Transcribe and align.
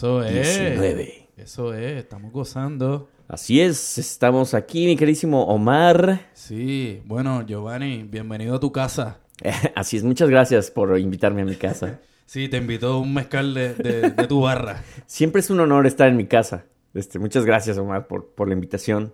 Happy 0.00 0.34
2019. 0.34 1.02
Eso 1.02 1.20
es. 1.36 1.42
Eso 1.44 1.74
es, 1.74 1.98
estamos 1.98 2.32
gozando. 2.32 3.08
Así 3.28 3.60
es, 3.60 3.98
estamos 3.98 4.54
aquí, 4.54 4.86
mi 4.86 4.96
queridísimo 4.96 5.44
Omar. 5.44 6.28
Sí, 6.32 7.02
bueno, 7.04 7.44
Giovanni, 7.46 8.04
bienvenido 8.04 8.56
a 8.56 8.60
tu 8.60 8.72
casa. 8.72 9.20
Así 9.74 9.98
es, 9.98 10.04
muchas 10.04 10.30
gracias 10.30 10.70
por 10.70 10.98
invitarme 10.98 11.42
a 11.42 11.44
mi 11.44 11.56
casa. 11.56 12.00
sí, 12.26 12.48
te 12.48 12.56
invito 12.56 12.98
un 12.98 13.12
mezcal 13.14 13.54
de, 13.54 14.26
tu 14.28 14.40
barra. 14.40 14.82
Siempre 15.06 15.40
es 15.40 15.50
un 15.50 15.60
honor 15.60 15.86
estar 15.86 16.08
en 16.08 16.16
mi 16.16 16.26
casa. 16.26 16.64
Este, 16.94 17.18
muchas 17.18 17.44
gracias, 17.44 17.78
Omar, 17.78 18.06
por, 18.06 18.26
por 18.30 18.48
la 18.48 18.54
invitación. 18.54 19.12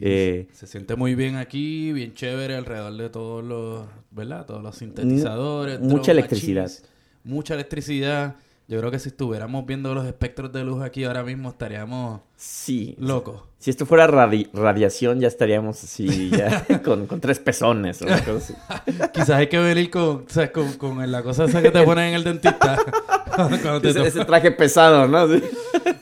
Eh, 0.00 0.46
se 0.52 0.68
siente 0.68 0.94
muy 0.94 1.16
bien 1.16 1.36
aquí, 1.36 1.92
bien 1.92 2.14
chévere 2.14 2.54
alrededor 2.54 2.96
de 2.96 3.10
todos 3.10 3.44
los, 3.44 3.86
¿verdad? 4.12 4.46
Todos 4.46 4.62
los 4.62 4.76
sintetizadores. 4.76 5.80
Mucha 5.80 6.12
electricidad. 6.12 6.70
mucha 7.24 7.54
electricidad. 7.54 8.36
Yo 8.68 8.78
creo 8.78 8.90
que 8.90 8.98
si 8.98 9.08
estuviéramos 9.08 9.64
viendo 9.66 9.94
los 9.94 10.06
espectros 10.06 10.52
de 10.52 10.62
luz 10.62 10.82
aquí 10.82 11.04
ahora 11.04 11.24
mismo 11.24 11.48
estaríamos 11.48 12.20
sí, 12.38 12.94
locos. 12.98 13.42
Si 13.58 13.70
esto 13.70 13.86
fuera 13.86 14.06
radiación 14.06 15.18
ya 15.18 15.26
estaríamos 15.26 15.82
así, 15.82 16.30
ya 16.30 16.64
con, 16.84 17.08
tres 17.20 17.40
pezones. 17.40 17.98
Quizás 19.12 19.30
hay 19.30 19.48
que 19.48 19.58
venir 19.58 19.90
con, 19.90 20.26
con, 20.52 20.72
con 20.74 21.10
la 21.10 21.22
cosa 21.24 21.44
esa 21.44 21.60
que 21.60 21.72
te 21.72 21.82
ponen 21.82 22.10
en 22.10 22.14
el 22.14 22.24
dentista. 22.24 22.78
ese, 23.82 24.24
traje 24.24 24.52
pesado, 24.52 25.08
¿no? 25.08 25.26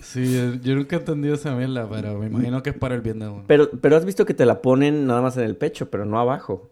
Sí. 0.02 0.58
yo 0.62 0.74
nunca 0.74 0.96
he 0.96 0.98
entendido 0.98 1.34
esa 1.34 1.54
mierda, 1.54 1.88
pero 1.88 2.18
me 2.18 2.26
imagino 2.26 2.62
que 2.62 2.70
es 2.70 2.76
para 2.76 2.94
el 2.94 3.00
bien 3.00 3.18
de 3.18 3.28
uno. 3.28 3.44
Pero, 3.46 3.70
pero 3.70 3.96
has 3.96 4.04
visto 4.04 4.24
que 4.24 4.34
te 4.34 4.46
la 4.46 4.60
ponen 4.62 5.06
nada 5.06 5.22
más 5.22 5.36
en 5.36 5.44
el 5.44 5.56
pecho, 5.56 5.90
pero 5.90 6.04
no 6.04 6.18
abajo. 6.18 6.70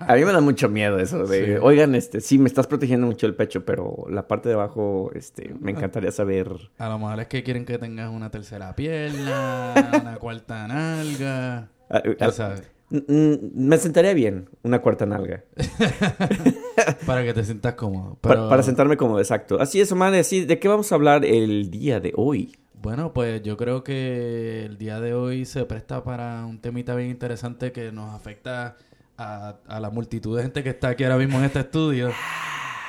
A 0.00 0.14
mí 0.14 0.24
me 0.24 0.32
da 0.32 0.40
mucho 0.40 0.68
miedo 0.68 0.98
eso 0.98 1.26
de, 1.26 1.58
oigan, 1.58 1.94
este, 1.94 2.20
sí, 2.20 2.38
me 2.38 2.48
estás 2.48 2.66
protegiendo 2.66 3.06
mucho 3.06 3.26
el 3.26 3.34
pecho, 3.34 3.64
pero 3.64 4.06
la 4.08 4.26
parte 4.28 4.48
de 4.48 4.56
abajo, 4.56 5.10
este, 5.14 5.54
me 5.60 5.70
encantaría 5.72 6.10
saber. 6.10 6.50
A 6.78 6.88
lo 6.88 6.98
mejor 6.98 7.20
es 7.20 7.26
que 7.28 7.42
quieren 7.42 7.64
que 7.64 7.78
tengas 7.78 8.10
una 8.10 8.30
tercera 8.30 8.74
pierna, 8.80 9.74
una 10.00 10.16
cuarta 10.16 10.66
nalga. 10.66 11.68
Ah, 11.90 12.02
ya 12.18 12.26
ah, 12.26 12.32
sabes. 12.32 12.62
Me 12.88 13.76
sentaría 13.76 14.14
bien 14.14 14.48
una 14.62 14.80
cuarta 14.80 15.04
nalga. 15.04 15.44
para 17.06 17.22
que 17.22 17.34
te 17.34 17.44
sientas 17.44 17.74
cómodo. 17.74 18.16
Para, 18.22 18.62
sentarme 18.62 18.96
cómodo, 18.96 19.18
exacto. 19.18 19.60
Así 19.60 19.82
es, 19.82 19.92
Omar. 19.92 20.14
Así, 20.14 20.46
¿De 20.46 20.58
qué 20.58 20.66
vamos 20.66 20.90
a 20.90 20.94
hablar 20.94 21.26
el 21.26 21.70
día 21.70 22.00
de 22.00 22.14
hoy? 22.16 22.56
Bueno, 22.80 23.12
pues 23.12 23.42
yo 23.42 23.58
creo 23.58 23.84
que 23.84 24.64
el 24.64 24.78
día 24.78 24.98
de 24.98 25.12
hoy 25.12 25.44
se 25.44 25.66
presta 25.66 26.02
para 26.02 26.46
un 26.46 26.58
temita 26.58 26.94
bien 26.94 27.10
interesante 27.10 27.72
que 27.72 27.92
nos 27.92 28.14
afecta 28.14 28.78
a, 29.18 29.58
la 29.78 29.90
multitud 29.90 30.38
de 30.38 30.44
gente 30.44 30.62
que 30.62 30.70
está 30.70 30.88
aquí 30.88 31.04
ahora 31.04 31.18
mismo 31.18 31.36
en 31.38 31.44
este 31.44 31.60
estudio. 31.60 32.08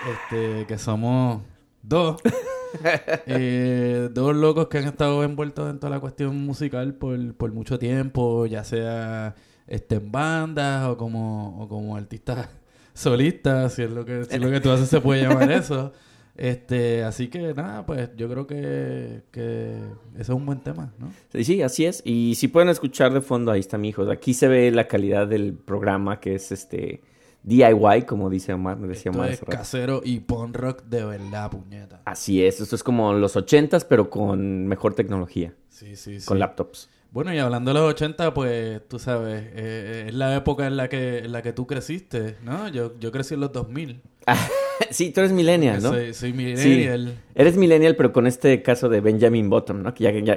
Este, 0.09 0.66
que 0.67 0.78
somos 0.78 1.42
dos. 1.84 2.22
Eh, 3.26 4.10
dos 4.12 4.36
locos 4.36 4.68
que 4.68 4.80
han 4.80 4.86
estado 4.86 5.24
envueltos 5.24 5.70
en 5.70 5.80
toda 5.80 5.90
la 5.90 6.00
cuestión 6.00 6.38
musical 6.46 6.94
por, 6.96 7.34
por 7.36 7.52
mucho 7.52 7.78
tiempo, 7.80 8.46
ya 8.46 8.64
sea 8.64 9.36
este, 9.68 9.96
en 9.96 10.12
bandas 10.12 10.88
o 10.90 10.98
como, 10.98 11.62
o 11.62 11.68
como 11.68 11.96
artistas 11.96 12.50
solistas, 12.94 13.74
si 13.74 13.84
es 13.84 13.92
lo 13.92 14.06
que, 14.06 14.26
si 14.26 14.38
lo 14.40 14.50
que 14.50 14.60
tú 14.60 14.72
haces 14.72 14.90
se 14.90 15.02
puede 15.02 15.22
llamar 15.22 15.52
eso. 15.52 15.94
Este, 16.36 17.04
así 17.04 17.28
que 17.28 17.54
nada, 17.54 17.86
pues 17.86 18.10
yo 18.16 18.30
creo 18.30 18.48
que, 18.48 19.24
que 19.32 19.76
ese 20.14 20.22
es 20.22 20.30
un 20.30 20.46
buen 20.46 20.60
tema, 20.62 20.94
¿no? 20.98 21.12
Sí, 21.32 21.44
sí, 21.44 21.62
así 21.62 21.86
es. 21.86 22.02
Y 22.06 22.36
si 22.36 22.48
pueden 22.48 22.70
escuchar 22.70 23.14
de 23.14 23.22
fondo, 23.22 23.52
ahí 23.52 23.60
está 23.60 23.78
mi 23.78 23.90
hijo. 23.90 24.10
Aquí 24.10 24.34
se 24.34 24.48
ve 24.48 24.72
la 24.72 24.88
calidad 24.88 25.28
del 25.28 25.54
programa 25.54 26.20
que 26.20 26.36
es 26.36 26.52
este 26.52 27.02
DIY, 27.44 28.03
como 28.07 28.29
dice 28.29 28.53
Omar, 28.53 28.78
me 28.78 28.88
decía 28.88 29.12
es 29.29 29.41
casero 29.41 30.02
y 30.03 30.19
punk 30.19 30.56
rock 30.56 30.84
de 30.84 31.03
verdad, 31.03 31.50
puñeta. 31.50 32.02
Así 32.06 32.44
es, 32.44 32.62
esto 32.62 32.75
es 32.75 32.84
como 32.84 33.13
los 33.13 33.35
ochentas, 33.35 33.84
pero 33.84 34.09
con 34.09 34.68
mejor 34.68 34.94
tecnología. 34.94 35.53
Sí, 35.69 35.96
sí, 35.96 36.19
sí. 36.19 36.25
Con 36.25 36.38
laptops. 36.38 36.90
Bueno, 37.12 37.34
y 37.34 37.40
hablando 37.40 37.74
de 37.74 37.80
los 37.80 37.90
80, 37.90 38.34
pues 38.34 38.88
tú 38.88 38.98
sabes, 38.98 39.44
eh, 39.44 39.52
eh, 39.56 40.06
es 40.08 40.14
la 40.14 40.34
época 40.34 40.66
en 40.66 40.78
la 40.78 40.88
que 40.88 41.18
en 41.20 41.34
la 41.34 41.42
que 41.42 41.52
tú 41.52 41.68
creciste, 41.68 42.38
¿no? 42.42 42.70
Yo, 42.70 42.98
yo 43.02 43.12
crecí 43.12 43.34
en 43.34 43.42
los 43.42 43.52
2000. 43.52 44.02
sí, 44.92 45.12
tú 45.12 45.20
eres 45.20 45.34
millennial, 45.34 45.84
¿no? 45.84 45.90
Soy, 45.90 46.14
soy 46.14 46.32
millennial. 46.32 47.18
Eres 47.36 47.58
millennial, 47.58 47.98
pero 47.98 48.14
con 48.14 48.28
este 48.28 48.62
caso 48.62 48.88
de 48.88 49.02
Benjamin 49.02 49.50
Bottom, 49.50 49.82
¿no? 49.82 49.94
Que 49.94 50.06
ya, 50.06 50.12
ya 50.20 50.36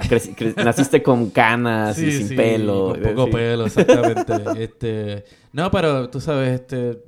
naciste 0.65 1.01
con 1.01 1.31
canas 1.31 1.97
y 2.01 2.11
sin 2.11 2.37
pelo. 2.37 2.89
Con 2.89 3.03
poco 3.03 3.31
pelo, 3.31 3.67
exactamente. 3.67 4.33
este, 4.65 5.25
no, 5.53 5.71
pero 5.71 6.11
tú 6.11 6.21
sabes, 6.21 6.61
este, 6.61 6.99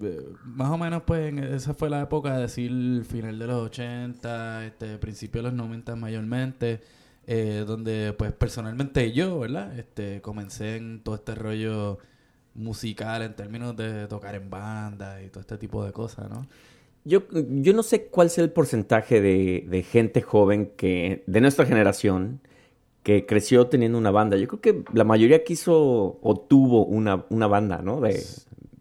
más 0.45 0.71
o 0.71 0.79
menos, 0.79 1.03
pues, 1.05 1.35
esa 1.43 1.75
fue 1.75 1.91
la 1.91 2.03
época, 2.03 2.37
de 2.37 2.43
decir, 2.43 3.05
final 3.05 3.37
de 3.37 3.47
los 3.49 3.67
80, 3.67 4.65
este, 4.67 4.99
principio 4.99 5.43
de 5.43 5.49
los 5.49 5.55
90 5.55 5.97
mayormente. 5.97 6.81
Eh, 7.29 7.65
donde 7.67 8.15
pues 8.17 8.33
personalmente 8.33 9.11
yo, 9.13 9.41
¿verdad? 9.41 9.77
Este, 9.79 10.21
comencé 10.21 10.77
en 10.77 11.03
todo 11.03 11.17
este 11.17 11.35
rollo 11.35 11.99
musical 12.55 13.23
en 13.23 13.35
términos 13.35 13.77
de 13.77 14.07
tocar 14.07 14.37
en 14.37 14.49
banda 14.49 15.21
y 15.23 15.29
todo 15.29 15.41
este 15.41 15.59
tipo 15.59 15.85
de 15.85 15.93
cosas, 15.93 16.31
¿no? 16.31 16.47
Yo, 17.05 17.23
yo 17.33 17.73
no 17.73 17.83
sé 17.83 18.07
cuál 18.07 18.29
es 18.29 18.39
el 18.39 18.51
porcentaje 18.51 19.21
de, 19.21 19.65
de 19.69 19.83
gente 19.83 20.23
joven 20.23 20.73
que, 20.77 21.23
de 21.27 21.41
nuestra 21.41 21.67
generación, 21.67 22.41
que 23.03 23.27
creció 23.27 23.69
teniendo 23.69 23.99
una 23.99 24.11
banda. 24.11 24.37
Yo 24.37 24.49
creo 24.49 24.61
que 24.61 24.85
la 24.93 25.05
mayoría 25.05 25.45
quiso 25.45 26.19
o 26.21 26.47
tuvo 26.49 26.85
una, 26.85 27.25
una 27.29 27.47
banda, 27.47 27.81
¿no? 27.83 28.01
De, 28.01 28.25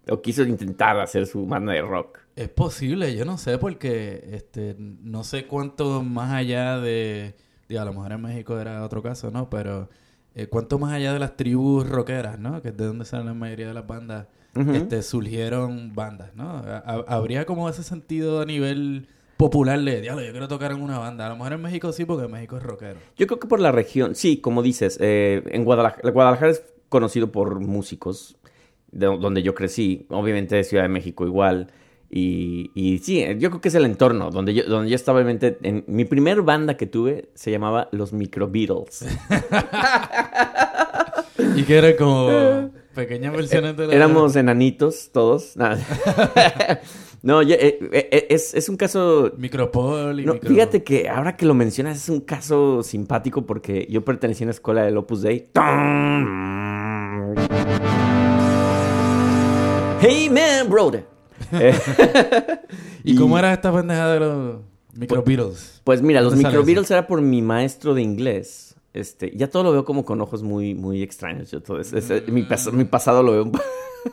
o 0.09 0.22
quiso 0.22 0.44
intentar 0.44 1.00
hacer 1.00 1.28
su 1.28 1.45
banda 1.45 1.73
de 1.73 1.81
rock. 1.81 2.19
Es 2.35 2.50
posible, 2.50 3.16
yo 3.16 3.25
no 3.25 3.38
sé, 3.38 3.57
porque 3.57 4.28
este, 4.31 4.75
no 4.79 5.23
sé 5.23 5.45
cuánto 5.45 6.01
más 6.01 6.31
allá 6.34 6.79
de 6.79 7.35
Digo, 7.67 7.81
a 7.81 7.85
lo 7.85 7.93
mejor 7.93 8.11
en 8.11 8.21
México 8.21 8.59
era 8.59 8.83
otro 8.83 9.01
caso, 9.01 9.31
¿no? 9.31 9.49
Pero 9.49 9.89
eh, 10.35 10.47
cuánto 10.47 10.77
más 10.79 10.93
allá 10.93 11.13
de 11.13 11.19
las 11.19 11.35
tribus 11.37 11.87
rockeras, 11.87 12.39
¿no? 12.39 12.61
Que 12.61 12.69
es 12.69 12.77
de 12.77 12.85
donde 12.85 13.05
salen 13.05 13.27
la 13.27 13.33
mayoría 13.33 13.67
de 13.67 13.73
las 13.73 13.87
bandas, 13.87 14.27
este, 14.73 15.01
surgieron 15.01 15.93
bandas, 15.93 16.33
¿no? 16.33 16.63
habría 17.07 17.45
como 17.45 17.67
ese 17.67 17.83
sentido 17.83 18.39
a 18.39 18.45
nivel 18.45 19.09
popular 19.37 19.79
de, 19.81 19.99
diablo, 19.99 20.23
yo 20.23 20.31
quiero 20.31 20.47
tocar 20.47 20.71
en 20.71 20.81
una 20.81 20.97
banda. 20.97 21.25
A 21.25 21.29
lo 21.29 21.35
mejor 21.35 21.53
en 21.53 21.61
México 21.61 21.91
sí, 21.91 22.05
porque 22.05 22.27
México 22.27 22.57
es 22.57 22.63
rockero. 22.63 22.99
Yo 23.17 23.27
creo 23.27 23.39
que 23.39 23.47
por 23.47 23.59
la 23.59 23.71
región, 23.71 24.15
sí, 24.15 24.37
como 24.37 24.63
dices, 24.63 24.97
eh, 25.01 25.43
en 25.47 25.65
Guadalajara, 25.65 26.09
Guadalajara 26.09 26.51
es 26.51 26.63
conocido 26.89 27.31
por 27.31 27.59
músicos, 27.59 28.37
de 28.91 29.07
donde 29.07 29.43
yo 29.43 29.53
crecí, 29.53 30.05
obviamente 30.09 30.63
Ciudad 30.63 30.83
de 30.83 30.89
México 30.89 31.25
igual. 31.25 31.67
Y, 32.17 32.71
y, 32.73 32.99
sí, 32.99 33.25
yo 33.39 33.49
creo 33.49 33.59
que 33.59 33.67
es 33.67 33.75
el 33.75 33.83
entorno 33.83 34.31
donde 34.31 34.53
yo, 34.53 34.63
donde 34.63 34.89
yo 34.89 34.95
estaba 34.95 35.17
obviamente 35.17 35.57
en 35.63 35.83
mi 35.87 36.05
primer 36.05 36.43
banda 36.43 36.77
que 36.77 36.87
tuve 36.87 37.27
se 37.33 37.51
llamaba 37.51 37.89
Los 37.91 38.13
Micro 38.13 38.47
Beatles. 38.47 39.05
y 41.57 41.63
que 41.63 41.77
era 41.77 41.93
como 41.97 42.71
pequeñas 42.93 43.33
versiones 43.33 43.75
de 43.75 43.87
la... 43.87 43.95
Éramos 43.95 44.33
enanitos 44.37 45.09
todos. 45.11 45.57
no, 47.21 47.41
eh, 47.49 47.79
eh, 47.91 48.27
es, 48.29 48.53
es, 48.53 48.69
un 48.69 48.77
caso... 48.77 49.33
Micropol 49.37 50.17
y 50.17 50.25
Fíjate 50.39 50.85
que 50.85 51.09
ahora 51.09 51.35
que 51.35 51.45
lo 51.45 51.53
mencionas 51.53 51.97
es 51.97 52.07
un 52.07 52.21
caso 52.21 52.81
simpático 52.81 53.45
porque 53.45 53.87
yo 53.89 54.05
pertenecí 54.05 54.41
a 54.41 54.45
una 54.45 54.51
escuela 54.51 54.83
del 54.83 54.95
Opus 54.95 55.21
Dei. 55.21 55.49
Hey 59.99 60.29
man, 60.29 60.69
brother. 60.69 61.14
¿Y, 63.03 63.16
cómo 63.16 63.38
era 63.38 63.53
esta 63.53 63.73
pendeja 63.73 64.09
de 64.09 64.19
los 64.19 64.59
Micro 64.94 65.23
pues? 65.23 65.81
Pues 65.83 66.01
mira, 66.01 66.22
los 66.22 66.35
Micro 66.35 66.64
Beatles 66.64 66.90
era 66.91 67.08
por 67.08 67.22
mi 67.22 67.41
maestro 67.41 67.93
de 67.93 68.02
inglés. 68.02 68.75
Este, 68.93 69.35
ya 69.35 69.49
todo 69.49 69.64
lo 69.64 69.72
veo 69.73 69.84
como 69.84 70.05
con 70.05 70.22
ojos 70.22 70.41
muy, 70.41 70.73
muy 70.73 71.03
extraños. 71.03 71.52
Yo 71.52 71.61
todo, 71.61 71.81
mi, 72.28 72.47
mi, 72.72 72.85
pasado 72.85 73.23
lo 73.23 73.31
veo 73.34 73.52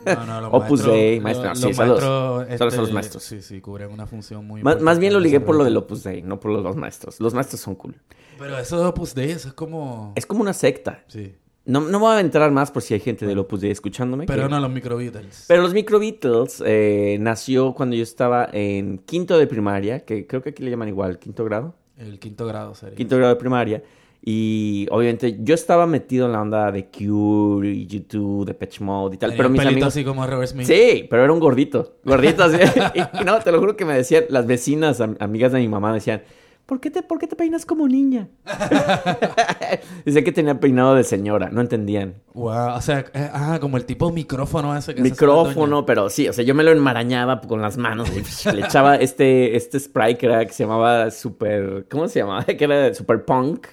no, 0.05 0.41
no, 0.41 0.47
Opus 0.51 0.83
Dei, 0.83 1.19
maestro. 1.19 1.55
sí, 1.55 1.73
son 1.73 1.87
los, 1.87 2.49
este, 2.49 2.77
los 2.77 2.91
maestros. 2.91 3.23
Sí, 3.23 3.41
sí, 3.41 3.61
cubren 3.61 3.91
una 3.91 4.07
función 4.07 4.45
muy 4.45 4.61
Más, 4.61 4.81
más 4.81 4.99
bien 4.99 5.13
lo 5.13 5.19
ligué 5.19 5.39
por 5.39 5.55
lo 5.55 5.63
del 5.63 5.77
Opus 5.77 6.03
Dei, 6.03 6.21
no 6.21 6.39
por 6.39 6.51
los 6.51 6.75
maestros. 6.75 7.19
Los 7.19 7.33
maestros 7.33 7.61
son 7.61 7.75
cool. 7.75 7.95
Pero 8.37 8.57
eso 8.57 8.79
de 8.79 8.85
Opus 8.85 9.13
Dei, 9.13 9.31
eso 9.31 9.49
es 9.49 9.53
como... 9.53 10.13
Es 10.15 10.25
como 10.25 10.41
una 10.41 10.53
secta. 10.53 11.03
Sí. 11.07 11.35
No, 11.65 11.79
no 11.79 11.99
voy 11.99 12.17
a 12.17 12.19
entrar 12.19 12.51
más 12.51 12.71
por 12.71 12.81
si 12.81 12.93
hay 12.93 12.99
gente 12.99 13.25
de 13.25 13.37
Opus 13.37 13.61
Dei 13.61 13.71
escuchándome. 13.71 14.25
Pero 14.25 14.49
no 14.49 14.59
los 14.59 14.69
Micro 14.69 14.97
Beatles. 14.97 15.45
Pero 15.47 15.61
los 15.61 15.73
Micro 15.73 15.97
Beatles 15.97 16.61
eh, 16.65 17.17
nació 17.21 17.73
cuando 17.73 17.95
yo 17.95 18.03
estaba 18.03 18.49
en 18.51 18.97
quinto 18.99 19.37
de 19.37 19.47
primaria, 19.47 20.01
que 20.01 20.27
creo 20.27 20.41
que 20.41 20.49
aquí 20.49 20.63
le 20.63 20.71
llaman 20.71 20.89
igual, 20.89 21.19
quinto 21.19 21.45
grado. 21.45 21.73
El 21.97 22.19
quinto 22.19 22.45
grado 22.45 22.75
sería. 22.75 22.95
Quinto 22.95 23.15
grado 23.15 23.33
de 23.33 23.39
primaria. 23.39 23.83
Y 24.25 24.87
obviamente 24.89 25.37
yo 25.41 25.53
estaba 25.53 25.85
metido 25.85 26.27
en 26.27 26.31
la 26.31 26.41
onda 26.41 26.71
de 26.71 26.87
Cure 26.87 27.69
y 27.69 27.85
YouTube, 27.85 28.45
de 28.45 28.53
Patch 28.53 28.79
Mode 28.79 29.15
y 29.15 29.17
tal. 29.17 29.33
pero 29.35 29.49
mis 29.49 29.61
amigos... 29.61 29.89
así 29.89 30.03
como 30.03 30.25
Robert 30.25 30.49
Smith. 30.49 30.65
Sí, 30.65 31.07
pero 31.09 31.23
era 31.23 31.33
un 31.33 31.39
gordito. 31.39 31.97
Gordito 32.05 32.43
así. 32.43 32.57
y, 32.95 33.23
no, 33.25 33.39
te 33.39 33.51
lo 33.51 33.59
juro 33.59 33.75
que 33.75 33.83
me 33.83 33.95
decían, 33.95 34.23
las 34.29 34.45
vecinas, 34.47 35.01
amigas 35.01 35.51
de 35.51 35.59
mi 35.59 35.67
mamá, 35.67 35.93
decían 35.93 36.23
¿por 36.65 36.79
qué 36.79 36.89
te, 36.89 37.03
por 37.03 37.19
qué 37.19 37.27
te 37.27 37.35
peinas 37.35 37.65
como 37.65 37.87
niña? 37.87 38.29
Dice 40.05 40.23
que 40.23 40.31
tenía 40.31 40.59
peinado 40.59 40.95
de 40.95 41.03
señora, 41.03 41.49
no 41.51 41.61
entendían. 41.61 42.15
Wow, 42.33 42.75
o 42.75 42.81
sea, 42.81 43.05
eh, 43.13 43.29
ah, 43.33 43.57
como 43.61 43.77
el 43.77 43.85
tipo 43.85 44.11
micrófono 44.11 44.75
ese 44.75 44.95
que 44.95 45.01
Micrófono, 45.01 45.85
pero 45.85 46.09
sí, 46.09 46.27
o 46.27 46.33
sea, 46.33 46.43
yo 46.43 46.55
me 46.55 46.63
lo 46.63 46.71
enmarañaba 46.71 47.41
con 47.41 47.61
las 47.61 47.77
manos. 47.77 48.09
y 48.09 48.51
Le 48.51 48.61
echaba 48.61 48.95
este, 48.95 49.55
este 49.55 49.79
spray 49.79 50.15
que, 50.15 50.25
era, 50.25 50.45
que 50.45 50.53
se 50.53 50.63
llamaba 50.63 51.11
Super. 51.11 51.85
¿Cómo 51.89 52.07
se 52.07 52.19
llamaba? 52.19 52.43
Que 52.45 52.63
era 52.63 52.93
Super 52.93 53.25
Punk. 53.25 53.67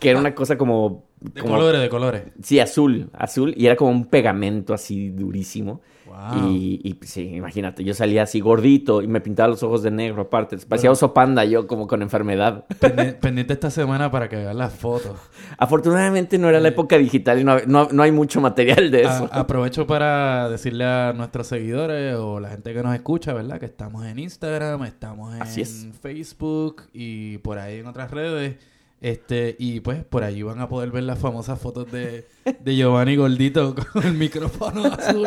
Que 0.00 0.10
era 0.10 0.18
una 0.18 0.34
cosa 0.34 0.58
como. 0.58 1.04
De 1.20 1.40
como- 1.40 1.54
colores, 1.54 1.80
de 1.80 1.88
colores. 1.88 2.22
Sí, 2.42 2.60
azul, 2.60 3.10
azul. 3.12 3.54
Y 3.56 3.66
era 3.66 3.76
como 3.76 3.90
un 3.90 4.06
pegamento 4.06 4.74
así 4.74 5.10
durísimo. 5.10 5.80
Wow. 6.16 6.50
Y, 6.50 6.80
y, 6.82 6.94
pues, 6.94 7.10
sí, 7.10 7.34
imagínate, 7.34 7.84
yo 7.84 7.92
salía 7.92 8.22
así 8.22 8.40
gordito 8.40 9.02
y 9.02 9.06
me 9.06 9.20
pintaba 9.20 9.48
los 9.50 9.62
ojos 9.62 9.82
de 9.82 9.90
negro 9.90 10.22
aparte. 10.22 10.56
Parecía 10.66 10.90
oso 10.90 11.12
panda 11.12 11.44
yo 11.44 11.66
como 11.66 11.86
con 11.86 12.00
enfermedad. 12.00 12.64
Pendi- 12.80 13.18
pendiente 13.18 13.52
esta 13.52 13.70
semana 13.70 14.10
para 14.10 14.28
que 14.30 14.36
vean 14.36 14.56
las 14.56 14.72
fotos. 14.72 15.18
Afortunadamente 15.58 16.38
no 16.38 16.48
era 16.48 16.58
la 16.58 16.68
época 16.68 16.96
digital 16.96 17.40
y 17.40 17.44
no, 17.44 17.58
no- 17.66 17.88
no 17.92 18.02
hay 18.02 18.12
mucho 18.12 18.40
material 18.40 18.90
de 18.90 19.02
eso. 19.02 19.28
A- 19.30 19.40
aprovecho 19.40 19.86
para 19.86 20.48
decirle 20.48 20.84
a 20.84 21.12
nuestros 21.12 21.48
seguidores 21.48 22.14
o 22.16 22.40
la 22.40 22.48
gente 22.48 22.72
que 22.72 22.82
nos 22.82 22.94
escucha, 22.94 23.34
¿verdad? 23.34 23.60
Que 23.60 23.66
estamos 23.66 24.06
en 24.06 24.18
Instagram, 24.18 24.84
estamos 24.84 25.34
en 25.34 25.42
Así 25.42 25.60
es. 25.60 25.86
Facebook 26.00 26.84
y 26.94 27.38
por 27.38 27.58
ahí 27.58 27.80
en 27.80 27.86
otras 27.86 28.10
redes. 28.10 28.56
Este, 29.00 29.54
y 29.58 29.80
pues 29.80 30.04
por 30.04 30.24
allí 30.24 30.42
van 30.42 30.58
a 30.60 30.68
poder 30.68 30.90
ver 30.90 31.02
las 31.02 31.18
famosas 31.18 31.60
fotos 31.60 31.90
de, 31.92 32.26
de 32.60 32.76
Giovanni 32.76 33.16
Gordito 33.16 33.74
con 33.92 34.04
el 34.04 34.14
micrófono 34.14 34.86
azul. 34.86 35.26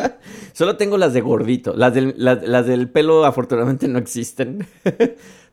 Solo 0.52 0.76
tengo 0.76 0.98
las 0.98 1.12
de 1.14 1.20
gordito. 1.20 1.74
Las 1.76 1.94
del, 1.94 2.14
las, 2.16 2.42
las 2.46 2.66
del 2.66 2.88
pelo 2.90 3.24
afortunadamente 3.24 3.86
no 3.88 3.98
existen. 3.98 4.66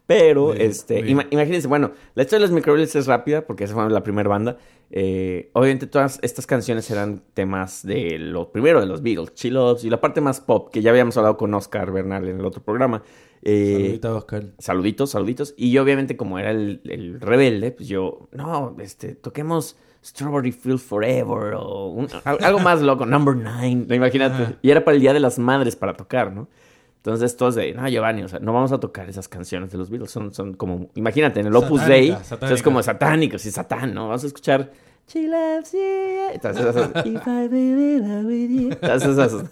Pero, 0.08 0.54
Bien, 0.54 0.62
este, 0.72 1.02
bien. 1.02 1.18
ima- 1.20 1.28
imagínense, 1.32 1.68
bueno, 1.68 1.92
la 2.16 2.24
historia 2.24 2.46
de 2.46 2.50
los 2.50 2.56
microreels 2.56 2.96
es 2.96 3.08
rápida 3.08 3.46
porque 3.46 3.66
esa 3.66 3.74
fue 3.74 3.90
la 3.90 4.04
primera 4.04 4.30
banda. 4.30 4.58
Eh, 4.90 5.50
obviamente 5.52 5.86
todas 5.86 6.18
estas 6.22 6.48
canciones 6.48 6.90
eran 6.90 7.22
temas 7.34 7.86
de 7.86 8.18
lo 8.18 8.50
primero 8.54 8.80
de 8.80 8.86
los 8.86 9.02
Beatles, 9.04 9.34
Chill 9.34 9.58
Ups, 9.58 9.84
y 9.84 9.90
la 9.90 10.00
parte 10.00 10.22
más 10.22 10.40
pop, 10.40 10.70
que 10.72 10.82
ya 10.82 10.92
habíamos 10.92 11.18
hablado 11.18 11.36
con 11.36 11.54
Oscar 11.54 11.92
Bernal 11.92 12.26
en 12.30 12.40
el 12.40 12.46
otro 12.46 12.64
programa. 12.64 13.04
Eh, 13.44 13.74
Saludita, 13.78 14.14
Oscar. 14.16 14.44
saluditos, 14.60 15.10
saluditos. 15.12 15.54
Y 15.58 15.72
yo, 15.72 15.84
obviamente, 15.84 16.18
como 16.18 16.40
era 16.40 16.52
el, 16.52 16.82
el 16.86 17.20
rebelde, 17.22 17.72
pues 17.72 17.88
yo, 17.88 18.28
no, 18.32 18.76
este, 18.80 19.16
toquemos 19.16 19.78
Strawberry 20.04 20.52
Field 20.52 20.80
Forever 20.80 21.54
o 21.56 21.88
un- 21.88 22.08
algo 22.24 22.60
más 22.60 22.82
loco, 22.82 23.06
Number 23.06 23.36
Nine, 23.36 23.86
¿no? 23.88 23.96
imagínate. 23.96 24.56
Y 24.62 24.70
era 24.72 24.84
para 24.84 24.96
el 24.96 25.02
Día 25.02 25.14
de 25.14 25.20
las 25.20 25.38
Madres 25.40 25.76
para 25.76 25.94
tocar, 25.96 26.34
¿no? 26.34 26.48
Entonces 26.98 27.38
todos 27.38 27.56
de, 27.56 27.74
no, 27.74 27.88
Giovanni, 27.88 28.24
o 28.24 28.28
sea, 28.28 28.40
no 28.40 28.52
vamos 28.52 28.72
a 28.74 28.80
tocar 28.80 29.08
esas 29.10 29.30
canciones 29.30 29.72
de 29.72 29.78
los 29.78 29.90
Beatles, 29.90 30.12
son, 30.12 30.34
son 30.34 30.54
como, 30.56 30.90
imagínate, 30.96 31.40
en 31.40 31.48
el 31.48 31.56
Opus 31.56 31.80
Satánica, 31.82 32.16
Dei, 32.18 32.24
satánica. 32.26 32.56
es 32.56 32.64
como 32.64 32.84
satánicos 32.84 33.46
y 33.46 33.52
satán, 33.52 33.94
¿no? 33.94 34.08
Vamos 34.08 34.24
a 34.24 34.28
escuchar 34.28 34.72
She 35.08 35.26
loves 35.26 35.72
you. 35.72 35.80
Entonces, 36.34 36.66
esas- 36.66 37.06
If 37.06 37.26
I 37.28 37.48
be 37.48 37.60
in 37.60 38.02
love 38.10 38.26
with 38.26 38.50
you. 38.50 38.70
Esas. 38.82 39.46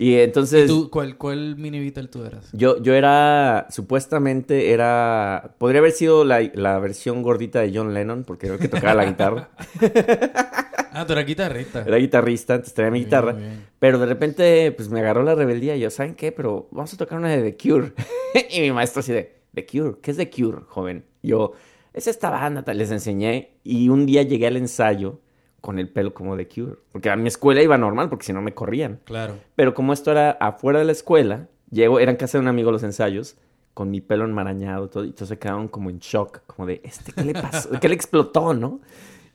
Y 0.00 0.14
entonces... 0.14 0.68
¿Tú, 0.68 0.90
cuál, 0.90 1.16
¿Cuál 1.16 1.56
mini 1.56 1.80
Beatle 1.80 2.06
tú 2.06 2.22
eras? 2.22 2.48
Yo, 2.52 2.80
yo 2.80 2.94
era, 2.94 3.66
supuestamente 3.68 4.70
era, 4.70 5.56
podría 5.58 5.80
haber 5.80 5.90
sido 5.90 6.24
la, 6.24 6.40
la 6.54 6.78
versión 6.78 7.20
gordita 7.24 7.60
de 7.60 7.72
John 7.74 7.92
Lennon, 7.92 8.22
porque 8.22 8.46
era 8.46 8.54
el 8.54 8.60
que 8.60 8.68
tocaba 8.68 8.94
la 8.94 9.04
guitarra. 9.04 9.50
Ah, 10.90 11.06
tú 11.06 11.12
eras 11.12 11.26
guitarrista. 11.26 11.84
Era 11.86 11.96
guitarrista, 11.98 12.54
entonces 12.54 12.74
traía 12.74 12.90
mi 12.90 13.00
guitarra. 13.00 13.32
bien. 13.32 13.66
Pero 13.78 14.00
de 14.00 14.06
repente, 14.06 14.72
pues 14.72 14.88
me 14.88 14.98
agarró 14.98 15.22
la 15.22 15.36
rebeldía 15.36 15.76
y 15.76 15.80
yo, 15.80 15.90
¿saben 15.90 16.16
qué? 16.16 16.32
Pero 16.32 16.66
vamos 16.72 16.92
a 16.92 16.96
tocar 16.96 17.18
una 17.18 17.28
de 17.28 17.52
The 17.52 17.56
Cure. 17.56 17.92
y 18.50 18.60
mi 18.60 18.72
maestro 18.72 19.00
así 19.00 19.12
de, 19.12 19.36
¿The 19.54 19.64
Cure? 19.64 19.98
¿Qué 20.02 20.10
es 20.10 20.16
The 20.16 20.28
Cure, 20.28 20.62
joven? 20.66 21.04
Yo, 21.22 21.52
es 21.92 22.08
esta 22.08 22.30
banda, 22.30 22.74
les 22.74 22.90
enseñé. 22.90 23.58
Y 23.62 23.90
un 23.90 24.06
día 24.06 24.22
llegué 24.22 24.48
al 24.48 24.56
ensayo 24.56 25.20
con 25.60 25.78
el 25.78 25.88
pelo 25.88 26.14
como 26.14 26.36
The 26.36 26.48
Cure. 26.48 26.76
Porque 26.92 27.10
a 27.10 27.16
mi 27.16 27.28
escuela 27.28 27.62
iba 27.62 27.76
normal, 27.78 28.08
porque 28.08 28.26
si 28.26 28.32
no 28.32 28.42
me 28.42 28.54
corrían. 28.54 29.00
Claro. 29.04 29.34
Pero 29.56 29.74
como 29.74 29.92
esto 29.92 30.10
era 30.10 30.30
afuera 30.32 30.78
de 30.78 30.84
la 30.84 30.92
escuela, 30.92 31.48
llego, 31.70 32.00
era 32.00 32.10
en 32.10 32.16
casa 32.16 32.38
de 32.38 32.42
un 32.42 32.48
amigo 32.48 32.70
los 32.70 32.82
ensayos, 32.82 33.36
con 33.74 33.90
mi 33.90 34.00
pelo 34.00 34.24
enmarañado, 34.24 34.88
todo, 34.88 35.04
y 35.04 35.12
todos 35.12 35.28
se 35.28 35.38
quedaron 35.38 35.68
como 35.68 35.90
en 35.90 35.98
shock, 35.98 36.40
como 36.46 36.66
de, 36.66 36.80
este, 36.82 37.12
¿qué 37.12 37.22
le 37.22 37.32
pasó? 37.34 37.70
¿Qué 37.80 37.88
le 37.88 37.94
explotó, 37.94 38.52
no? 38.52 38.80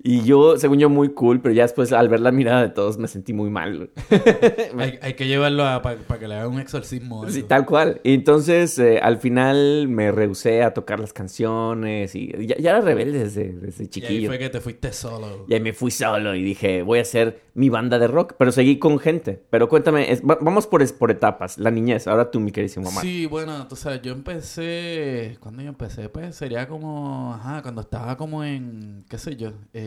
Y 0.01 0.23
yo, 0.23 0.57
según 0.57 0.79
yo, 0.79 0.89
muy 0.89 1.09
cool, 1.09 1.39
pero 1.41 1.53
ya 1.53 1.63
después 1.63 1.91
al 1.93 2.09
ver 2.09 2.19
la 2.19 2.31
mirada 2.31 2.61
de 2.61 2.69
todos 2.69 2.97
me 2.97 3.07
sentí 3.07 3.31
muy 3.33 3.49
mal. 3.49 3.89
Hay, 4.77 4.99
hay 5.01 5.13
que 5.13 5.27
llevarlo 5.27 5.63
para 5.81 6.19
que 6.19 6.27
le 6.27 6.35
hagan 6.35 6.51
un 6.51 6.59
exorcismo. 6.59 7.29
Sí, 7.29 7.43
tal 7.43 7.65
cual. 7.65 8.01
Y 8.03 8.13
entonces, 8.13 8.77
eh, 8.79 8.99
al 9.01 9.17
final 9.17 9.87
me 9.87 10.11
rehusé 10.11 10.63
a 10.63 10.73
tocar 10.73 10.99
las 10.99 11.13
canciones 11.13 12.15
y 12.15 12.31
ya, 12.47 12.57
ya 12.57 12.71
era 12.71 12.81
rebelde 12.81 13.19
desde, 13.19 13.53
desde 13.53 13.83
Y 13.83 13.85
ahí 13.85 13.89
chiquillo. 13.89 14.29
fue 14.29 14.39
que 14.39 14.49
te 14.49 14.59
fuiste 14.61 14.91
solo. 14.91 15.45
Y 15.47 15.53
ahí 15.53 15.59
me 15.61 15.73
fui 15.73 15.91
solo 15.91 16.35
y 16.35 16.43
dije, 16.43 16.81
voy 16.81 16.99
a 16.99 17.03
hacer 17.03 17.41
mi 17.53 17.69
banda 17.69 17.99
de 17.99 18.07
rock, 18.07 18.33
pero 18.37 18.51
seguí 18.51 18.79
con 18.79 18.99
gente. 18.99 19.41
Pero 19.49 19.69
cuéntame, 19.69 20.11
es- 20.11 20.21
va- 20.21 20.37
vamos 20.41 20.67
por, 20.67 20.83
por 20.97 21.11
etapas. 21.11 21.57
La 21.57 21.71
niñez, 21.71 22.07
ahora 22.07 22.29
tú, 22.31 22.39
mi 22.39 22.51
queridísimo 22.51 22.89
Omar. 22.89 23.03
Sí, 23.03 23.25
bueno, 23.25 23.67
tú 23.67 23.75
sabes, 23.75 24.01
yo 24.01 24.11
empecé. 24.11 25.37
¿Cuándo 25.39 25.61
yo 25.61 25.69
empecé? 25.69 26.09
Pues 26.09 26.35
sería 26.35 26.67
como. 26.67 27.33
Ajá, 27.33 27.61
cuando 27.61 27.81
estaba 27.81 28.17
como 28.17 28.43
en. 28.43 29.05
¿Qué 29.09 29.17
sé 29.17 29.35
yo? 29.35 29.51
Eh, 29.73 29.82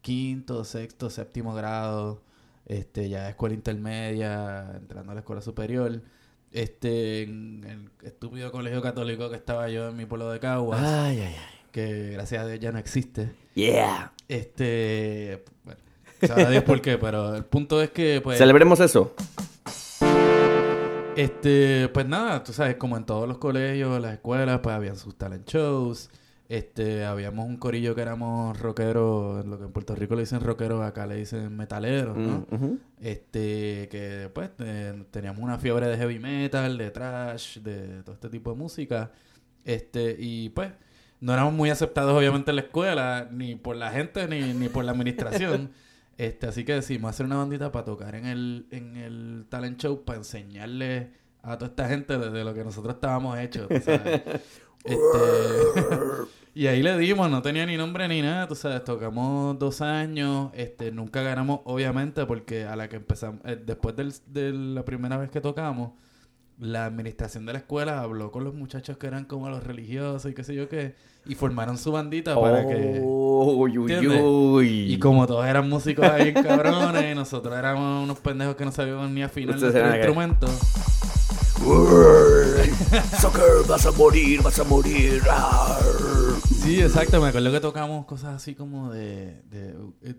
quinto, 0.00 0.64
sexto, 0.64 1.10
séptimo 1.10 1.54
grado. 1.54 2.22
Este, 2.66 3.08
ya 3.08 3.28
escuela 3.28 3.54
intermedia, 3.54 4.72
entrando 4.76 5.10
a 5.12 5.14
la 5.14 5.20
escuela 5.20 5.42
superior. 5.42 6.00
Este, 6.52 7.22
en 7.22 7.64
el 7.64 8.06
estúpido 8.06 8.50
colegio 8.52 8.82
católico 8.82 9.30
que 9.30 9.36
estaba 9.36 9.68
yo 9.68 9.88
en 9.88 9.96
mi 9.96 10.04
pueblo 10.06 10.30
de 10.30 10.40
Caguas, 10.40 10.80
Ay, 10.82 11.20
ay, 11.20 11.34
ay. 11.38 11.58
que 11.70 12.10
gracias 12.10 12.42
a 12.42 12.46
Dios 12.46 12.58
ya 12.60 12.72
no 12.72 12.78
existe. 12.78 13.32
Yeah. 13.54 14.12
Este, 14.28 15.44
bueno, 15.64 15.80
sabrá 16.26 16.50
Dios 16.50 16.64
por 16.64 16.80
qué, 16.80 16.98
pero 16.98 17.34
el 17.36 17.44
punto 17.44 17.80
es 17.82 17.90
que, 17.90 18.20
pues. 18.22 18.38
Celebremos 18.38 18.80
eso. 18.80 19.14
Este, 21.16 21.88
pues 21.88 22.06
nada, 22.06 22.42
tú 22.42 22.52
sabes, 22.52 22.76
como 22.76 22.96
en 22.96 23.04
todos 23.04 23.28
los 23.28 23.38
colegios, 23.38 24.00
las 24.00 24.14
escuelas, 24.14 24.60
pues 24.62 24.74
habían 24.74 24.96
sus 24.96 25.16
talent 25.18 25.48
shows. 25.48 26.08
Este, 26.50 27.04
habíamos 27.04 27.46
un 27.46 27.58
corillo 27.58 27.94
que 27.94 28.00
éramos 28.00 28.58
rockeros, 28.58 29.46
lo 29.46 29.56
que 29.56 29.66
en 29.66 29.70
Puerto 29.70 29.94
Rico 29.94 30.16
le 30.16 30.22
dicen 30.22 30.40
rockeros, 30.40 30.82
acá 30.82 31.06
le 31.06 31.14
dicen 31.14 31.56
metaleros, 31.56 32.16
¿no? 32.16 32.44
Mm. 32.50 32.74
Este, 33.00 33.88
que 33.88 34.28
pues 34.34 34.50
eh, 34.58 35.04
teníamos 35.12 35.44
una 35.44 35.58
fiebre 35.58 35.86
de 35.86 35.96
heavy 35.96 36.18
metal, 36.18 36.76
de 36.76 36.90
trash, 36.90 37.58
de 37.58 38.02
todo 38.02 38.16
este 38.16 38.28
tipo 38.30 38.50
de 38.50 38.56
música. 38.56 39.12
Este, 39.64 40.16
y 40.18 40.48
pues 40.48 40.72
no 41.20 41.32
éramos 41.32 41.54
muy 41.54 41.70
aceptados 41.70 42.18
obviamente 42.18 42.50
en 42.50 42.56
la 42.56 42.62
escuela, 42.62 43.28
ni 43.30 43.54
por 43.54 43.76
la 43.76 43.92
gente, 43.92 44.26
ni, 44.26 44.52
ni 44.52 44.68
por 44.68 44.84
la 44.84 44.90
administración. 44.90 45.70
Este, 46.18 46.48
así 46.48 46.64
que 46.64 46.74
decidimos 46.74 47.08
hacer 47.10 47.24
una 47.24 47.36
bandita 47.36 47.72
para 47.72 47.86
tocar 47.86 48.14
en 48.14 48.26
el, 48.26 48.66
en 48.72 48.96
el 48.96 49.46
talent 49.48 49.80
show, 49.80 50.04
para 50.04 50.18
enseñarle 50.18 51.12
a 51.40 51.56
toda 51.56 51.70
esta 51.70 51.88
gente 51.88 52.18
de, 52.18 52.28
de 52.28 52.44
lo 52.44 52.52
que 52.52 52.62
nosotros 52.62 52.96
estábamos 52.96 53.38
hechos, 53.38 53.68
sabes. 53.82 54.20
Este, 54.84 54.98
y 56.54 56.66
ahí 56.66 56.82
le 56.82 56.96
dimos, 56.98 57.30
no 57.30 57.42
tenía 57.42 57.66
ni 57.66 57.76
nombre 57.76 58.08
ni 58.08 58.22
nada, 58.22 58.48
tú 58.48 58.54
sabes, 58.54 58.82
tocamos 58.84 59.58
dos 59.58 59.80
años, 59.80 60.50
este, 60.54 60.90
nunca 60.92 61.22
ganamos, 61.22 61.60
obviamente, 61.64 62.24
porque 62.26 62.64
a 62.64 62.76
la 62.76 62.88
que 62.88 62.96
empezamos, 62.96 63.40
eh, 63.44 63.58
después 63.64 63.94
del- 63.96 64.12
de 64.26 64.52
la 64.52 64.84
primera 64.84 65.16
vez 65.16 65.30
que 65.30 65.40
tocamos, 65.40 65.92
la 66.58 66.84
administración 66.84 67.46
de 67.46 67.54
la 67.54 67.58
escuela 67.60 68.00
habló 68.02 68.30
con 68.30 68.44
los 68.44 68.52
muchachos 68.54 68.98
que 68.98 69.06
eran 69.06 69.24
como 69.24 69.48
los 69.48 69.64
religiosos 69.64 70.30
y 70.30 70.34
qué 70.34 70.44
sé 70.44 70.54
yo 70.54 70.68
qué, 70.68 70.94
y 71.26 71.34
formaron 71.34 71.78
su 71.78 71.90
bandita 71.92 72.38
para 72.38 72.66
que... 72.66 73.00
Uy, 73.02 73.78
uy, 73.78 74.08
uy. 74.08 74.92
Y 74.92 74.98
como 74.98 75.26
todos 75.26 75.46
eran 75.46 75.68
músicos 75.68 76.04
ahí 76.06 76.34
cabrones, 76.34 77.12
y 77.12 77.14
nosotros 77.18 77.56
éramos 77.56 78.04
unos 78.04 78.18
pendejos 78.18 78.56
que 78.56 78.64
no 78.66 78.72
sabíamos 78.72 79.10
ni 79.10 79.22
afinar 79.22 79.54
Ustedes 79.56 79.74
nuestro 79.74 79.80
eran 79.80 79.92
acá. 79.92 80.36
instrumento. 80.36 80.46
Soccer, 83.20 83.66
vas 83.68 83.86
a 83.86 83.92
morir, 83.92 84.42
vas 84.42 84.58
a 84.58 84.64
morir. 84.64 85.22
Sí, 86.62 86.80
exacto. 86.80 87.20
Me 87.20 87.28
acuerdo 87.28 87.52
que 87.52 87.60
tocamos 87.60 88.06
cosas 88.06 88.36
así 88.36 88.54
como 88.54 88.90
de, 88.90 89.42
de 89.50 89.74
eh, 90.02 90.14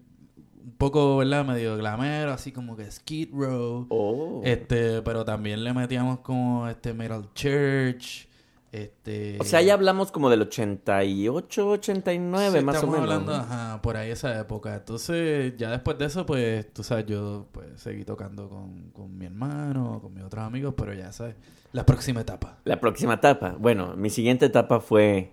un 0.63 0.75
poco, 0.77 1.17
¿verdad? 1.17 1.45
Medio 1.45 1.77
glamero, 1.77 2.31
así 2.31 2.51
como 2.51 2.75
que 2.75 2.89
Skid 2.89 3.29
Row. 3.33 3.87
Oh. 3.89 4.41
Este, 4.43 5.01
pero 5.01 5.25
también 5.25 5.63
le 5.63 5.73
metíamos 5.73 6.19
como 6.19 6.67
este 6.67 6.93
Metal 6.93 7.29
Church. 7.33 8.27
Este. 8.71 9.37
O 9.39 9.43
sea, 9.43 9.61
ya 9.61 9.73
hablamos 9.73 10.11
como 10.13 10.29
del 10.29 10.43
88, 10.43 11.67
89, 11.71 12.59
Sí, 12.59 12.63
más 12.65 12.75
o 12.75 12.77
estamos 12.77 12.95
menos. 12.99 13.13
hablando, 13.13 13.33
ajá, 13.35 13.81
por 13.81 13.97
ahí 13.97 14.11
esa 14.11 14.39
época. 14.39 14.75
Entonces, 14.75 15.55
ya 15.57 15.69
después 15.71 15.97
de 15.97 16.05
eso, 16.05 16.25
pues, 16.25 16.71
tú 16.73 16.81
sabes, 16.83 17.05
yo 17.05 17.47
pues 17.51 17.67
seguí 17.81 18.05
tocando 18.05 18.47
con, 18.49 18.91
con 18.91 19.17
mi 19.17 19.25
hermano, 19.25 19.99
con 20.01 20.13
mis 20.13 20.23
otros 20.23 20.43
amigos, 20.45 20.73
pero 20.77 20.93
ya 20.93 21.11
sabes, 21.11 21.35
la 21.73 21.85
próxima 21.85 22.21
etapa. 22.21 22.59
La 22.63 22.79
próxima 22.79 23.15
etapa. 23.15 23.55
Bueno, 23.59 23.93
mi 23.97 24.09
siguiente 24.09 24.45
etapa 24.45 24.79
fue. 24.79 25.31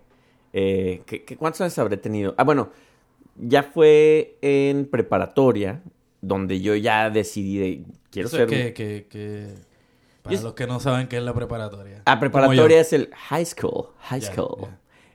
Eh, 0.53 1.03
¿qué, 1.07 1.25
qué- 1.25 1.37
cuántos 1.37 1.61
años 1.61 1.79
habré 1.79 1.97
tenido? 1.97 2.35
Ah, 2.39 2.45
bueno, 2.45 2.71
ya 3.37 3.63
fue 3.63 4.37
en 4.43 4.87
preparatoria, 4.87 5.81
donde 6.23 6.61
yo 6.61 6.75
ya 6.75 7.09
decidí 7.11 7.59
de. 7.59 7.85
Quiero 8.11 8.27
Eso 8.29 8.39
ser. 8.39 8.53
es 8.53 8.67
que, 8.67 8.75
que, 8.75 9.07
que 9.09 9.55
Para 10.29 10.37
Yo- 10.41 10.45
los 10.45 10.55
que 10.55 10.67
no 10.67 10.81
saben 10.81 11.09
qué 11.09 11.17
es 11.17 11.23
la 11.23 11.35
preparatoria. 11.35 12.03
Como 12.05 12.21
preparatoria 12.21 12.81
es 12.81 12.93
el 12.93 13.11
high 13.15 13.45
school. 13.45 13.89
High 14.01 14.23
school. 14.23 14.69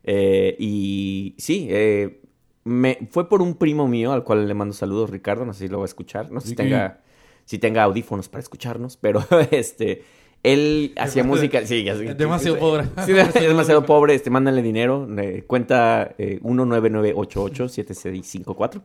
Eh, 0.03 0.55
y 0.60 1.36
sí, 1.38 1.67
eh, 1.70 2.22
me, 2.63 3.08
fue 3.10 3.29
por 3.29 3.41
un 3.41 3.55
primo 3.55 3.88
mío 3.88 4.12
al 4.12 4.24
cual 4.24 4.48
le 4.48 4.53
mando 4.53 4.74
saludos, 4.74 5.10
Ricardo. 5.10 5.46
No 5.46 5.53
sé 5.53 5.65
si 5.65 5.67
lo 5.70 5.79
va 5.79 5.86
a 5.86 5.86
escuchar. 5.86 6.32
No 6.32 6.41
sé 6.41 6.50
si 6.50 6.55
tenga, 6.55 7.01
si 7.46 7.60
tenga 7.60 7.84
audífonos 7.84 8.29
para 8.29 8.41
escucharnos, 8.41 8.98
pero 8.98 9.24
este. 9.51 10.03
Él 10.44 10.92
hacía 10.98 11.24
música. 11.24 11.66
Sí, 11.66 11.86
ya 11.86 11.96
sé- 11.96 12.06
Es 12.06 12.18
demasiado 12.18 12.60
pobre. 12.60 12.84
Sí, 13.06 13.14
es 13.14 13.34
demasiado 13.34 13.86
pobre. 13.86 14.14
Este, 14.14 14.30
mándale 14.30 14.62
dinero. 14.62 15.08
eh, 15.18 15.46
cuenta 15.48 16.14
eh, 16.18 16.40
199887654. 16.44 18.82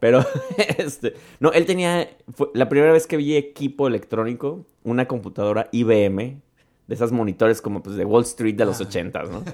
Pero, 0.00 0.24
este. 0.78 1.14
No, 1.40 1.52
él 1.52 1.66
tenía. 1.66 2.08
fue 2.34 2.48
la 2.54 2.68
primera 2.68 2.92
vez 2.92 3.06
que 3.06 3.16
vi 3.16 3.36
equipo 3.36 3.86
electrónico, 3.88 4.66
una 4.84 5.06
computadora 5.06 5.68
IBM. 5.72 6.40
De 6.88 6.96
esas 6.96 7.12
monitores 7.12 7.62
como 7.62 7.80
pues 7.80 7.94
de 7.94 8.04
Wall 8.04 8.24
Street 8.24 8.56
de 8.56 8.64
los 8.64 8.80
Ah. 8.80 8.84
80 8.84 9.22
¿no? 9.22 9.44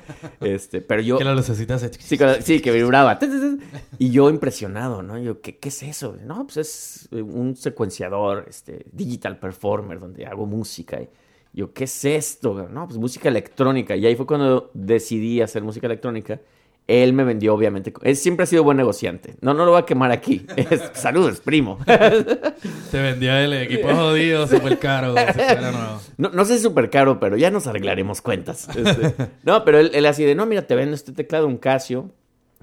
Este, 0.40 0.80
pero 0.80 1.02
yo. 1.02 1.18
Que 1.18 1.24
la 1.24 1.34
lucecita 1.34 1.78
se... 1.78 1.92
Sí, 1.92 2.16
sí, 2.40 2.60
que 2.60 2.72
vibraba. 2.72 3.18
Y 3.98 4.10
yo 4.10 4.30
impresionado, 4.30 5.02
¿no? 5.02 5.18
Yo, 5.18 5.42
¿qué, 5.42 5.58
qué 5.58 5.68
es 5.68 5.82
eso? 5.82 6.16
No, 6.24 6.44
pues 6.46 6.56
es 6.56 7.08
eh, 7.12 7.20
un 7.20 7.54
secuenciador, 7.54 8.46
este, 8.48 8.86
digital 8.92 9.38
performer, 9.38 10.00
donde 10.00 10.24
hago 10.24 10.46
música. 10.46 11.02
Y 11.02 11.08
yo, 11.52 11.72
¿qué 11.72 11.84
es 11.84 12.04
esto? 12.04 12.68
No, 12.70 12.86
pues 12.86 12.98
música 12.98 13.28
electrónica. 13.28 13.96
Y 13.96 14.06
ahí 14.06 14.14
fue 14.16 14.26
cuando 14.26 14.70
decidí 14.74 15.40
hacer 15.40 15.62
música 15.62 15.86
electrónica. 15.86 16.40
Él 16.86 17.12
me 17.12 17.22
vendió, 17.22 17.52
obviamente. 17.54 17.92
Él 18.02 18.16
siempre 18.16 18.44
ha 18.44 18.46
sido 18.46 18.64
buen 18.64 18.78
negociante. 18.78 19.34
No, 19.42 19.52
no 19.52 19.66
lo 19.66 19.72
voy 19.72 19.80
a 19.82 19.84
quemar 19.84 20.10
aquí. 20.10 20.46
Es- 20.56 20.90
saludos, 20.94 21.40
primo. 21.40 21.78
Te 22.90 23.02
vendía 23.02 23.44
el 23.44 23.52
equipo 23.52 23.88
jodido, 23.94 24.46
súper 24.46 24.78
caro. 24.78 25.14
No, 26.16 26.30
no 26.30 26.44
sé 26.44 26.56
si 26.56 26.62
súper 26.62 26.90
caro, 26.90 27.20
pero 27.20 27.36
ya 27.36 27.50
nos 27.50 27.66
arreglaremos 27.66 28.20
cuentas. 28.22 28.68
Este, 28.74 29.14
no, 29.44 29.64
pero 29.64 29.78
él, 29.78 29.90
él 29.94 30.06
así 30.06 30.24
de, 30.24 30.34
no, 30.34 30.46
mira, 30.46 30.66
te 30.66 30.74
vendo 30.74 30.94
este 30.96 31.12
teclado, 31.12 31.46
un 31.46 31.58
Casio 31.58 32.10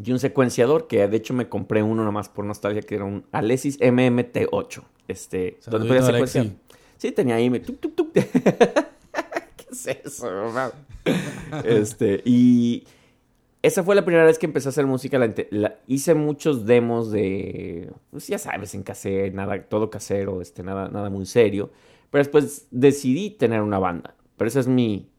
y 0.03 0.11
un 0.11 0.19
secuenciador, 0.19 0.87
que 0.87 1.07
de 1.07 1.15
hecho 1.17 1.33
me 1.33 1.47
compré 1.47 1.81
uno 1.83 2.03
nomás 2.03 2.27
por 2.27 2.43
nostalgia, 2.45 2.81
que 2.81 2.95
era 2.95 3.05
un 3.05 3.25
Alesis 3.31 3.79
MMT8. 3.79 4.81
Este, 5.07 5.57
donde 5.67 5.87
podía 5.87 6.01
secuenciar. 6.01 6.45
Alexi. 6.45 6.59
Sí, 6.97 7.11
tenía 7.11 7.35
ahí. 7.35 7.49
¿Qué 8.13 8.25
es 9.71 9.87
eso? 9.87 10.29
Este, 11.63 12.21
y 12.25 12.85
esa 13.61 13.83
fue 13.83 13.95
la 13.95 14.05
primera 14.05 14.25
vez 14.25 14.37
que 14.37 14.45
empecé 14.45 14.67
a 14.67 14.71
hacer 14.71 14.85
música. 14.85 15.19
Hice 15.87 16.13
muchos 16.13 16.65
demos 16.65 17.11
de, 17.11 17.91
pues 18.11 18.27
ya 18.27 18.37
sabes, 18.37 18.75
en 18.75 18.83
cassette, 18.83 19.33
nada, 19.33 19.61
todo 19.63 19.89
casero, 19.89 20.41
este, 20.41 20.63
nada, 20.63 20.89
nada 20.89 21.09
muy 21.09 21.25
serio. 21.25 21.71
Pero 22.11 22.23
después 22.23 22.67
decidí 22.71 23.31
tener 23.31 23.61
una 23.61 23.79
banda. 23.79 24.15
Pero 24.37 24.47
esa 24.47 24.59
es 24.59 24.67
mi 24.67 25.09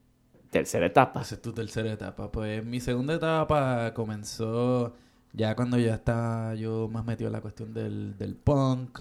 tercera 0.50 0.86
etapa. 0.86 1.22
Esa 1.22 1.34
es 1.34 1.42
tu 1.42 1.52
tercera 1.52 1.92
etapa. 1.92 2.30
Pues 2.30 2.64
mi 2.64 2.80
segunda 2.80 3.14
etapa 3.14 3.92
comenzó 3.94 4.94
ya 5.32 5.54
cuando 5.54 5.78
ya 5.78 5.96
estaba 5.96 6.54
yo 6.54 6.88
más 6.88 7.04
metido 7.04 7.28
en 7.28 7.32
la 7.32 7.40
cuestión 7.40 7.74
del, 7.74 8.16
del 8.16 8.36
punk. 8.36 9.00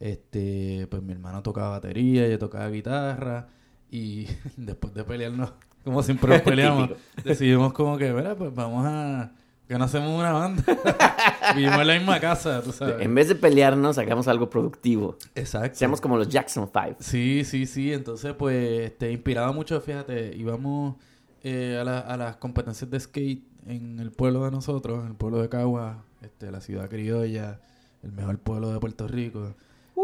Este, 0.00 0.86
pues 0.90 1.02
mi 1.02 1.12
hermano 1.12 1.42
tocaba 1.42 1.70
batería, 1.70 2.28
yo 2.28 2.38
tocaba 2.38 2.68
guitarra. 2.68 3.48
Y 3.90 4.26
después 4.56 4.92
de 4.94 5.04
pelearnos, 5.04 5.52
como 5.84 6.02
siempre 6.02 6.30
nos 6.34 6.42
peleamos, 6.42 6.90
decidimos 7.24 7.72
como 7.72 7.96
que, 7.96 8.12
mira, 8.12 8.34
pues 8.34 8.54
vamos 8.54 8.84
a... 8.86 9.32
Que 9.68 9.76
no 9.76 9.84
hacemos 9.86 10.16
una 10.16 10.30
banda. 10.30 10.62
Vivimos 11.56 11.80
en 11.80 11.86
la 11.88 11.94
misma 11.94 12.20
casa, 12.20 12.62
tú 12.62 12.70
sabes. 12.70 13.00
En 13.04 13.12
vez 13.16 13.26
de 13.26 13.34
pelearnos, 13.34 13.98
hagamos 13.98 14.28
algo 14.28 14.48
productivo. 14.48 15.16
Exacto. 15.34 15.76
Seamos 15.76 16.00
como 16.00 16.16
los 16.16 16.28
Jackson 16.28 16.70
Five. 16.72 16.94
Sí, 17.00 17.42
sí, 17.44 17.66
sí. 17.66 17.92
Entonces, 17.92 18.32
pues, 18.34 18.82
este, 18.82 19.10
inspirado 19.10 19.52
mucho, 19.52 19.80
fíjate, 19.80 20.36
íbamos 20.36 20.94
eh, 21.42 21.78
a, 21.80 21.82
la- 21.84 21.98
a 21.98 22.16
las 22.16 22.36
competencias 22.36 22.88
de 22.88 23.00
skate 23.00 23.42
en 23.66 23.98
el 23.98 24.12
pueblo 24.12 24.44
de 24.44 24.52
nosotros, 24.52 25.00
en 25.02 25.08
el 25.10 25.16
pueblo 25.16 25.42
de 25.42 25.48
Cagua, 25.48 26.04
este, 26.22 26.52
la 26.52 26.60
ciudad 26.60 26.88
criolla, 26.88 27.58
el 28.04 28.12
mejor 28.12 28.38
pueblo 28.38 28.70
de 28.72 28.78
Puerto 28.78 29.08
Rico. 29.08 29.56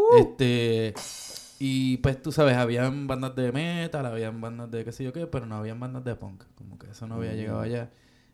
Este, 0.09 0.93
y 1.59 1.97
pues 1.97 2.21
tú 2.21 2.31
sabes, 2.31 2.55
habían 2.57 3.07
bandas 3.07 3.35
de 3.35 3.51
metal, 3.51 4.05
habían 4.05 4.41
bandas 4.41 4.69
de 4.71 4.85
qué 4.85 4.91
sé 4.91 5.03
yo 5.03 5.13
qué, 5.13 5.27
pero 5.27 5.45
no 5.45 5.55
habían 5.55 5.79
bandas 5.79 6.03
de 6.03 6.15
punk, 6.15 6.43
como 6.55 6.77
que 6.79 6.87
eso 6.91 7.07
no 7.07 7.15
había 7.15 7.33
llegado 7.33 7.61
allá. 7.61 7.91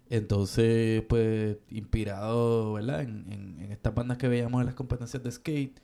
Entonces, 0.10 1.04
pues, 1.08 1.58
inspirado, 1.70 2.74
¿verdad? 2.74 3.02
En, 3.02 3.32
en, 3.32 3.62
en 3.62 3.72
estas 3.72 3.94
bandas 3.94 4.18
que 4.18 4.28
veíamos 4.28 4.62
en 4.62 4.66
las 4.68 4.76
competencias 4.76 5.24
de 5.24 5.32
skate, 5.32 5.80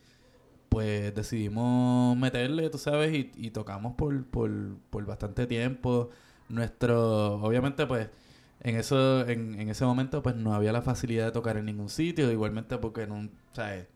pues 0.69 1.13
decidimos 1.15 2.17
meterle, 2.17 2.69
tú 2.69 2.77
sabes, 2.77 3.13
y, 3.13 3.31
y 3.37 3.51
tocamos 3.51 3.95
por, 3.95 4.25
por, 4.27 4.51
por 4.89 5.05
bastante 5.05 5.47
tiempo. 5.47 6.09
Nuestro, 6.49 7.35
obviamente, 7.43 7.85
pues, 7.87 8.09
en 8.61 8.75
eso, 8.77 9.27
en, 9.27 9.59
en 9.59 9.69
ese 9.69 9.85
momento, 9.85 10.21
pues 10.23 10.35
no 10.35 10.53
había 10.53 10.71
la 10.73 10.81
facilidad 10.81 11.25
de 11.27 11.31
tocar 11.31 11.57
en 11.57 11.65
ningún 11.65 11.89
sitio, 11.89 12.31
igualmente 12.31 12.77
porque 12.77 13.07
no, 13.07 13.29
¿sabes? 13.53 13.87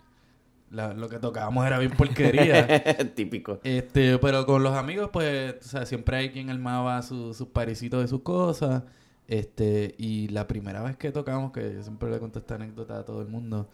La- 0.72 0.94
lo 0.94 1.10
que 1.10 1.20
tocábamos 1.20 1.66
era 1.66 1.80
bien 1.80 1.92
porquería. 1.92 2.68
Típico. 3.16 3.60
Este, 3.64 4.18
pero 4.20 4.46
con 4.46 4.62
los 4.64 4.74
amigos, 4.76 5.10
pues, 5.12 5.56
o 5.66 5.68
sea, 5.70 5.86
siempre 5.86 6.18
hay 6.18 6.30
quien 6.32 6.50
armaba 6.50 7.02
su- 7.02 7.34
sus 7.34 7.48
parisitos 7.48 8.02
de 8.02 8.08
sus 8.08 8.22
cosas. 8.22 8.84
Este, 9.28 9.94
y 9.98 10.28
la 10.30 10.48
primera 10.48 10.82
vez 10.82 10.98
que 10.98 11.12
tocamos, 11.12 11.52
que 11.52 11.74
yo 11.76 11.84
siempre 11.84 12.10
le 12.10 12.18
cuento 12.20 12.40
esta 12.40 12.56
anécdota 12.56 12.98
a 13.00 13.06
todo 13.06 13.22
el 13.22 13.28
mundo, 13.28 13.70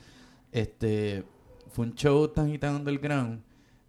este, 0.51 1.23
fue 1.69 1.85
un 1.85 1.95
show 1.95 2.27
tan 2.29 2.49
y 2.53 2.57
tan 2.57 2.75
underground 2.75 3.41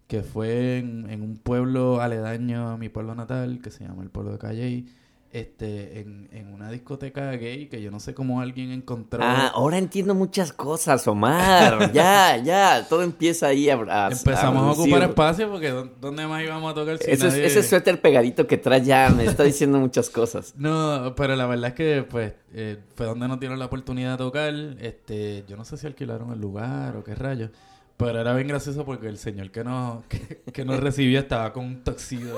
que 0.07 0.23
fue 0.23 0.77
en, 0.77 1.09
en 1.09 1.21
un 1.21 1.35
pueblo 1.37 1.99
aledaño 2.01 2.69
a 2.69 2.77
mi 2.77 2.87
pueblo 2.89 3.15
natal, 3.15 3.59
que 3.61 3.69
se 3.71 3.83
llama 3.85 4.03
el 4.03 4.09
pueblo 4.09 4.31
de 4.31 4.37
Calley, 4.37 4.85
este, 5.31 5.99
en, 5.99 6.29
en 6.31 6.53
una 6.53 6.71
discoteca 6.71 7.31
gay 7.31 7.67
que 7.67 7.81
yo 7.81 7.91
no 7.91 7.99
sé 7.99 8.13
cómo 8.13 8.41
alguien 8.41 8.71
encontró. 8.71 9.19
Ah, 9.23 9.51
ahora 9.53 9.77
entiendo 9.77 10.15
muchas 10.15 10.53
cosas, 10.53 11.07
Omar. 11.07 11.91
ya, 11.93 12.37
ya. 12.37 12.85
Todo 12.87 13.03
empieza 13.03 13.47
ahí 13.47 13.69
a, 13.69 13.75
a- 13.75 14.09
Empezamos 14.11 14.77
a, 14.77 14.81
ocupar 14.81 15.03
espacio 15.03 15.51
porque 15.51 15.71
¿dó- 15.71 15.89
¿dónde 15.99 16.25
más 16.27 16.43
íbamos 16.43 16.71
a 16.71 16.75
tocar 16.75 16.97
si 16.97 17.11
Ese, 17.11 17.27
nadie- 17.27 17.45
ese 17.45 17.63
suéter 17.63 17.99
pegadito 18.01 18.47
que 18.47 18.57
traes 18.57 18.85
ya 18.85 19.09
me 19.09 19.25
está 19.25 19.43
diciendo 19.43 19.79
muchas 19.79 20.09
cosas. 20.09 20.53
No, 20.57 21.13
pero 21.15 21.35
la 21.35 21.45
verdad 21.45 21.69
es 21.69 21.73
que 21.75 22.03
pues 22.09 22.33
eh, 22.53 22.77
fue 22.95 23.05
donde 23.05 23.27
nos 23.27 23.39
dieron 23.39 23.59
la 23.59 23.65
oportunidad 23.65 24.11
de 24.11 24.17
tocar. 24.17 24.53
Este, 24.79 25.43
yo 25.47 25.55
no 25.57 25.65
sé 25.65 25.77
si 25.77 25.87
alquilaron 25.87 26.31
el 26.31 26.39
lugar 26.41 26.95
o 26.97 27.03
qué 27.03 27.15
rayos. 27.15 27.51
Pero 27.97 28.19
era 28.21 28.35
bien 28.35 28.47
gracioso 28.47 28.85
porque 28.85 29.07
el 29.07 29.17
señor 29.17 29.49
que 29.49 29.63
nos, 29.63 30.05
que, 30.05 30.43
que 30.53 30.63
nos 30.63 30.79
recibía 30.79 31.19
estaba 31.19 31.51
con 31.51 31.65
un 31.65 31.83
toxido. 31.83 32.37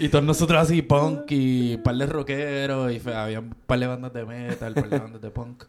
y 0.00 0.08
todos 0.08 0.24
nosotros 0.24 0.58
así 0.60 0.80
punk 0.82 1.30
y 1.30 1.74
un 1.74 1.82
par 1.82 1.96
de 1.96 2.06
rockeros 2.06 2.90
y 2.92 3.10
había 3.10 3.40
un 3.40 3.50
par 3.50 3.78
de 3.78 3.86
bandas 3.86 4.12
de 4.14 4.24
metal, 4.24 4.72
un 4.74 4.82
par 4.82 4.90
de 4.90 4.98
bandas 4.98 5.20
de 5.20 5.30
punk. 5.30 5.64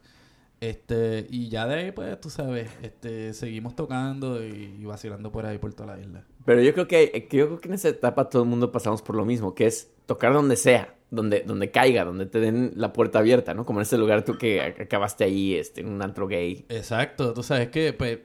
Este, 0.61 1.25
y 1.29 1.47
ya 1.49 1.67
de 1.67 1.75
ahí, 1.75 1.91
pues, 1.93 2.19
tú 2.19 2.29
sabes, 2.29 2.69
este, 2.81 3.33
seguimos 3.33 3.75
tocando 3.75 4.45
y, 4.45 4.75
y 4.79 4.85
vacilando 4.85 5.31
por 5.31 5.45
ahí 5.45 5.57
por 5.57 5.73
toda 5.73 5.95
la 5.95 6.01
isla. 6.01 6.23
Pero 6.45 6.61
yo 6.61 6.73
creo 6.73 6.87
que, 6.87 7.27
que 7.29 7.37
yo 7.37 7.47
creo 7.47 7.59
que 7.61 7.67
en 7.69 7.75
esa 7.75 7.89
etapa 7.89 8.29
todo 8.29 8.43
el 8.43 8.49
mundo 8.49 8.71
pasamos 8.71 9.01
por 9.01 9.15
lo 9.15 9.23
mismo, 9.25 9.55
que 9.55 9.67
es 9.67 9.89
tocar 10.05 10.33
donde 10.33 10.57
sea, 10.57 10.95
donde, 11.11 11.41
donde 11.41 11.71
caiga, 11.71 12.03
donde 12.03 12.25
te 12.25 12.39
den 12.41 12.73
la 12.75 12.91
puerta 12.91 13.19
abierta, 13.19 13.53
¿no? 13.53 13.65
Como 13.65 13.79
en 13.79 13.83
este 13.83 13.97
lugar 13.97 14.25
tú 14.25 14.37
que 14.37 14.61
ac- 14.61 14.81
acabaste 14.83 15.23
ahí, 15.23 15.55
este, 15.55 15.79
en 15.81 15.87
un 15.89 16.01
antro 16.01 16.27
gay. 16.27 16.65
Exacto, 16.67 17.33
tú 17.33 17.41
sabes 17.41 17.69
que 17.69 17.93
pues 17.93 18.19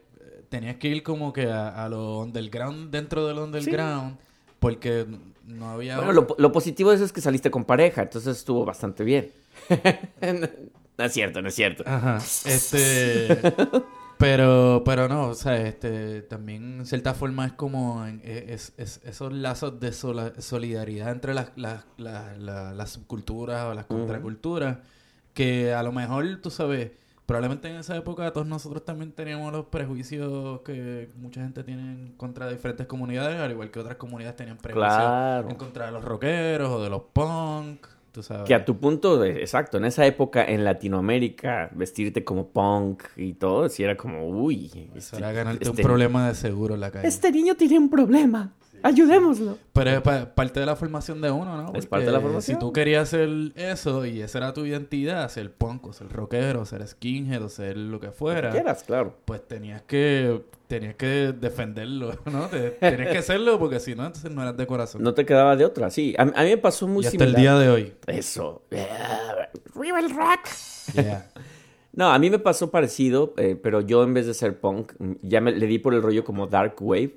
tenías 0.54 0.76
que 0.76 0.86
ir 0.88 1.02
como 1.02 1.32
que 1.32 1.50
a, 1.50 1.84
a 1.84 1.88
lo 1.88 2.20
underground 2.20 2.90
dentro 2.92 3.26
del 3.26 3.38
underground 3.38 4.16
porque 4.60 5.04
no 5.46 5.70
había 5.70 5.96
Bueno, 5.96 6.12
lo, 6.12 6.26
lo 6.38 6.52
positivo 6.52 6.90
de 6.90 6.96
eso 6.96 7.04
es 7.04 7.12
que 7.12 7.20
saliste 7.20 7.50
con 7.50 7.64
pareja, 7.64 8.02
entonces 8.02 8.36
estuvo 8.36 8.64
bastante 8.64 9.02
bien. 9.02 9.32
no 10.98 11.04
es 11.04 11.12
cierto, 11.12 11.42
no 11.42 11.48
es 11.48 11.54
cierto. 11.54 11.82
Ajá. 11.86 12.18
Este 12.44 13.36
pero 14.18 14.82
pero 14.84 15.08
no, 15.08 15.28
o 15.28 15.34
sea, 15.34 15.56
este 15.56 16.22
también 16.22 16.78
en 16.80 16.86
cierta 16.86 17.14
forma 17.14 17.46
es 17.46 17.52
como 17.52 18.06
es, 18.22 18.72
es- 18.76 19.00
esos 19.04 19.32
lazos 19.32 19.80
de 19.80 19.92
sola- 19.92 20.32
solidaridad 20.40 21.10
entre 21.10 21.34
las 21.34 21.50
las, 21.56 21.84
las, 21.96 22.38
las- 22.38 22.74
las 22.76 22.90
subculturas 22.90 23.66
o 23.66 23.74
las 23.74 23.86
contraculturas 23.86 24.78
que 25.34 25.74
a 25.74 25.82
lo 25.82 25.90
mejor 25.92 26.40
tú 26.40 26.50
sabes 26.50 26.92
Probablemente 27.26 27.68
en 27.70 27.76
esa 27.76 27.96
época 27.96 28.30
todos 28.32 28.46
nosotros 28.46 28.84
también 28.84 29.12
teníamos 29.12 29.50
los 29.52 29.66
prejuicios 29.66 30.60
que 30.60 31.08
mucha 31.16 31.40
gente 31.40 31.64
tiene 31.64 31.82
en 31.82 32.12
contra 32.18 32.46
de 32.46 32.52
diferentes 32.54 32.86
comunidades, 32.86 33.40
al 33.40 33.50
igual 33.50 33.70
que 33.70 33.80
otras 33.80 33.96
comunidades 33.96 34.36
tenían 34.36 34.58
prejuicios 34.58 34.94
Claro. 34.94 35.48
en 35.48 35.56
contra 35.56 35.86
de 35.86 35.92
los 35.92 36.04
rockeros 36.04 36.70
o 36.70 36.82
de 36.82 36.90
los 36.90 37.00
punk, 37.14 37.86
tú 38.12 38.22
sabes. 38.22 38.44
Que 38.46 38.54
a 38.54 38.64
tu 38.66 38.76
punto, 38.78 39.18
de- 39.18 39.40
exacto, 39.40 39.78
en 39.78 39.86
esa 39.86 40.04
época 40.04 40.44
en 40.44 40.64
Latinoamérica, 40.64 41.70
vestirte 41.74 42.24
como 42.24 42.48
punk 42.48 43.04
y 43.16 43.32
todo, 43.32 43.70
sí 43.70 43.82
era 43.82 43.96
como, 43.96 44.28
uy, 44.28 44.66
Eso 44.94 44.98
este, 44.98 45.16
era 45.16 45.32
ganarte 45.32 45.64
este- 45.64 45.80
un 45.80 45.86
problema 45.86 46.28
de 46.28 46.34
seguro 46.34 46.74
en 46.74 46.80
la 46.80 46.90
calle. 46.90 47.08
Este 47.08 47.32
niño 47.32 47.54
tiene 47.54 47.78
un 47.78 47.88
problema. 47.88 48.52
Ayudémoslo. 48.84 49.56
Pero 49.72 49.90
es 49.90 50.00
pa- 50.02 50.26
parte 50.34 50.60
de 50.60 50.66
la 50.66 50.76
formación 50.76 51.20
de 51.22 51.30
uno, 51.30 51.56
¿no? 51.60 51.72
Es 51.74 51.86
parte 51.86 52.06
de 52.06 52.12
la 52.12 52.20
formación. 52.20 52.56
Si 52.56 52.60
tú 52.60 52.72
querías 52.72 53.04
hacer 53.04 53.28
eso 53.56 54.04
y 54.04 54.20
esa 54.20 54.38
era 54.38 54.52
tu 54.52 54.64
identidad, 54.66 55.28
ser 55.30 55.50
punk, 55.52 55.86
o 55.86 55.92
ser 55.94 56.08
rockero, 56.10 56.60
o 56.60 56.66
ser 56.66 56.86
skinhead, 56.86 57.42
o 57.42 57.48
ser 57.48 57.76
lo 57.78 57.98
que 57.98 58.10
fuera, 58.10 58.50
Quieras, 58.50 58.84
claro. 58.84 59.16
pues 59.24 59.46
tenías 59.48 59.80
que 59.82 60.42
tenías 60.66 60.94
que 60.96 61.32
defenderlo, 61.38 62.12
¿no? 62.26 62.46
Te- 62.48 62.70
tenías 62.72 63.08
que 63.10 63.18
hacerlo 63.18 63.58
porque 63.58 63.80
si 63.80 63.94
no, 63.94 64.04
entonces 64.06 64.30
no 64.30 64.42
eras 64.42 64.56
de 64.56 64.66
corazón. 64.66 65.02
No 65.02 65.14
te 65.14 65.24
quedaba 65.24 65.56
de 65.56 65.64
otra, 65.64 65.90
sí. 65.90 66.14
A, 66.18 66.22
a 66.22 66.26
mí 66.44 66.50
me 66.50 66.58
pasó 66.58 66.86
muy 66.86 67.04
y 67.04 67.06
hasta 67.06 67.18
similar. 67.18 67.28
el 67.36 67.40
día 67.40 67.58
de 67.58 67.68
hoy. 67.70 67.92
Eso. 68.06 68.62
¡Viva 69.80 69.98
el 70.00 70.10
rock! 70.10 70.40
Yeah. 70.94 71.26
No, 71.96 72.10
a 72.12 72.18
mí 72.18 72.28
me 72.28 72.40
pasó 72.40 72.72
parecido, 72.72 73.34
eh, 73.36 73.54
pero 73.54 73.80
yo 73.80 74.02
en 74.02 74.14
vez 74.14 74.26
de 74.26 74.34
ser 74.34 74.58
punk, 74.58 74.94
ya 75.22 75.40
me, 75.40 75.52
le 75.52 75.64
di 75.68 75.78
por 75.78 75.94
el 75.94 76.02
rollo 76.02 76.24
como 76.24 76.48
dark 76.48 76.74
wave, 76.80 77.14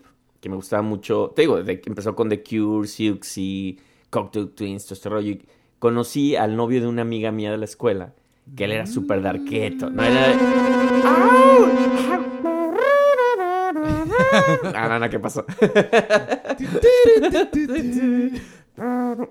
que 0.47 0.49
me 0.51 0.55
gustaba 0.55 0.81
mucho. 0.81 1.33
Te 1.35 1.41
digo, 1.41 1.61
de- 1.61 1.81
empezó 1.85 2.15
con 2.15 2.29
The 2.29 2.41
Cure, 2.41 2.87
Siouxsie, 2.87 3.77
Cocktail 4.09 4.49
Twins, 4.51 4.85
todo 4.85 4.93
este 5.19 5.45
conocí 5.79 6.35
al 6.37 6.55
novio 6.55 6.79
de 6.81 6.87
una 6.87 7.01
amiga 7.01 7.31
mía 7.31 7.51
de 7.51 7.57
la 7.57 7.65
escuela, 7.65 8.13
que 8.55 8.63
él 8.63 8.71
era 8.71 8.85
súper 8.87 9.21
darketo. 9.21 9.89
No, 9.89 10.03
era... 10.03 10.33
Ah, 14.73 14.87
no, 14.89 14.99
no, 14.99 15.09
¿qué 15.09 15.19
pasó? 15.19 15.45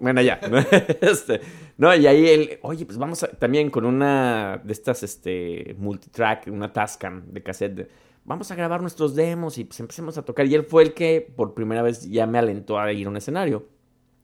Bueno, 0.00 0.20
ya. 0.23 0.40
Este, 1.00 1.40
no, 1.78 1.94
y 1.94 2.06
ahí 2.08 2.26
él, 2.28 2.58
oye, 2.62 2.85
pues 2.85 2.99
vamos 2.99 3.23
a, 3.23 3.28
también 3.28 3.70
con 3.70 3.85
una 3.85 4.61
de 4.64 4.73
estas, 4.73 5.04
este, 5.04 5.76
multitrack, 5.78 6.49
una 6.49 6.73
Tascam 6.73 7.23
de 7.32 7.42
cassette. 7.42 7.88
Vamos 8.26 8.50
a 8.50 8.54
grabar 8.54 8.83
nuestros 8.83 9.14
demos 9.14 9.56
y 9.56 9.64
pues 9.64 9.80
empecemos 9.80 10.18
a 10.18 10.25
tocar. 10.25 10.47
Y 10.47 10.54
él 10.54 10.64
fue 10.64 10.83
el 10.83 10.92
que 10.95 11.33
por 11.35 11.54
primera 11.54 11.83
vez 11.83 12.09
ya 12.11 12.26
me 12.26 12.38
alentó 12.38 12.78
a 12.78 12.92
ir 12.92 13.06
a 13.06 13.11
un 13.11 13.16
escenario. 13.16 13.66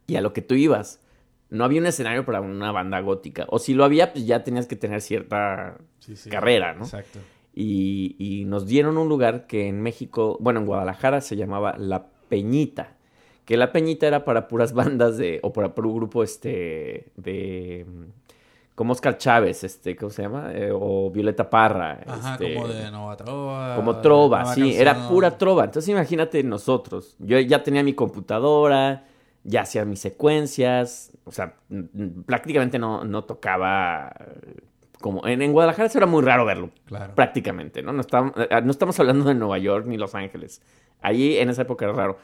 Y 0.07 0.17
a 0.17 0.21
lo 0.21 0.33
que 0.33 0.43
tú 0.43 0.55
ibas, 0.55 1.01
no 1.49 1.65
había 1.65 1.81
un 1.81 1.87
escenario 1.87 2.25
para 2.27 2.41
una 2.41 2.73
banda 2.73 3.01
gótica. 3.01 3.47
O 3.49 3.59
si 3.59 3.73
lo 3.73 3.85
había, 3.85 4.13
pues 4.13 4.27
ya 4.27 4.43
tenías 4.45 4.67
que 4.67 4.77
tener 4.77 5.01
cierta 5.01 5.79
Sí, 6.01 6.17
sí. 6.17 6.29
carrera, 6.29 6.75
¿no? 6.75 6.85
Exacto. 6.85 7.21
Y, 7.55 8.17
y 8.19 8.45
nos 8.45 8.67
dieron 8.67 8.99
un 8.99 9.09
lugar 9.09 9.47
que 9.47 9.69
en 9.69 9.81
México, 9.81 10.37
bueno, 10.41 10.61
en 10.61 10.67
Guadalajara 10.67 11.21
se 11.21 11.37
llamaba 11.37 11.77
La 11.79 12.07
Peñita. 12.29 12.97
Que 13.45 13.57
La 13.57 13.73
Peñita 13.73 14.07
era 14.07 14.25
para 14.25 14.49
puras 14.49 14.73
bandas 14.75 15.17
de, 15.19 15.39
o 15.43 15.53
para 15.53 15.75
puro 15.75 15.93
grupo, 15.95 16.23
este, 16.25 17.13
de, 17.17 17.87
como 18.75 18.93
Oscar 18.93 19.19
Chávez, 19.19 19.65
este, 19.65 19.95
¿cómo 19.97 20.11
se 20.11 20.23
llama? 20.23 20.51
Eh, 20.53 20.71
o 20.73 21.11
Violeta 21.11 21.49
Parra. 21.51 22.01
Ajá, 22.07 22.33
este, 22.35 22.55
como 22.55 22.69
de 22.69 22.91
Nova 22.91 23.17
Trova. 23.17 23.77
como 23.77 23.97
trova, 24.01 24.55
sí, 24.55 24.75
era 24.75 25.09
pura 25.09 25.37
trova. 25.37 25.65
Entonces 25.65 25.89
imagínate 25.91 26.43
nosotros. 26.43 27.15
Yo 27.19 27.39
ya 27.39 27.63
tenía 27.63 27.83
mi 27.83 27.93
computadora, 27.95 29.05
ya 29.45 29.63
hacía 29.63 29.85
mis 29.85 30.01
secuencias, 30.01 31.13
o 31.25 31.33
sea, 31.33 31.57
prácticamente 32.27 32.79
no, 32.79 33.05
no 33.05 33.25
tocaba 33.25 34.13
como... 35.01 35.27
En, 35.27 35.43
en 35.43 35.53
Guadalajara 35.53 35.87
eso 35.89 35.99
era 35.99 36.07
muy 36.07 36.23
raro 36.23 36.45
verlo, 36.45 36.71
Claro. 36.87 37.15
prácticamente, 37.15 37.83
¿no? 37.83 37.93
No 37.93 38.01
estamos, 38.01 38.33
eh, 38.37 38.49
no 38.63 38.71
estamos 38.71 38.99
hablando 39.01 39.25
de 39.27 39.35
Nueva 39.35 39.59
York 39.59 39.85
ni 39.87 39.97
Los 39.99 40.15
Ángeles. 40.15 40.63
Allí 41.01 41.37
en 41.39 41.51
esa 41.51 41.63
época 41.63 41.85
era 41.85 41.95
raro. 41.95 42.19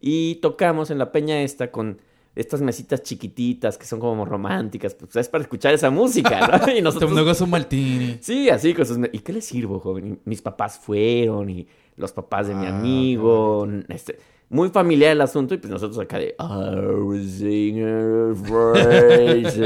Y 0.00 0.36
tocamos 0.36 0.90
en 0.90 0.98
la 0.98 1.12
peña 1.12 1.42
esta 1.42 1.70
con 1.70 2.00
estas 2.34 2.62
mesitas 2.62 3.02
chiquititas 3.02 3.76
que 3.76 3.84
son 3.86 4.00
como 4.00 4.24
románticas, 4.24 4.94
pues 4.94 5.14
es 5.16 5.28
para 5.28 5.42
escuchar 5.42 5.74
esa 5.74 5.90
música, 5.90 6.60
¿no? 6.66 6.72
Y 6.76 6.80
nosotros 6.82 7.36
sus 7.38 7.48
martini. 7.48 8.18
Sí, 8.20 8.48
así 8.48 8.72
con 8.74 8.86
sus... 8.86 8.98
¿Y 9.12 9.18
qué 9.18 9.32
les 9.32 9.44
sirvo, 9.44 9.78
joven? 9.80 10.06
Y 10.24 10.28
mis 10.28 10.40
papás 10.40 10.78
fueron 10.78 11.50
y 11.50 11.66
los 11.96 12.12
papás 12.12 12.48
de 12.48 12.54
mi 12.54 12.66
Ah, 12.66 12.78
amigo. 12.78 13.68
este, 13.88 14.18
muy 14.48 14.70
familiar 14.70 15.12
el 15.12 15.20
asunto 15.20 15.54
y 15.54 15.58
pues 15.58 15.70
nosotros 15.70 15.98
acá 15.98 16.18
de... 16.18 16.34
"I 16.38 16.76
will 17.02 17.28
sing 17.28 17.82
a 17.82 18.34
praise, 18.48 19.58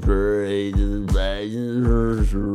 praise, 0.00 0.76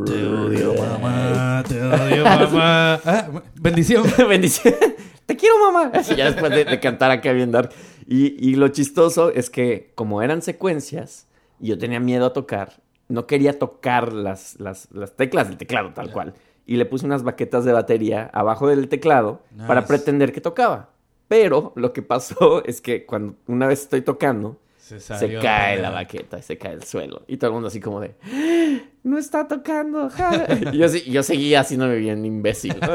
Te 0.05 0.27
odio, 0.27 0.73
mamá. 0.75 1.63
Te 1.67 1.81
odio, 1.81 2.23
mamá. 2.23 2.99
Ah, 3.05 3.27
bendición. 3.59 4.03
Bendición. 4.27 4.73
Te 5.25 5.35
quiero, 5.35 5.55
mamá. 5.71 5.91
Así 5.93 6.15
ya 6.15 6.25
después 6.31 6.51
de, 6.51 6.65
de 6.65 6.79
cantar 6.79 7.11
acá 7.11 7.31
bien 7.31 7.51
dark. 7.51 7.71
Y, 8.11 8.35
y 8.37 8.55
lo 8.55 8.67
chistoso 8.67 9.31
es 9.31 9.49
que 9.49 9.91
como 9.95 10.21
eran 10.21 10.41
secuencias 10.41 11.27
y 11.61 11.67
yo 11.67 11.77
tenía 11.77 12.01
miedo 12.01 12.25
a 12.25 12.33
tocar, 12.33 12.81
no 13.07 13.25
quería 13.25 13.57
tocar 13.57 14.11
las, 14.11 14.59
las, 14.59 14.89
las 14.91 15.15
teclas 15.15 15.47
del 15.47 15.57
teclado 15.57 15.91
tal 15.93 16.11
cual. 16.11 16.33
Y 16.65 16.75
le 16.75 16.85
puse 16.85 17.05
unas 17.05 17.24
baquetas 17.24 17.63
de 17.63 17.71
batería 17.71 18.29
abajo 18.33 18.67
del 18.67 18.89
teclado 18.89 19.41
para 19.65 19.85
pretender 19.85 20.33
que 20.33 20.41
tocaba. 20.41 20.89
Pero 21.29 21.71
lo 21.77 21.93
que 21.93 22.01
pasó 22.01 22.61
es 22.65 22.81
que 22.81 23.05
cuando 23.05 23.35
una 23.47 23.65
vez 23.67 23.81
estoy 23.83 24.01
tocando, 24.01 24.57
Se, 24.77 25.00
se 25.19 25.27
cae 25.41 25.77
la 25.81 25.89
baqueta 25.91 26.37
y 26.37 26.41
se 26.41 26.57
cae 26.57 26.74
el 26.74 26.83
suelo. 26.83 27.21
Y 27.27 27.37
todo 27.37 27.51
el 27.51 27.53
mundo 27.53 27.69
así 27.69 27.79
como 27.79 28.01
de, 28.01 28.15
"¡Ah! 28.24 28.79
No 29.03 29.18
está 29.18 29.48
tocando. 29.48 30.09
ja". 30.09 30.48
Yo, 30.74 30.87
sí- 30.90 31.03
yo 31.09 31.24
seguía 31.24 31.61
haciéndome 31.61 31.96
bien 31.98 32.25
imbécil. 32.25 32.75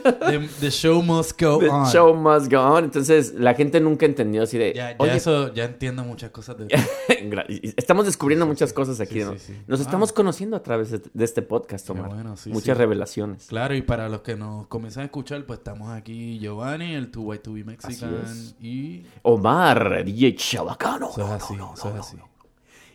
The, 0.00 0.48
the 0.60 0.70
show 0.70 1.02
must 1.02 1.38
go 1.40 1.58
The 1.58 1.68
on. 1.68 1.86
show 1.86 2.14
must 2.14 2.50
go 2.50 2.58
on. 2.60 2.84
Entonces 2.84 3.34
la 3.34 3.52
gente 3.54 3.80
nunca 3.80 4.06
entendió 4.06 4.42
así 4.44 4.56
de, 4.56 4.72
Ya, 4.72 4.90
ya 4.92 4.96
oye, 4.98 5.16
eso, 5.16 5.52
ya 5.52 5.64
entiendo 5.64 6.04
muchas 6.04 6.30
cosas 6.30 6.56
de 6.56 6.68
estamos 7.76 8.06
descubriendo 8.06 8.46
muchas 8.46 8.72
cosas 8.72 8.98
aquí. 9.00 9.14
Sí, 9.20 9.24
¿no? 9.24 9.32
sí, 9.34 9.38
sí. 9.48 9.58
Nos 9.66 9.80
Ah. 9.80 9.82
estamos 9.82 10.12
conociendo 10.12 10.56
a 10.56 10.62
través 10.62 10.90
de, 10.90 11.02
de 11.12 11.24
este 11.24 11.42
podcast, 11.42 11.88
Omar. 11.90 12.08
bueno, 12.08 12.36
sí, 12.38 12.48
Muchas 12.50 12.76
sí. 12.76 12.80
revelaciones. 12.80 13.46
Claro, 13.46 13.74
y 13.74 13.82
para 13.82 14.08
los 14.08 14.22
que 14.22 14.36
nos 14.36 14.66
comienzan 14.68 15.02
a 15.02 15.04
escuchar, 15.06 15.44
pues 15.44 15.58
estamos 15.58 15.90
aquí 15.90 16.38
Giovanni, 16.38 16.94
el 16.94 17.12
2Y2B 17.12 17.64
Mexican, 17.64 18.22
es. 18.24 18.54
y... 18.60 19.04
Omar, 19.22 20.02
DJ 20.04 20.34
Chabacano. 20.36 21.10
Eso 21.10 21.24
es 21.26 21.30
así, 21.42 21.54
no, 21.56 21.66
no, 21.66 21.74
eso 21.74 21.88
es 21.88 21.94
no, 21.94 22.00
así. 22.00 22.16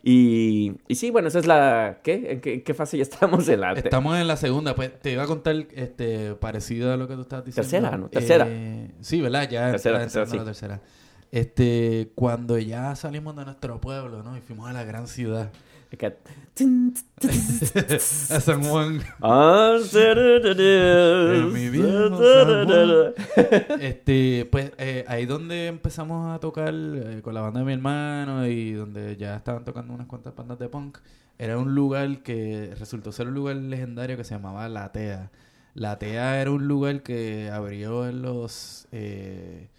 Y, 0.08 0.74
y 0.88 0.94
sí, 0.94 1.10
bueno, 1.10 1.30
esa 1.30 1.40
es 1.40 1.48
la... 1.48 1.98
¿Qué? 2.04 2.34
¿En 2.34 2.40
qué, 2.40 2.62
qué 2.62 2.74
fase 2.76 2.96
ya 2.96 3.02
estamos 3.02 3.50
en 3.50 3.60
la... 3.60 3.74
Estamos 3.74 4.16
en 4.20 4.28
la 4.28 4.38
segunda, 4.38 4.76
pues 4.76 5.00
te 5.00 5.12
iba 5.12 5.24
a 5.24 5.26
contar 5.26 5.56
este 5.74 6.36
parecido 6.36 6.94
a 6.94 6.98
lo 6.98 7.08
que 7.08 7.16
tú 7.16 7.22
estabas 7.22 7.44
diciendo. 7.44 7.72
Tercera, 7.72 7.98
¿no? 7.98 8.10
Tercera. 8.10 8.46
Eh, 8.48 8.92
sí, 9.02 9.20
¿verdad? 9.20 9.50
Ya 9.50 9.72
Tercera, 9.72 9.98
tercera, 9.98 10.24
entrando 10.26 10.36
la 10.44 10.46
tercera. 10.52 10.82
Este, 11.32 12.12
cuando 12.14 12.60
ya 12.60 12.96
salimos 12.96 13.36
de 13.36 13.46
nuestro 13.46 13.82
pueblo, 13.82 14.22
¿no? 14.22 14.38
Y 14.38 14.42
fuimos 14.42 14.70
a 14.70 14.74
la 14.74 14.84
gran 14.84 15.08
ciudad, 15.08 15.52
Acá. 15.94 16.14
a 18.30 18.40
San 18.40 18.64
Juan. 18.64 19.02
En 21.36 21.54
mi 21.54 21.70
viejo 21.70 22.18
San 22.18 22.68
Juan. 22.68 23.14
Este, 23.82 24.48
pues 24.52 24.72
eh, 24.78 25.06
ahí 25.08 25.26
donde 25.26 25.68
empezamos 25.68 26.34
a 26.34 26.40
tocar 26.40 26.74
eh, 26.74 27.22
con 27.22 27.34
la 27.34 27.42
banda 27.42 27.60
de 27.60 27.66
mi 27.66 27.74
hermano 27.74 28.48
y 28.48 28.74
donde 28.74 29.18
ya 29.18 29.36
estaban 29.36 29.66
tocando 29.66 29.94
unas 29.94 30.08
cuantas 30.08 30.36
bandas 30.36 30.60
de 30.60 30.70
punk, 30.70 30.98
era 31.38 31.58
un 31.58 31.76
lugar 31.76 32.24
que 32.24 32.74
resultó 32.80 33.12
ser 33.12 33.28
un 33.28 33.34
lugar 33.34 33.58
legendario 33.58 34.18
que 34.18 34.24
se 34.24 34.36
llamaba 34.36 34.70
La 34.70 34.92
Tea. 34.92 35.32
La 35.74 36.00
Tea 36.00 36.42
era 36.42 36.52
un 36.52 36.68
lugar 36.68 37.04
que 37.04 37.50
abrió 37.52 38.08
en 38.08 38.22
los 38.22 38.88
eh, 38.92 39.70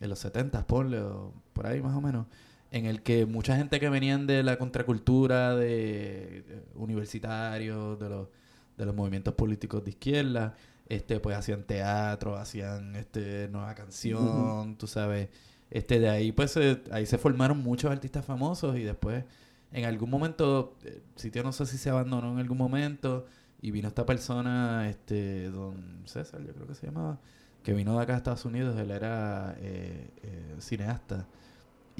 en 0.00 0.08
los 0.08 0.18
70, 0.20 0.66
ponle, 0.66 1.00
o 1.00 1.32
por 1.52 1.66
ahí 1.66 1.80
más 1.82 1.94
o 1.94 2.00
menos, 2.00 2.26
en 2.72 2.86
el 2.86 3.02
que 3.02 3.26
mucha 3.26 3.56
gente 3.56 3.80
que 3.80 3.88
venían 3.88 4.26
de 4.26 4.42
la 4.42 4.56
contracultura 4.58 5.54
de, 5.56 6.44
de 6.46 6.62
universitarios, 6.74 7.98
de 7.98 8.08
los 8.08 8.28
de 8.76 8.86
los 8.86 8.94
movimientos 8.94 9.34
políticos 9.34 9.84
de 9.84 9.90
izquierda, 9.90 10.54
este 10.86 11.20
pues 11.20 11.36
hacían 11.36 11.64
teatro, 11.64 12.36
hacían 12.38 12.96
este 12.96 13.48
nueva 13.48 13.74
canción, 13.74 14.76
tú 14.78 14.86
sabes, 14.86 15.28
este 15.70 15.98
de 16.00 16.08
ahí 16.08 16.32
pues 16.32 16.52
se- 16.52 16.80
ahí 16.90 17.04
se 17.04 17.18
formaron 17.18 17.58
muchos 17.58 17.90
artistas 17.90 18.24
famosos 18.24 18.76
y 18.78 18.82
después 18.84 19.24
en 19.72 19.84
algún 19.84 20.08
momento 20.08 20.76
el 20.84 21.02
sitio 21.16 21.42
no 21.42 21.52
sé 21.52 21.66
si 21.66 21.76
se 21.76 21.90
abandonó 21.90 22.32
en 22.32 22.38
algún 22.38 22.56
momento 22.58 23.26
y 23.60 23.70
vino 23.70 23.86
esta 23.88 24.06
persona 24.06 24.88
este 24.88 25.50
don 25.50 26.02
César 26.06 26.40
yo 26.46 26.54
creo 26.54 26.66
que 26.66 26.74
se 26.74 26.86
llamaba 26.86 27.20
que 27.62 27.74
vino 27.74 27.94
de 27.98 28.02
acá 28.02 28.14
a 28.14 28.16
Estados 28.16 28.46
Unidos. 28.46 28.78
Él 28.80 28.90
era 28.90 29.54
eh, 29.58 30.08
eh, 30.22 30.56
cineasta 30.60 31.26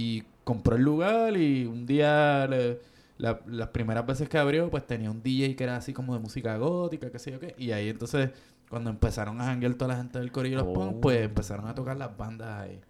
y 0.01 0.25
compró 0.45 0.77
el 0.77 0.83
lugar 0.83 1.37
y 1.37 1.67
un 1.67 1.85
día 1.87 2.47
le- 2.49 2.79
la- 3.19 3.41
las 3.47 3.69
primeras 3.69 4.07
veces 4.07 4.29
que 4.29 4.39
abrió 4.39 4.71
pues 4.71 4.87
tenía 4.87 5.11
un 5.11 5.23
DJ 5.23 5.55
que 5.57 5.65
era 5.65 5.77
así 5.77 5.93
como 5.93 6.15
de 6.15 6.21
música 6.21 6.57
gótica 6.57 7.11
qué 7.11 7.19
sé 7.19 7.31
yo 7.33 7.41
qué. 7.41 7.55
Y 7.59 7.73
ahí 7.73 7.89
entonces 7.89 8.31
cuando 8.69 8.89
empezaron 8.91 9.41
a 9.41 9.45
janguear 9.47 9.75
toda 9.75 9.89
la 9.95 9.97
gente 9.99 10.19
del 10.19 10.33
corillo 10.33 10.57
los 10.59 10.69
punk 10.75 10.97
Oh. 10.97 11.01
pues 11.01 11.23
empezaron 11.23 11.67
a 11.67 11.75
tocar 11.75 11.97
las 11.97 12.17
bandas 12.17 12.61
ahí. 12.63 12.81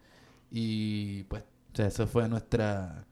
Y 0.50 1.24
pues 1.24 1.42
o 1.72 1.76
sea, 1.76 1.86
eso 1.86 2.06
fue 2.06 2.28
nuestra 2.28 3.04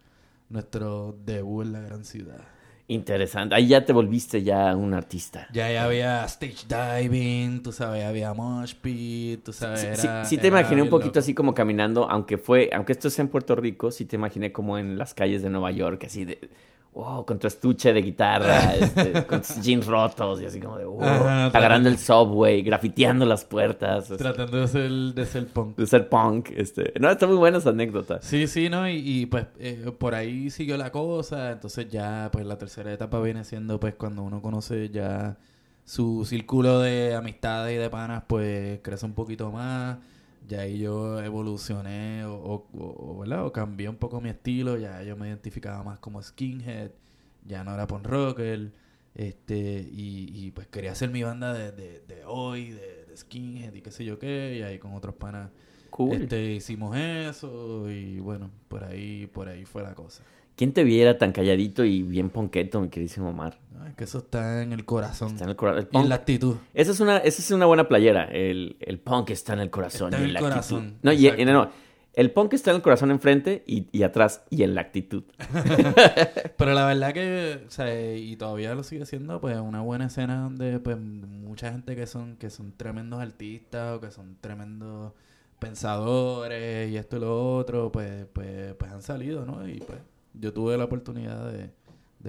nuestro 0.48 1.16
debut 1.26 1.64
en 1.66 1.72
la 1.72 1.80
gran 1.80 2.04
ciudad 2.04 2.40
Interesante. 2.90 3.54
Ahí 3.54 3.68
ya 3.68 3.84
te 3.84 3.92
volviste 3.92 4.42
ya 4.42 4.74
un 4.74 4.94
artista. 4.94 5.46
ya 5.52 5.66
ahí 5.66 5.76
había 5.76 6.24
stage 6.24 6.66
diving 6.66 7.62
tú 7.62 7.70
sabes 7.70 8.02
había 8.04 8.32
mosh 8.32 8.74
pit 8.80 9.44
tú 9.44 9.52
sabes 9.52 9.80
Sí, 9.80 9.86
era- 9.88 10.24
sí, 10.24 10.36
sí 10.36 10.36
te 10.40 10.46
era 10.46 10.58
imaginé 10.60 10.80
un 10.82 10.88
poquito 10.88 11.08
loco. 11.08 11.18
así 11.18 11.34
como 11.34 11.52
caminando, 11.52 12.08
aunque 12.10 12.38
fue, 12.38 12.70
aunque 12.72 12.92
esto 12.92 13.08
es 13.08 13.18
en 13.18 13.28
Puerto 13.28 13.54
Rico, 13.56 13.90
sí 13.90 14.06
te 14.06 14.16
imaginé 14.16 14.52
como 14.52 14.78
en 14.78 14.96
las 14.96 15.12
calles 15.12 15.42
de 15.42 15.50
Nueva 15.50 15.70
York, 15.70 16.04
así 16.06 16.24
de, 16.24 16.48
wow, 16.98 17.24
con 17.24 17.38
tu 17.38 17.46
estuche 17.46 17.92
de 17.92 18.02
guitarra, 18.02 18.74
este, 18.80 19.24
con 19.24 19.40
tus 19.40 19.60
jeans 19.62 19.86
rotos 19.86 20.42
y 20.42 20.46
así 20.46 20.60
como 20.60 20.76
de, 20.76 20.84
wow, 20.84 21.02
Ajá, 21.04 21.46
agarrando 21.46 21.88
el 21.88 21.96
subway, 21.96 22.60
grafiteando 22.62 23.24
las 23.24 23.44
puertas. 23.44 24.10
así, 24.10 24.16
Tratando 24.16 24.58
de 24.58 24.66
ser, 24.66 24.90
de 24.90 25.24
ser 25.26 25.46
punk. 25.46 25.76
de 25.76 25.86
ser 25.86 26.08
punk. 26.08 26.50
Este. 26.56 26.92
No, 26.98 27.08
está 27.08 27.28
muy 27.28 27.36
buena 27.36 27.58
esa 27.58 27.70
anécdota. 27.70 28.20
Sí, 28.20 28.48
sí, 28.48 28.68
¿no? 28.68 28.88
Y, 28.88 28.96
y, 28.96 29.26
pues 29.26 29.46
eh, 29.60 29.92
por 29.96 30.16
ahí 30.16 30.50
siguió 30.50 30.76
la 30.76 30.90
cosa, 30.90 31.52
entonces 31.52 31.88
ya 31.88 32.30
pues 32.32 32.44
la 32.44 32.58
tercera 32.58 32.92
etapa 32.92 33.20
viene 33.20 33.44
siendo 33.44 33.78
pues 33.78 33.94
cuando 33.94 34.22
uno 34.22 34.42
conoce 34.42 34.90
ya 34.90 35.36
su 35.84 36.24
círculo 36.26 36.80
de 36.80 37.14
amistades 37.14 37.76
y 37.76 37.78
de 37.78 37.88
panas 37.90 38.24
pues 38.26 38.80
crece 38.82 39.06
un 39.06 39.14
poquito 39.14 39.52
más, 39.52 39.98
ya 40.48 40.60
ahí 40.62 40.78
yo 40.80 41.20
evolucioné 41.22 42.24
o, 42.24 42.34
o, 42.36 42.66
o- 42.74 43.18
¿verdad? 43.20 43.46
o 43.46 43.52
cambié 43.52 43.88
un 43.88 43.96
poco 43.96 44.20
mi 44.20 44.30
estilo, 44.30 44.76
ya 44.78 45.02
yo 45.02 45.16
me 45.16 45.28
identificaba 45.28 45.82
más 45.84 45.98
como 46.00 46.22
skinhead, 46.22 46.90
ya 47.46 47.64
no 47.64 47.74
era 47.74 47.86
punk 47.86 48.06
rocker, 48.06 48.72
este, 49.14 49.56
y, 49.92 50.30
y 50.46 50.50
pues 50.52 50.66
quería 50.68 50.92
hacer 50.92 51.10
mi 51.10 51.22
banda 51.22 51.52
de, 51.54 51.72
de, 51.72 52.00
de 52.00 52.24
hoy, 52.26 52.70
de, 52.72 53.06
de 53.06 53.16
skinhead 53.16 53.74
y 53.74 53.82
qué 53.82 53.90
sé 53.90 54.04
yo 54.04 54.18
qué, 54.18 54.56
y 54.58 54.62
ahí 54.62 54.78
con 54.78 54.94
otros 54.94 55.14
panas 55.16 55.50
Cool. 55.90 56.28
este, 56.28 56.52
hicimos 56.54 56.96
eso 56.96 57.90
y 57.90 58.20
bueno, 58.20 58.50
por 58.68 58.84
ahí, 58.84 59.26
por 59.28 59.48
ahí 59.48 59.64
fue 59.64 59.82
la 59.82 59.94
cosa. 59.94 60.24
¿Quién 60.56 60.72
te 60.74 60.84
viera 60.84 61.16
tan 61.18 61.32
calladito 61.32 61.84
y 61.84 62.02
bien 62.02 62.30
ponqueto, 62.30 62.80
mi 62.80 62.88
queridísimo 62.90 63.30
Omar? 63.30 63.58
Que 63.98 64.04
eso 64.04 64.18
está 64.18 64.62
en 64.62 64.72
el 64.72 64.84
corazón 64.84 65.32
Está 65.32 65.42
en 65.42 65.50
el 65.50 65.56
corazón. 65.56 65.88
y 65.90 65.96
en 65.96 66.08
la 66.08 66.14
actitud. 66.14 66.56
Esa 66.72 66.92
es 66.92 67.00
una, 67.00 67.16
esa 67.18 67.42
es 67.42 67.50
una 67.50 67.66
buena 67.66 67.88
playera. 67.88 68.26
El, 68.26 68.76
el 68.78 69.00
punk 69.00 69.30
está 69.30 69.54
en 69.54 69.58
el 69.58 69.70
corazón. 69.70 70.14
Está 70.14 70.20
y 70.20 70.22
en 70.22 70.28
el 70.28 70.34
la 70.34 70.40
corazón, 70.40 70.78
actitud. 70.78 70.98
No, 71.02 71.12
y 71.12 71.44
no, 71.44 71.52
no. 71.52 71.70
El 72.14 72.30
punk 72.30 72.54
está 72.54 72.70
en 72.70 72.76
el 72.76 72.82
corazón 72.82 73.10
enfrente 73.10 73.64
y, 73.66 73.88
y 73.90 74.04
atrás 74.04 74.44
y 74.50 74.62
en 74.62 74.76
la 74.76 74.82
actitud. 74.82 75.24
Pero 76.56 76.74
la 76.74 76.86
verdad 76.86 77.12
que, 77.12 77.64
o 77.66 77.70
sea, 77.72 78.16
y 78.16 78.36
todavía 78.36 78.72
lo 78.76 78.84
sigue 78.84 79.04
siendo, 79.04 79.40
pues 79.40 79.58
una 79.58 79.80
buena 79.80 80.06
escena 80.06 80.42
donde 80.42 80.78
pues 80.78 80.96
mucha 80.96 81.72
gente 81.72 81.96
que 81.96 82.06
son, 82.06 82.36
que 82.36 82.50
son 82.50 82.72
tremendos 82.76 83.20
artistas 83.20 83.96
o 83.96 84.00
que 84.00 84.12
son 84.12 84.36
tremendos 84.40 85.12
pensadores 85.58 86.88
y 86.88 86.96
esto 86.96 87.16
y 87.16 87.20
lo 87.20 87.56
otro, 87.56 87.90
pues, 87.90 88.26
pues, 88.32 88.74
pues 88.74 88.92
han 88.92 89.02
salido, 89.02 89.44
¿no? 89.44 89.66
Y 89.68 89.80
pues 89.80 89.98
yo 90.34 90.52
tuve 90.52 90.78
la 90.78 90.84
oportunidad 90.84 91.50
de, 91.50 91.70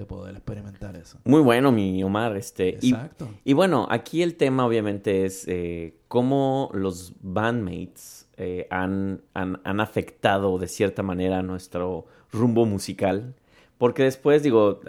de 0.00 0.06
poder 0.06 0.34
experimentar 0.34 0.96
eso. 0.96 1.18
Muy 1.24 1.40
bueno, 1.40 1.70
mi 1.72 2.02
Omar. 2.02 2.36
Este, 2.36 2.78
y, 2.80 2.92
Exacto. 2.92 3.28
y 3.44 3.52
bueno, 3.52 3.86
aquí 3.90 4.22
el 4.22 4.34
tema 4.36 4.66
obviamente 4.66 5.24
es 5.24 5.46
eh, 5.48 5.94
cómo 6.08 6.70
los 6.74 7.12
bandmates 7.20 8.28
eh, 8.36 8.66
han, 8.70 9.20
han, 9.34 9.60
han 9.64 9.80
afectado 9.80 10.58
de 10.58 10.66
cierta 10.68 11.02
manera 11.02 11.42
nuestro 11.42 12.06
rumbo 12.32 12.66
musical. 12.66 13.34
Porque 13.78 14.02
después, 14.02 14.42
digo, 14.42 14.80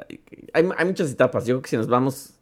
hay, 0.54 0.70
hay 0.78 0.86
muchas 0.86 1.10
etapas. 1.12 1.46
Yo 1.46 1.56
creo 1.56 1.62
que 1.62 1.70
si 1.70 1.78
nos 1.78 1.88
vamos 1.88 2.34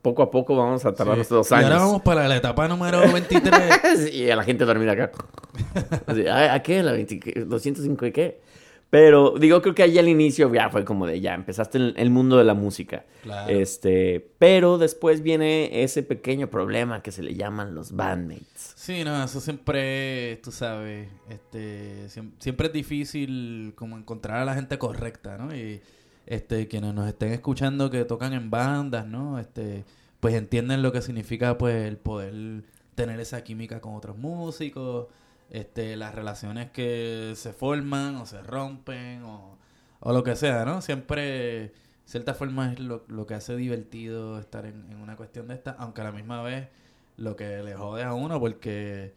poco 0.00 0.22
a 0.22 0.30
poco, 0.30 0.56
vamos 0.56 0.84
a 0.86 0.94
tardarnos 0.94 1.26
Sí. 1.26 1.34
dos 1.34 1.50
Y 1.50 1.54
años. 1.54 1.70
ahora 1.70 1.84
vamos 1.84 2.00
para 2.02 2.26
la 2.26 2.36
etapa 2.36 2.66
número 2.68 3.00
23. 3.12 4.14
y 4.14 4.30
a 4.30 4.36
la 4.36 4.42
gente 4.44 4.64
dormida 4.64 4.92
acá. 4.92 5.12
Así, 6.06 6.26
¿A, 6.26 6.54
a 6.54 6.62
qué? 6.62 6.82
¿La 6.82 6.92
20 6.92 7.20
qué? 7.20 7.46
¿205 7.46 8.08
y 8.08 8.12
qué? 8.12 8.40
Pero 8.90 9.34
digo, 9.38 9.62
creo 9.62 9.72
que 9.74 9.84
ahí 9.84 9.96
al 9.98 10.08
inicio 10.08 10.52
ya 10.52 10.68
fue 10.68 10.84
como 10.84 11.06
de 11.06 11.20
ya, 11.20 11.34
empezaste 11.34 11.78
en 11.78 11.94
el 11.96 12.10
mundo 12.10 12.36
de 12.38 12.44
la 12.44 12.54
música. 12.54 13.04
Claro. 13.22 13.48
Este, 13.48 14.32
pero 14.38 14.78
después 14.78 15.22
viene 15.22 15.84
ese 15.84 16.02
pequeño 16.02 16.50
problema 16.50 17.00
que 17.00 17.12
se 17.12 17.22
le 17.22 17.34
llaman 17.36 17.74
los 17.76 17.92
bandmates. 17.92 18.72
Sí, 18.74 19.04
no, 19.04 19.22
eso 19.22 19.40
siempre, 19.40 20.40
tú 20.42 20.50
sabes, 20.50 21.08
este, 21.28 22.06
siem- 22.08 22.32
siempre 22.40 22.66
es 22.66 22.72
difícil 22.72 23.74
como 23.76 23.96
encontrar 23.96 24.38
a 24.38 24.44
la 24.44 24.54
gente 24.54 24.76
correcta, 24.76 25.38
¿no? 25.38 25.54
Y 25.54 25.80
este, 26.26 26.66
quienes 26.66 26.92
nos 26.92 27.06
estén 27.06 27.32
escuchando 27.32 27.90
que 27.90 28.04
tocan 28.04 28.32
en 28.32 28.50
bandas, 28.50 29.06
¿no? 29.06 29.38
Este, 29.38 29.84
pues 30.18 30.34
entienden 30.34 30.82
lo 30.82 30.90
que 30.90 31.00
significa, 31.00 31.56
pues, 31.58 31.86
el 31.86 31.96
poder 31.96 32.64
tener 32.96 33.20
esa 33.20 33.42
química 33.44 33.80
con 33.80 33.94
otros 33.94 34.18
músicos, 34.18 35.06
este, 35.50 35.96
las 35.96 36.14
relaciones 36.14 36.70
que 36.70 37.32
se 37.36 37.52
forman 37.52 38.16
o 38.16 38.26
se 38.26 38.42
rompen 38.42 39.22
o, 39.24 39.58
o 40.00 40.12
lo 40.12 40.24
que 40.24 40.36
sea, 40.36 40.64
¿no? 40.64 40.80
Siempre, 40.80 41.22
de 41.22 41.72
cierta 42.06 42.34
forma, 42.34 42.72
es 42.72 42.80
lo, 42.80 43.04
lo 43.08 43.26
que 43.26 43.34
hace 43.34 43.56
divertido 43.56 44.38
estar 44.38 44.66
en, 44.66 44.90
en 44.90 44.98
una 44.98 45.16
cuestión 45.16 45.48
de 45.48 45.54
esta, 45.54 45.72
aunque 45.72 46.00
a 46.02 46.04
la 46.04 46.12
misma 46.12 46.42
vez 46.42 46.68
lo 47.16 47.36
que 47.36 47.62
le 47.62 47.74
jode 47.74 48.02
a 48.02 48.14
uno 48.14 48.40
porque, 48.40 49.14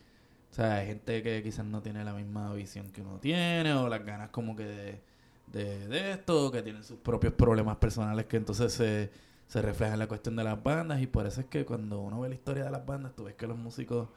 o 0.52 0.56
sea, 0.56 0.76
hay 0.76 0.88
gente 0.88 1.24
que 1.24 1.41
quizás 1.43 1.65
no 1.65 1.82
tiene 1.82 2.04
la 2.04 2.13
misma 2.13 2.54
visión 2.54 2.89
que 2.91 3.02
uno 3.02 3.19
tiene 3.19 3.74
o 3.74 3.88
las 3.88 4.06
ganas 4.06 4.30
como 4.30 4.56
que 4.56 4.65
de, 4.65 5.02
de, 5.54 5.88
de 5.88 6.12
esto, 6.12 6.52
que 6.52 6.62
tienen 6.62 6.84
sus 6.84 6.98
propios 6.98 7.34
problemas 7.34 7.78
personales 7.78 8.26
que 8.26 8.38
entonces 8.38 8.74
se, 8.74 9.12
se 9.48 9.62
reflejan 9.62 9.93
en 9.93 10.00
la 10.00 10.08
cuestión 10.08 10.36
de 10.36 10.43
las 10.43 10.62
bandas 10.62 11.02
y 11.02 11.08
por 11.08 11.26
eso 11.28 11.41
es 11.41 11.48
que 11.48 11.65
cuando 11.65 12.02
uno 12.02 12.19
ve 12.22 12.30
la 12.30 12.36
historia 12.36 12.65
de 12.65 12.72
las 12.72 12.86
bandas, 12.86 13.15
tú 13.15 13.24
ves 13.26 13.36
que 13.36 13.48
los 13.48 13.58
músicos 13.58 14.10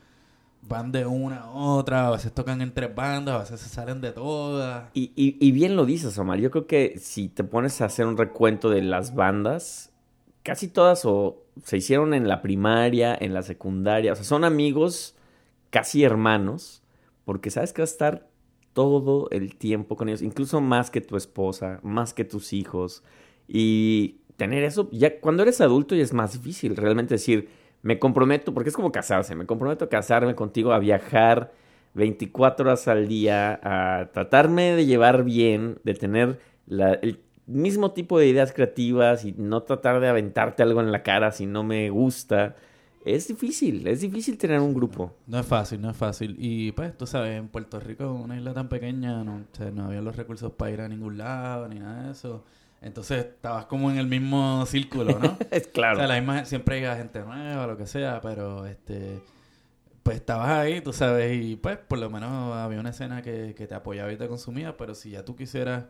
van 0.62 0.92
de 0.92 1.06
una 1.06 1.42
a 1.42 1.50
otra, 1.50 2.08
a 2.08 2.10
veces 2.10 2.32
tocan 2.32 2.60
en 2.60 2.72
tres 2.72 2.94
bandas, 2.94 3.34
a 3.34 3.38
veces 3.40 3.60
se 3.60 3.68
salen 3.68 4.00
de 4.00 4.12
todas. 4.12 4.90
Y, 4.94 5.12
y- 5.14 5.52
bien 5.52 5.76
lo 5.76 5.86
dices, 5.86 6.18
Omar. 6.18 6.38
Yo 6.38 6.50
creo 6.50 6.66
que 6.66 6.98
si 6.98 7.28
te 7.28 7.44
pones 7.44 7.80
a 7.80 7.86
hacer 7.86 8.06
un 8.06 8.16
recuento 8.16 8.68
de 8.70 8.82
las 8.82 9.14
bandas, 9.14 9.92
casi 10.42 10.68
todas 10.68 11.04
o 11.04 11.42
se 11.64 11.76
hicieron 11.76 12.14
en 12.14 12.28
la 12.28 12.42
primaria, 12.42 13.16
en 13.18 13.32
la 13.32 13.42
secundaria. 13.42 14.12
O 14.12 14.16
sea, 14.16 14.24
son 14.24 14.44
amigos 14.44 15.14
casi 15.70 16.04
hermanos, 16.04 16.82
porque 17.24 17.50
sabes 17.50 17.72
que 17.72 17.82
vas 17.82 17.90
a 17.90 17.92
estar 17.92 18.28
todo 18.72 19.28
el 19.30 19.56
tiempo 19.56 19.96
con 19.96 20.08
ellos, 20.08 20.22
incluso 20.22 20.60
más 20.60 20.90
que 20.90 21.00
tu 21.00 21.16
esposa, 21.16 21.80
más 21.82 22.12
que 22.12 22.24
tus 22.24 22.52
hijos. 22.52 23.02
Y 23.48 24.16
tener 24.36 24.64
eso, 24.64 24.88
ya 24.92 25.18
cuando 25.20 25.42
eres 25.42 25.60
adulto 25.60 25.94
ya 25.94 26.02
es 26.02 26.12
más 26.12 26.34
difícil 26.34 26.76
realmente 26.76 27.14
decir, 27.14 27.48
me 27.82 27.98
comprometo, 27.98 28.52
porque 28.52 28.70
es 28.70 28.76
como 28.76 28.92
casarse, 28.92 29.34
me 29.34 29.46
comprometo 29.46 29.84
a 29.84 29.88
casarme 29.88 30.34
contigo, 30.34 30.72
a 30.72 30.78
viajar 30.78 31.52
24 31.94 32.66
horas 32.66 32.88
al 32.88 33.08
día, 33.08 33.60
a 33.62 34.10
tratarme 34.12 34.74
de 34.74 34.86
llevar 34.86 35.24
bien, 35.24 35.78
de 35.84 35.94
tener 35.94 36.38
el 36.68 37.20
mismo 37.46 37.92
tipo 37.92 38.18
de 38.18 38.26
ideas 38.26 38.52
creativas 38.52 39.24
y 39.24 39.32
no 39.32 39.62
tratar 39.62 40.00
de 40.00 40.08
aventarte 40.08 40.62
algo 40.62 40.80
en 40.80 40.92
la 40.92 41.02
cara 41.02 41.32
si 41.32 41.46
no 41.46 41.62
me 41.62 41.90
gusta. 41.90 42.56
Es 43.04 43.28
difícil, 43.28 43.86
es 43.86 44.00
difícil 44.00 44.36
tener 44.36 44.58
un 44.58 44.74
grupo. 44.74 45.14
No 45.28 45.38
es 45.38 45.46
fácil, 45.46 45.80
no 45.80 45.90
es 45.90 45.96
fácil. 45.96 46.34
Y 46.40 46.72
pues, 46.72 46.98
tú 46.98 47.06
sabes, 47.06 47.38
en 47.38 47.46
Puerto 47.46 47.78
Rico, 47.78 48.12
una 48.12 48.36
isla 48.36 48.52
tan 48.52 48.68
pequeña, 48.68 49.22
no, 49.22 49.36
o 49.36 49.70
no 49.70 49.84
había 49.84 50.02
los 50.02 50.16
recursos 50.16 50.50
para 50.52 50.72
ir 50.72 50.80
a 50.80 50.88
ningún 50.88 51.16
lado, 51.16 51.68
ni 51.68 51.78
nada 51.78 52.02
de 52.02 52.10
eso. 52.10 52.44
Entonces, 52.82 53.24
estabas 53.26 53.66
como 53.66 53.90
en 53.90 53.98
el 53.98 54.06
mismo 54.06 54.64
círculo, 54.66 55.18
¿no? 55.18 55.36
Es 55.50 55.66
O 55.68 55.72
claro. 55.72 55.96
sea, 55.98 56.06
la 56.06 56.16
misma, 56.16 56.44
siempre 56.44 56.76
llega 56.80 56.96
gente 56.96 57.20
nueva, 57.22 57.66
lo 57.66 57.76
que 57.76 57.86
sea, 57.86 58.20
pero 58.20 58.66
este 58.66 59.22
pues 60.02 60.18
estabas 60.18 60.48
ahí, 60.50 60.80
tú 60.80 60.92
sabes, 60.92 61.36
y 61.42 61.56
pues 61.56 61.78
por 61.78 61.98
lo 61.98 62.08
menos 62.10 62.54
había 62.56 62.78
una 62.78 62.90
escena 62.90 63.22
que, 63.22 63.54
que 63.56 63.66
te 63.66 63.74
apoyaba 63.74 64.12
y 64.12 64.16
te 64.16 64.28
consumía, 64.28 64.76
pero 64.76 64.94
si 64.94 65.10
ya 65.10 65.24
tú 65.24 65.34
quisieras 65.34 65.86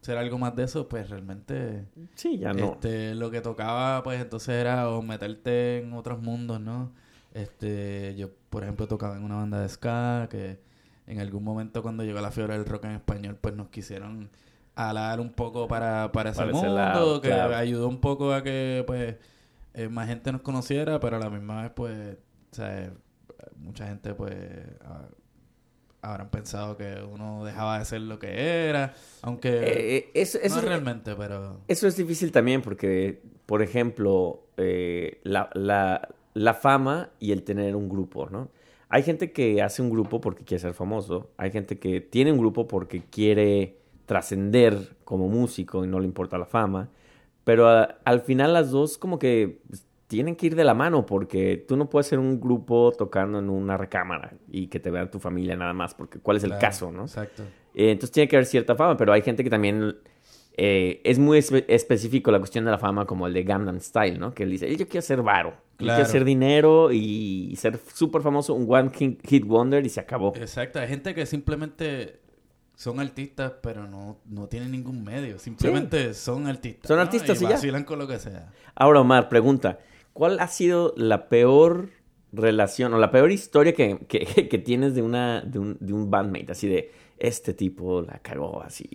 ser 0.00 0.16
algo 0.18 0.38
más 0.38 0.56
de 0.56 0.64
eso, 0.64 0.88
pues 0.88 1.10
realmente 1.10 1.84
Sí, 2.14 2.38
ya 2.38 2.54
no. 2.54 2.64
este, 2.72 3.14
lo 3.14 3.30
que 3.30 3.42
tocaba, 3.42 4.02
pues 4.02 4.20
entonces 4.20 4.48
era 4.54 4.88
o 4.88 5.02
meterte 5.02 5.78
en 5.78 5.92
otros 5.92 6.22
mundos, 6.22 6.58
¿no? 6.60 6.92
Este, 7.34 8.14
yo, 8.16 8.30
por 8.50 8.62
ejemplo, 8.62 8.86
tocaba 8.88 9.16
en 9.16 9.24
una 9.24 9.36
banda 9.36 9.60
de 9.60 9.68
ska 9.68 10.28
que 10.30 10.58
en 11.06 11.20
algún 11.20 11.44
momento 11.44 11.82
cuando 11.82 12.02
llegó 12.04 12.20
la 12.22 12.30
fiebre 12.30 12.54
del 12.56 12.64
rock 12.66 12.84
en 12.86 12.92
español, 12.92 13.36
pues 13.40 13.54
nos 13.54 13.68
quisieron 13.68 14.30
alar 14.74 15.20
un 15.20 15.32
poco 15.32 15.68
para, 15.68 16.10
para 16.12 16.30
ese 16.30 16.38
Para 16.38 16.50
ese 16.50 16.60
mundo, 16.60 16.74
lado, 16.76 17.20
que 17.20 17.28
claro. 17.28 17.54
ayudó 17.56 17.88
un 17.88 18.00
poco 18.00 18.32
a 18.32 18.42
que, 18.42 18.82
pues, 18.86 19.16
eh, 19.74 19.88
más 19.88 20.08
gente 20.08 20.32
nos 20.32 20.42
conociera, 20.42 21.00
pero 21.00 21.16
a 21.16 21.20
la 21.20 21.30
misma 21.30 21.62
vez, 21.62 21.70
pues, 21.74 22.16
o 22.52 22.54
sea, 22.54 22.92
mucha 23.56 23.86
gente, 23.86 24.14
pues, 24.14 24.34
ah, 24.84 25.08
habrán 26.02 26.28
pensado 26.30 26.76
que 26.76 26.96
uno 27.10 27.44
dejaba 27.44 27.78
de 27.78 27.84
ser 27.86 28.02
lo 28.02 28.18
que 28.18 28.68
era, 28.68 28.92
aunque 29.22 29.48
Eh, 29.62 30.10
eso, 30.14 30.38
eso 30.42 30.56
no 30.56 30.60
es- 30.62 30.68
realmente, 30.68 31.14
pero... 31.16 31.60
Eso 31.66 31.86
es 31.86 31.96
difícil 31.96 32.30
también 32.30 32.60
porque, 32.60 33.22
por 33.46 33.62
ejemplo, 33.62 34.42
eh, 34.58 35.20
la, 35.24 35.48
la- 35.54 36.08
la 36.34 36.54
fama 36.54 37.10
y 37.20 37.32
el 37.32 37.42
tener 37.44 37.74
un 37.76 37.88
grupo, 37.88 38.28
¿no? 38.28 38.50
Hay 38.90 39.02
gente 39.02 39.32
que 39.32 39.62
hace 39.62 39.80
un 39.82 39.90
grupo 39.90 40.20
porque 40.20 40.44
quiere 40.44 40.60
ser 40.60 40.74
famoso, 40.74 41.30
hay 41.36 41.50
gente 41.50 41.78
que 41.78 42.00
tiene 42.00 42.32
un 42.32 42.38
grupo 42.38 42.68
porque 42.68 43.02
quiere 43.10 43.78
trascender 44.06 44.96
como 45.04 45.28
músico 45.28 45.84
y 45.84 45.88
no 45.88 45.98
le 46.00 46.06
importa 46.06 46.38
la 46.38 46.46
fama, 46.46 46.88
pero 47.44 47.68
a- 47.68 47.96
al 48.04 48.20
final 48.20 48.52
las 48.52 48.70
dos 48.70 48.98
como 48.98 49.18
que 49.18 49.60
pues, 49.68 49.84
tienen 50.06 50.36
que 50.36 50.46
ir 50.46 50.54
de 50.56 50.64
la 50.64 50.74
mano 50.74 51.06
porque 51.06 51.56
tú 51.66 51.76
no 51.76 51.88
puedes 51.90 52.06
ser 52.06 52.18
un 52.18 52.40
grupo 52.40 52.92
tocando 52.96 53.38
en 53.38 53.48
una 53.50 53.76
recámara 53.76 54.34
y 54.50 54.68
que 54.68 54.78
te 54.78 54.90
vea 54.90 55.10
tu 55.10 55.18
familia 55.18 55.56
nada 55.56 55.72
más, 55.72 55.94
porque 55.94 56.18
¿cuál 56.18 56.36
es 56.36 56.44
el 56.44 56.50
Claro, 56.50 56.60
caso, 56.60 56.92
no? 56.92 57.02
Exacto. 57.02 57.42
Eh, 57.74 57.90
entonces 57.90 58.12
tiene 58.12 58.28
que 58.28 58.36
haber 58.36 58.46
cierta 58.46 58.74
fama, 58.76 58.96
pero 58.96 59.12
hay 59.12 59.22
gente 59.22 59.42
que 59.42 59.50
también 59.50 59.96
eh, 60.56 61.00
es 61.02 61.18
muy 61.18 61.38
espe- 61.38 61.64
específico 61.66 62.30
la 62.30 62.38
cuestión 62.38 62.64
de 62.64 62.70
la 62.70 62.78
fama, 62.78 63.06
como 63.06 63.26
el 63.26 63.32
de 63.34 63.42
Gangnam 63.42 63.80
Style, 63.80 64.18
¿no? 64.20 64.32
Que 64.34 64.44
él 64.44 64.50
dice, 64.50 64.68
yo 64.76 64.86
quiero 64.86 65.02
ser 65.02 65.20
varo, 65.22 65.54
Claro. 65.76 65.96
quiero 65.96 66.02
hacer 66.08 66.24
dinero 66.24 66.92
y 66.92 67.52
ser 67.56 67.78
súper 67.92 68.22
famoso, 68.22 68.54
un 68.54 68.66
one 68.72 68.92
hit 69.24 69.44
wonder 69.44 69.84
y 69.84 69.88
se 69.88 69.98
acabó. 69.98 70.32
Exacto, 70.36 70.78
hay 70.78 70.86
gente 70.86 71.12
que 71.12 71.26
simplemente 71.26 72.20
son 72.76 73.00
artistas, 73.00 73.52
pero 73.62 73.86
no, 73.86 74.18
no 74.26 74.46
tienen 74.48 74.70
ningún 74.72 75.04
medio. 75.04 75.38
Simplemente 75.38 76.12
son 76.14 76.46
artistas. 76.46 76.88
Son 76.88 76.96
¿no? 76.96 77.02
artistas 77.02 77.40
y 77.40 77.44
y 77.44 77.48
ya. 77.48 77.54
vacilan 77.54 77.84
con 77.84 77.98
lo 77.98 78.06
que 78.08 78.18
sea. 78.18 78.52
Ahora, 78.74 79.00
Omar, 79.00 79.28
pregunta. 79.28 79.78
¿Cuál 80.12 80.38
ha 80.40 80.48
sido 80.48 80.92
la 80.96 81.28
peor 81.28 81.90
relación 82.32 82.92
o 82.94 82.98
la 82.98 83.10
peor 83.10 83.30
historia 83.30 83.74
que, 83.74 83.98
que- 84.08 84.48
que 84.48 84.58
tienes 84.58 84.94
de, 84.94 85.02
una, 85.02 85.40
de, 85.40 85.58
un, 85.58 85.76
de 85.80 85.92
un 85.92 86.10
bandmate? 86.10 86.52
Así 86.52 86.68
de, 86.68 86.92
este 87.18 87.54
tipo 87.54 88.02
la 88.02 88.18
cagó 88.18 88.62
así 88.62 88.88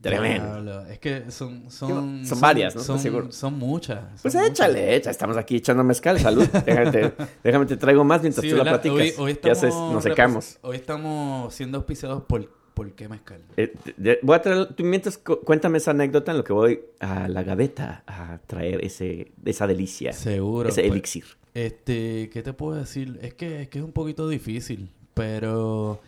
tremendo. 0.00 0.86
Es 0.86 0.98
que 0.98 1.30
son... 1.30 1.70
Son, 1.70 2.24
Son 2.24 2.40
varias, 2.40 2.74
¿no? 2.74 2.80
Son, 2.82 2.98
Seguro. 2.98 3.30
son 3.32 3.58
muchas. 3.58 4.22
Pues 4.22 4.34
échale, 4.34 4.94
echa. 4.96 5.10
Estamos 5.10 5.36
aquí 5.36 5.56
echando 5.56 5.84
mezcal. 5.84 6.18
Salud. 6.18 6.46
Déjame, 6.64 7.12
déjame 7.44 7.66
te 7.66 7.76
traigo 7.76 8.02
más 8.02 8.22
mientras 8.22 8.42
Sí, 8.42 8.50
tú 8.50 8.56
la 8.56 8.64
¿verdad? 8.64 8.80
platicas. 8.82 9.18
Hoy, 9.18 9.38
Ya 9.42 9.52
nos 9.92 10.02
secamos. 10.02 10.58
Hoy 10.62 10.76
estamos 10.76 11.52
siendo 11.54 11.76
auspiciados 11.78 12.22
por, 12.22 12.48
por 12.80 12.92
qué 12.92 13.10
mezcal. 13.10 13.42
Eh, 13.58 13.74
voy 14.22 14.36
a 14.36 14.40
traer, 14.40 14.74
tú 14.74 14.84
mientras 14.84 15.18
cu- 15.18 15.40
cuéntame 15.40 15.76
esa 15.76 15.90
anécdota 15.90 16.32
en 16.32 16.38
lo 16.38 16.44
que 16.44 16.54
voy 16.54 16.80
a 16.98 17.28
la 17.28 17.42
gaveta 17.42 18.02
a 18.06 18.38
traer 18.46 18.82
ese, 18.82 19.32
esa 19.44 19.66
delicia, 19.66 20.14
Seguro. 20.14 20.70
ese 20.70 20.80
pues, 20.80 20.90
elixir. 20.92 21.24
Este, 21.52 22.30
¿qué 22.32 22.42
te 22.42 22.54
puedo 22.54 22.78
decir? 22.78 23.18
Es 23.20 23.34
que, 23.34 23.60
es 23.62 23.68
que 23.68 23.80
es 23.80 23.84
un 23.84 23.92
poquito 23.92 24.26
difícil, 24.30 24.88
pero 25.12 26.00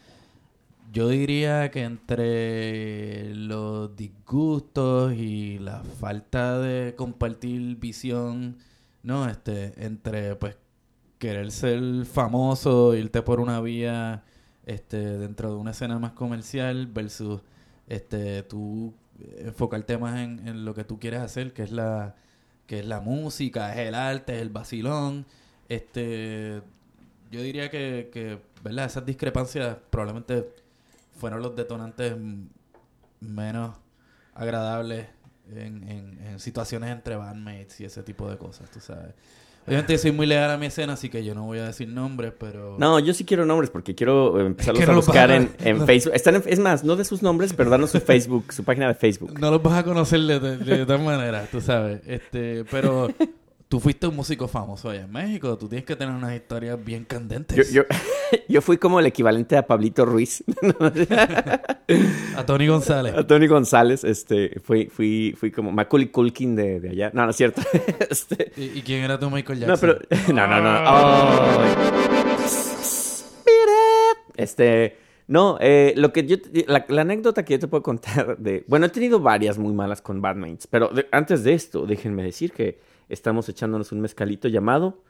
yo 0.95 1.09
diría 1.09 1.71
que 1.71 1.83
entre 1.83 3.35
los 3.35 3.95
disgustos 3.95 5.13
y 5.13 5.59
la 5.59 5.83
falta 6.01 6.59
de 6.59 6.95
compartir 6.95 7.77
visión, 7.77 8.57
¿no? 9.03 9.29
Este, 9.29 9.75
entre 9.85 10.37
pues 10.37 10.57
querer 11.19 11.51
ser 11.51 12.07
famoso, 12.07 12.95
irte 12.95 13.21
por 13.21 13.41
una 13.41 13.61
vía 13.61 14.25
este 14.67 15.19
dentro 15.19 15.51
de 15.51 15.57
una 15.57 15.73
escena 15.73 15.99
más 15.99 16.13
comercial 16.13 16.87
versus 16.87 17.41
este 17.89 18.43
tú 18.43 18.95
enfocarte 19.39 19.99
más 19.99 20.21
en, 20.21 20.47
en 20.49 20.65
lo 20.65 20.75
que 20.75 20.85
tú 20.85 20.99
quieres 20.99 21.21
hacer, 21.21 21.53
que 21.53 21.63
es 21.63 21.73
la 21.73 22.15
que 22.67 22.79
es 22.81 22.87
la 22.87 23.01
música, 23.01 23.73
es 23.73 23.89
el 23.89 23.95
arte, 23.95 24.37
es 24.37 24.43
el 24.43 24.51
vacilón. 24.51 25.27
Este, 25.69 26.63
yo 27.31 27.43
diría 27.43 27.71
que, 27.71 28.41
¿verdad? 28.63 28.87
Esas 28.87 29.05
discrepancias 29.05 29.77
probablemente 29.91 30.49
fueron 31.19 31.43
los 31.43 31.55
detonantes 31.57 32.17
menos 33.21 33.77
agradables 34.35 35.07
en, 35.51 35.89
en, 35.89 36.27
en 36.27 36.41
situaciones 36.41 36.91
entre 36.91 37.17
bandmates 37.17 37.81
y 37.81 37.85
ese 37.85 38.03
tipo 38.03 38.31
de 38.31 38.39
cosas, 38.39 38.71
tú 38.71 38.81
sabes. 38.81 39.15
Obviamente 39.67 39.93
yo 39.93 39.99
soy 39.99 40.13
muy 40.13 40.27
leal 40.27 40.51
a 40.51 40.57
mi 40.59 40.67
escena, 40.67 40.95
así 40.95 41.09
que 41.09 41.25
yo 41.25 41.35
no 41.35 41.45
voy 41.45 41.59
a 41.61 41.67
decir 41.67 41.89
nombres, 41.89 42.33
pero... 42.39 42.77
No, 42.79 42.99
yo 42.99 43.15
sí 43.15 43.25
quiero 43.25 43.47
nombres 43.47 43.71
porque 43.71 43.95
quiero 43.95 44.41
eh, 44.41 44.47
empezarlos 44.47 44.83
a 44.83 44.87
no 44.87 44.95
buscar 44.97 45.31
a- 45.31 45.37
en, 45.37 45.51
en 45.65 45.87
Facebook. 45.87 46.15
Están 46.15 46.35
en- 46.37 46.43
es 46.47 46.59
más, 46.59 46.83
no 46.83 46.97
de 46.97 47.05
sus 47.05 47.23
nombres, 47.23 47.53
pero 47.53 47.71
danos 47.71 47.91
su 47.91 48.01
Facebook, 48.01 48.53
su 48.53 48.65
página 48.65 48.89
de 48.89 48.95
Facebook. 48.95 49.39
No 49.39 49.51
los 49.53 49.63
vas 49.63 49.75
a 49.79 49.85
conocer 49.85 50.21
de, 50.21 50.41
de, 50.41 50.57
de 50.59 50.87
tal 50.87 51.01
manera, 51.05 51.47
tú 51.51 51.61
sabes. 51.61 52.01
Este, 52.07 52.65
pero 52.71 53.09
tú 53.73 53.81
fuiste 53.81 54.07
un 54.07 54.15
músico 54.15 54.49
famoso 54.49 54.91
allá 54.91 55.05
en 55.05 55.11
México. 55.11 55.57
Tú 55.57 55.67
tienes 55.67 55.87
que 55.87 55.97
tener 55.97 56.15
unas 56.15 56.35
historias 56.35 56.79
bien 56.85 57.07
candentes. 57.07 57.73
Yo, 57.73 57.85
yo, 57.85 57.97
yo 58.51 58.61
fui 58.61 58.77
como 58.77 59.01
el 59.01 59.07
equivalente 59.07 59.57
a 59.57 59.67
Pablito 59.67 60.05
Ruiz, 60.05 60.45
A 62.37 62.45
Tony 62.45 62.67
González. 62.67 63.15
a 63.17 63.27
Tony 63.27 63.47
González. 63.47 64.05
Este, 64.05 64.61
fui, 64.63 64.89
fui, 64.89 65.35
fui 65.39 65.51
como 65.51 65.73
Macaulay 65.73 66.09
Culkin 66.09 66.55
de, 66.55 66.81
de 66.81 66.91
allá. 66.91 67.11
No, 67.15 67.25
no 67.25 67.31
es 67.31 67.37
cierto. 67.37 67.63
Este, 68.11 68.53
¿Y, 68.59 68.79
y 68.79 68.83
quién 68.83 69.05
era 69.05 69.19
tu 69.19 69.31
Michael 69.31 69.61
no, 69.61 69.67
Jackson? 69.69 69.97
pero. 70.11 70.35
No, 70.35 70.47
no, 70.47 70.61
no. 70.61 70.69
Ay. 70.85 71.71
Este. 74.37 74.99
No, 75.29 75.57
eh, 75.63 75.95
lo 75.97 76.13
que 76.13 76.27
yo. 76.27 76.37
La, 76.67 76.85
la 76.91 77.01
anécdota 77.03 77.43
que 77.43 77.55
yo 77.55 77.59
te 77.59 77.69
puedo 77.69 77.83
contar 77.83 78.37
de. 78.37 78.65
Bueno, 78.69 78.85
he 78.85 78.89
tenido 78.91 79.19
varias 79.19 79.57
muy 79.57 79.73
malas 79.73 80.03
con 80.03 80.21
bandmates. 80.21 80.67
Pero 80.67 80.89
de- 80.89 81.07
antes 81.11 81.43
de 81.43 81.55
esto, 81.55 81.87
déjenme 81.87 82.23
decir 82.23 82.53
que 82.53 82.92
estamos 83.09 83.49
echándonos 83.49 83.93
un 83.93 84.01
mezcalito 84.01 84.49
llamado. 84.49 85.03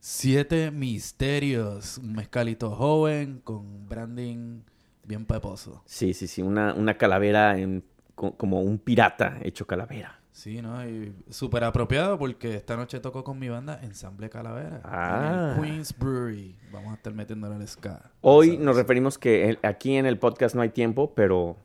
Siete 0.00 0.70
misterios. 0.70 1.98
Un 1.98 2.12
mezcalito 2.14 2.70
joven 2.70 3.40
con 3.42 3.88
branding 3.88 4.60
bien 5.04 5.24
peposo. 5.26 5.82
Sí, 5.86 6.14
sí, 6.14 6.26
sí. 6.26 6.42
Una, 6.42 6.74
una 6.74 6.94
calavera 6.96 7.58
en, 7.58 7.84
como 8.14 8.60
un 8.60 8.78
pirata 8.78 9.38
hecho 9.42 9.66
calavera. 9.66 10.20
Sí, 10.30 10.60
¿no? 10.60 10.86
Y 10.86 11.14
súper 11.30 11.64
apropiado 11.64 12.18
porque 12.18 12.56
esta 12.56 12.76
noche 12.76 13.00
tocó 13.00 13.24
con 13.24 13.38
mi 13.38 13.48
banda 13.48 13.80
Ensamble 13.82 14.28
Calavera. 14.28 14.82
Ah. 14.84 15.54
En 15.56 15.64
el 15.64 15.70
Queens 15.70 15.98
Brewery. 15.98 16.58
Vamos 16.70 16.92
a 16.92 16.96
estar 16.96 17.14
metiéndole 17.14 17.56
el 17.56 17.66
ska. 17.66 18.10
Hoy 18.20 18.48
¿sabes? 18.48 18.60
nos 18.60 18.76
referimos 18.76 19.16
que 19.16 19.48
el- 19.48 19.58
aquí 19.62 19.96
en 19.96 20.04
el 20.04 20.18
podcast 20.18 20.54
no 20.54 20.60
hay 20.60 20.68
tiempo, 20.68 21.14
pero 21.14 21.56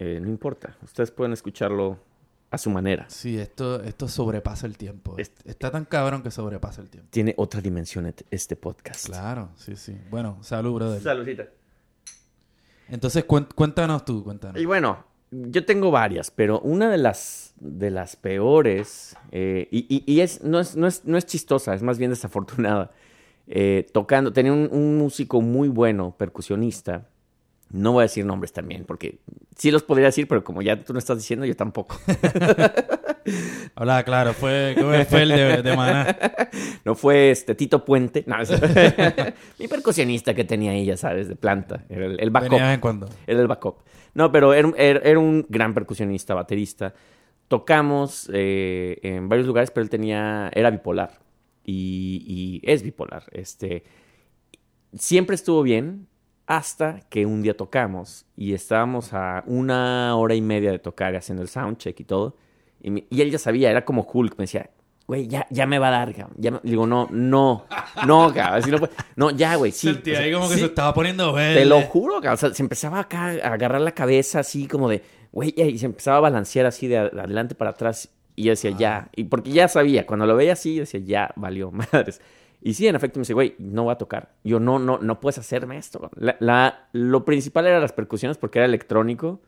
eh, 0.00 0.18
no 0.20 0.28
importa. 0.28 0.76
Ustedes 0.82 1.12
pueden 1.12 1.32
escucharlo 1.34 1.98
a 2.56 2.58
su 2.58 2.70
manera. 2.70 3.06
Sí, 3.08 3.38
esto, 3.38 3.82
esto 3.82 4.08
sobrepasa 4.08 4.66
el 4.66 4.76
tiempo. 4.76 5.14
Es- 5.18 5.30
Está 5.44 5.70
tan 5.70 5.84
cabrón 5.84 6.22
que 6.22 6.30
sobrepasa 6.30 6.80
el 6.82 6.90
tiempo. 6.90 7.08
Tiene 7.12 7.34
otra 7.38 7.60
dimensión 7.60 8.12
este 8.30 8.56
podcast. 8.56 9.06
Claro, 9.06 9.50
sí, 9.56 9.76
sí. 9.76 9.96
Bueno, 10.10 10.38
salud, 10.42 10.74
brother. 10.74 11.00
Saludcita. 11.00 11.44
Entonces, 12.88 13.24
cuéntanos 13.24 14.04
tú, 14.04 14.22
cuéntanos. 14.22 14.60
Y 14.60 14.64
bueno, 14.64 15.04
yo 15.30 15.64
tengo 15.64 15.90
varias, 15.90 16.30
pero 16.30 16.60
una 16.60 16.88
de 16.90 16.98
las, 16.98 17.52
de 17.58 17.90
las 17.90 18.14
peores, 18.16 19.16
eh, 19.32 19.68
y, 19.70 19.86
y- 19.88 20.04
y 20.12 20.20
es, 20.20 20.42
no, 20.44 20.60
es, 20.60 20.76
no, 20.76 20.86
es, 20.86 21.04
no 21.04 21.18
es 21.18 21.26
chistosa, 21.26 21.74
es 21.74 21.82
más 21.82 21.98
bien 21.98 22.10
desafortunada. 22.10 22.92
Eh, 23.48 23.86
tocando, 23.92 24.32
tenía 24.32 24.52
un, 24.52 24.68
un 24.72 24.98
músico 24.98 25.40
muy 25.40 25.68
bueno, 25.68 26.14
percusionista. 26.16 27.08
No 27.70 27.92
voy 27.92 28.02
a 28.02 28.04
decir 28.04 28.24
nombres 28.24 28.52
también, 28.52 28.84
porque 28.84 29.18
sí 29.56 29.70
los 29.70 29.82
podría 29.82 30.06
decir, 30.06 30.28
pero 30.28 30.44
como 30.44 30.62
ya 30.62 30.82
tú 30.84 30.92
no 30.92 30.98
estás 30.98 31.18
diciendo, 31.18 31.44
yo 31.46 31.56
tampoco. 31.56 31.98
Hola, 33.74 34.04
claro, 34.04 34.32
fue, 34.32 34.74
¿cómo 34.78 34.92
fue 35.04 35.22
el 35.22 35.28
de, 35.30 35.62
de 35.62 35.76
Maná. 35.76 36.16
No 36.84 36.94
fue 36.94 37.30
este 37.32 37.54
Tito 37.56 37.84
Puente. 37.84 38.22
No, 38.26 38.40
es- 38.40 38.50
mi 39.58 39.66
percusionista 39.66 40.32
que 40.34 40.44
tenía 40.44 40.70
ahí, 40.70 40.84
ya 40.84 40.96
sabes, 40.96 41.26
de 41.28 41.34
planta. 41.34 41.84
Era 41.88 42.06
el, 42.06 42.20
el 42.20 42.30
backup. 42.30 42.50
Venía 42.52 42.72
en 42.74 42.80
cuando. 42.80 43.08
Era 43.26 43.40
el 43.40 43.48
backup. 43.48 43.78
No, 44.14 44.30
pero 44.30 44.54
era, 44.54 44.68
un- 44.68 44.74
era- 44.78 45.00
era 45.00 45.18
un 45.18 45.44
gran 45.48 45.74
percusionista, 45.74 46.34
baterista. 46.34 46.94
Tocamos 47.48 48.30
eh, 48.32 48.98
en 49.02 49.28
varios 49.28 49.46
lugares, 49.48 49.72
pero 49.72 49.82
él 49.82 49.90
tenía, 49.90 50.48
era 50.54 50.70
bipolar. 50.70 51.18
Y, 51.64 52.22
y 52.64 52.70
es 52.70 52.82
bipolar. 52.84 53.24
Este, 53.32 53.82
siempre 54.96 55.34
estuvo 55.34 55.62
bien 55.64 56.06
hasta 56.46 57.00
que 57.08 57.26
un 57.26 57.42
día 57.42 57.56
tocamos 57.56 58.24
y 58.36 58.54
estábamos 58.54 59.12
a 59.12 59.42
una 59.46 60.16
hora 60.16 60.34
y 60.34 60.40
media 60.40 60.70
de 60.70 60.78
tocar 60.78 61.14
haciendo 61.16 61.42
el 61.42 61.48
soundcheck 61.48 61.98
y 62.00 62.04
todo. 62.04 62.36
Y, 62.82 63.04
y 63.10 63.20
él 63.20 63.30
ya 63.30 63.38
sabía, 63.38 63.70
era 63.70 63.84
como 63.84 64.06
Hulk, 64.10 64.34
me 64.38 64.44
decía, 64.44 64.70
güey, 65.06 65.26
ya, 65.28 65.46
ya 65.50 65.66
me 65.66 65.78
va 65.78 65.88
a 65.88 65.90
dar, 65.92 66.14
cabrón. 66.14 66.36
Ya 66.38 66.50
me-". 66.52 66.60
Digo, 66.62 66.86
no, 66.86 67.08
no, 67.10 67.66
no, 68.06 68.32
cabrón. 68.34 68.58
Así 68.60 68.70
no, 68.70 68.78
puede. 68.78 68.92
no, 69.16 69.30
ya, 69.30 69.56
güey, 69.56 69.72
sí. 69.72 69.88
Sentí 69.92 70.12
O 70.12 70.14
sea, 70.14 70.24
ahí 70.24 70.32
como 70.32 70.48
que 70.48 70.54
sí. 70.54 70.60
se 70.60 70.66
estaba 70.66 70.94
poniendo 70.94 71.32
verde. 71.32 71.60
Te 71.60 71.64
lo 71.66 71.80
juro, 71.82 72.14
cabrón. 72.16 72.34
O 72.34 72.36
sea, 72.36 72.54
se 72.54 72.62
empezaba 72.62 73.00
acá 73.00 73.26
a 73.42 73.54
agarrar 73.54 73.80
la 73.80 73.92
cabeza 73.92 74.40
así 74.40 74.66
como 74.66 74.88
de, 74.88 75.02
güey, 75.32 75.54
y 75.56 75.78
se 75.78 75.86
empezaba 75.86 76.18
a 76.18 76.20
balancear 76.20 76.66
así 76.66 76.86
de 76.86 76.98
adelante 76.98 77.54
para 77.54 77.70
atrás. 77.70 78.10
Y 78.36 78.44
yo 78.44 78.50
decía, 78.50 78.70
ya. 78.72 79.08
Y 79.16 79.24
porque 79.24 79.50
ya 79.50 79.66
sabía, 79.66 80.06
cuando 80.06 80.26
lo 80.26 80.36
veía 80.36 80.52
así, 80.52 80.74
yo 80.74 80.80
decía, 80.82 81.00
ya, 81.00 81.30
valió 81.36 81.70
madres. 81.72 82.20
Y 82.62 82.74
sí, 82.74 82.86
en 82.88 82.96
efecto, 82.96 83.18
me 83.18 83.22
dice, 83.22 83.34
güey, 83.34 83.54
no 83.58 83.84
voy 83.84 83.92
a 83.92 83.96
tocar. 83.98 84.30
Yo, 84.42 84.58
no, 84.58 84.78
no, 84.78 84.98
no 84.98 85.20
puedes 85.20 85.38
hacerme 85.38 85.76
esto. 85.78 86.10
La, 86.16 86.36
la- 86.40 86.88
lo 86.92 87.24
principal 87.24 87.66
era 87.66 87.78
las 87.80 87.92
percusiones 87.92 88.38
porque 88.38 88.58
era 88.58 88.66
electrónico. 88.66 89.40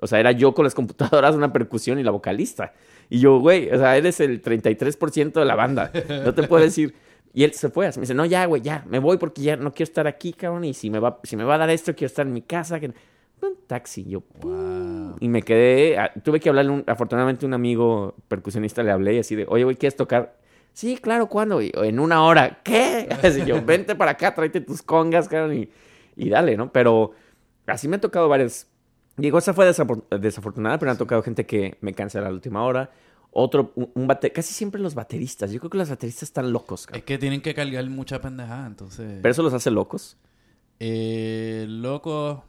O 0.00 0.06
sea, 0.06 0.18
era 0.20 0.32
yo 0.32 0.54
con 0.54 0.64
las 0.64 0.74
computadoras, 0.74 1.34
una 1.36 1.52
percusión 1.52 1.98
y 1.98 2.02
la 2.02 2.10
vocalista. 2.10 2.72
Y 3.08 3.20
yo, 3.20 3.38
güey, 3.38 3.70
o 3.70 3.78
sea, 3.78 3.96
eres 3.96 4.18
el 4.20 4.42
33% 4.42 5.32
de 5.34 5.44
la 5.44 5.54
banda. 5.54 5.92
No 6.24 6.34
te 6.34 6.42
puedo 6.42 6.62
decir. 6.64 6.94
Y 7.32 7.44
él 7.44 7.52
se 7.52 7.68
fue. 7.68 7.86
así 7.86 7.98
Me 8.00 8.02
dice, 8.02 8.14
no, 8.14 8.24
ya, 8.24 8.44
güey, 8.46 8.60
ya, 8.62 8.84
me 8.88 8.98
voy 8.98 9.18
porque 9.18 9.42
ya 9.42 9.56
no 9.56 9.72
quiero 9.72 9.88
estar 9.88 10.06
aquí, 10.06 10.32
cabrón. 10.32 10.64
Y 10.64 10.74
si 10.74 10.90
me 10.90 10.98
va, 10.98 11.20
si 11.22 11.36
me 11.36 11.44
va 11.44 11.54
a 11.54 11.58
dar 11.58 11.70
esto, 11.70 11.94
quiero 11.94 12.06
estar 12.06 12.26
en 12.26 12.32
mi 12.32 12.42
casa. 12.42 12.80
Que... 12.80 12.86
Un 13.42 13.56
taxi. 13.66 14.04
Yo, 14.04 14.22
Wow. 14.40 15.16
y 15.20 15.28
me 15.28 15.42
quedé, 15.42 15.98
ah, 15.98 16.12
tuve 16.22 16.40
que 16.40 16.48
hablarle, 16.48 16.70
un- 16.72 16.84
afortunadamente 16.86 17.44
un 17.44 17.52
amigo 17.54 18.14
percusionista 18.28 18.82
le 18.82 18.90
hablé 18.90 19.14
y 19.14 19.18
así 19.18 19.34
de, 19.36 19.44
oye, 19.48 19.64
güey, 19.64 19.76
¿quieres 19.76 19.96
tocar? 19.96 20.36
Sí, 20.74 20.98
claro, 20.98 21.28
¿cuándo? 21.28 21.62
Y, 21.62 21.72
en 21.74 21.98
una 22.00 22.22
hora. 22.24 22.60
¿Qué? 22.62 23.08
Así 23.22 23.44
yo, 23.46 23.64
vente 23.64 23.94
para 23.94 24.10
acá, 24.10 24.34
tráete 24.34 24.60
tus 24.60 24.82
congas, 24.82 25.28
cabrón, 25.28 25.56
y, 25.56 25.70
y 26.16 26.28
dale, 26.28 26.56
¿no? 26.56 26.70
Pero 26.72 27.12
así 27.66 27.88
me 27.88 27.96
ha 27.96 28.00
tocado 28.00 28.28
varias. 28.28 28.66
Digo, 29.16 29.38
esa 29.38 29.54
fue 29.54 29.66
desafor- 29.70 30.04
desafortunada, 30.18 30.76
pero 30.78 30.90
me 30.90 30.94
ha 30.96 30.98
tocado 30.98 31.22
gente 31.22 31.46
que 31.46 31.78
me 31.80 31.94
cancela 31.94 32.26
a 32.26 32.28
la 32.30 32.34
última 32.34 32.64
hora. 32.64 32.90
Otro, 33.30 33.72
un, 33.74 34.06
casi 34.32 34.52
siempre 34.54 34.80
los 34.80 34.94
bateristas. 34.94 35.50
Yo 35.52 35.58
creo 35.60 35.70
que 35.70 35.78
los 35.78 35.88
bateristas 35.88 36.24
están 36.24 36.52
locos, 36.52 36.86
cabrón. 36.86 36.98
Es 37.00 37.04
que 37.04 37.18
tienen 37.18 37.40
que 37.40 37.54
cargar 37.54 37.88
mucha 37.88 38.20
pendejada, 38.20 38.66
entonces... 38.66 39.18
Pero 39.22 39.30
eso 39.32 39.42
los 39.42 39.52
hace 39.54 39.70
locos. 39.72 40.16
Eh, 40.80 41.66
loco... 41.68 42.44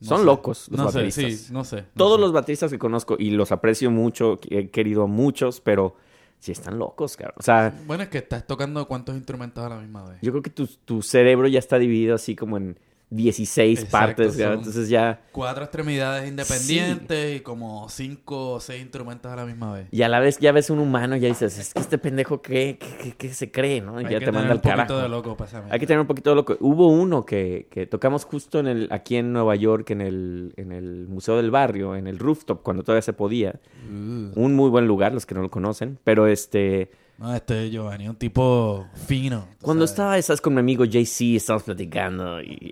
no 0.00 0.06
Son 0.08 0.20
sé. 0.20 0.24
locos 0.24 0.68
los 0.70 0.78
no 0.78 0.84
bateristas. 0.86 1.24
Sé, 1.24 1.30
sí, 1.36 1.52
no 1.52 1.64
sé. 1.64 1.76
no 1.82 1.86
Todos 1.96 2.16
sé. 2.16 2.20
los 2.20 2.32
bateristas 2.32 2.70
que 2.70 2.78
conozco, 2.78 3.16
y 3.18 3.30
los 3.30 3.52
aprecio 3.52 3.90
mucho, 3.90 4.38
he 4.48 4.68
querido 4.70 5.02
a 5.04 5.06
muchos, 5.06 5.60
pero 5.60 5.96
sí 6.40 6.52
están 6.52 6.78
locos, 6.78 7.16
cabrón. 7.16 7.36
O 7.38 7.42
sea, 7.42 7.72
Bueno, 7.86 8.02
es 8.04 8.08
que 8.08 8.18
estás 8.18 8.46
tocando 8.46 8.86
cuántos 8.86 9.16
instrumentos 9.16 9.64
a 9.64 9.68
la 9.68 9.76
misma 9.76 10.04
vez. 10.08 10.18
yo 10.22 10.30
creo 10.32 10.42
que 10.42 10.50
tu, 10.50 10.66
tu 10.66 11.02
cerebro 11.02 11.48
ya 11.48 11.58
está 11.58 11.78
dividido 11.78 12.14
así 12.14 12.36
como 12.36 12.56
en 12.56 12.78
16 13.10 13.78
Exacto, 13.84 13.90
partes, 14.22 14.38
entonces 14.38 14.88
ya... 14.88 15.22
Cuatro 15.32 15.64
extremidades 15.64 16.28
independientes 16.28 17.36
y 17.36 17.40
como 17.40 17.88
cinco 17.88 18.52
o 18.54 18.60
seis 18.60 18.82
instrumentos 18.82 19.30
a 19.32 19.36
la 19.36 19.46
misma 19.46 19.72
vez. 19.72 19.86
Y 19.90 20.02
a 20.02 20.08
la 20.08 20.20
vez 20.20 20.38
ya 20.38 20.52
ves 20.52 20.68
un 20.70 20.78
humano 20.78 21.16
y 21.16 21.20
ya 21.20 21.28
dices, 21.28 21.58
es 21.58 21.72
que 21.72 21.80
este 21.80 21.96
pendejo, 21.98 22.42
¿qué, 22.42 22.78
qué, 22.78 22.96
qué- 23.02 23.12
qué 23.16 23.32
se 23.34 23.50
cree, 23.50 23.80
no? 23.80 24.00
Y 24.00 24.04
Hay 24.04 24.12
ya 24.12 24.18
que 24.18 24.26
te 24.26 24.32
manda 24.32 24.40
tener 24.40 24.50
al 24.50 24.56
un 24.56 24.60
poquito 24.62 24.76
carajo. 24.76 25.02
de 25.02 25.08
loco 25.08 25.44
esa 25.44 25.64
Hay 25.70 25.80
que 25.80 25.86
tener 25.86 26.00
un 26.00 26.06
poquito 26.06 26.30
de 26.30 26.36
loco. 26.36 26.56
Hubo 26.60 26.88
uno 26.88 27.24
que, 27.24 27.66
que 27.70 27.86
tocamos 27.86 28.24
justo 28.24 28.58
en 28.60 28.66
el, 28.66 28.88
aquí 28.90 29.16
en 29.16 29.32
Nueva 29.32 29.56
York, 29.56 29.90
en 29.90 30.00
el, 30.02 30.52
en 30.56 30.72
el 30.72 31.06
Museo 31.08 31.36
del 31.36 31.50
Barrio, 31.50 31.96
en 31.96 32.06
el 32.08 32.18
rooftop, 32.18 32.62
cuando 32.62 32.82
todavía 32.82 33.02
se 33.02 33.12
podía. 33.14 33.58
Uh. 33.90 34.32
Un 34.38 34.54
muy 34.54 34.68
buen 34.70 34.86
lugar, 34.86 35.14
los 35.14 35.24
que 35.24 35.34
no 35.34 35.40
lo 35.42 35.50
conocen. 35.50 35.98
Pero 36.04 36.26
este, 36.26 36.90
No, 37.18 37.34
este 37.34 37.68
Giovanni 37.68 38.08
un 38.08 38.14
tipo 38.14 38.86
fino. 39.08 39.48
cuando 39.60 39.88
sabes. 39.88 39.90
estaba, 39.90 40.18
estás 40.18 40.40
con 40.40 40.54
mi 40.54 40.60
amigo 40.60 40.84
JC, 40.84 41.34
estábamos 41.34 41.64
platicando 41.64 42.40
y 42.40 42.70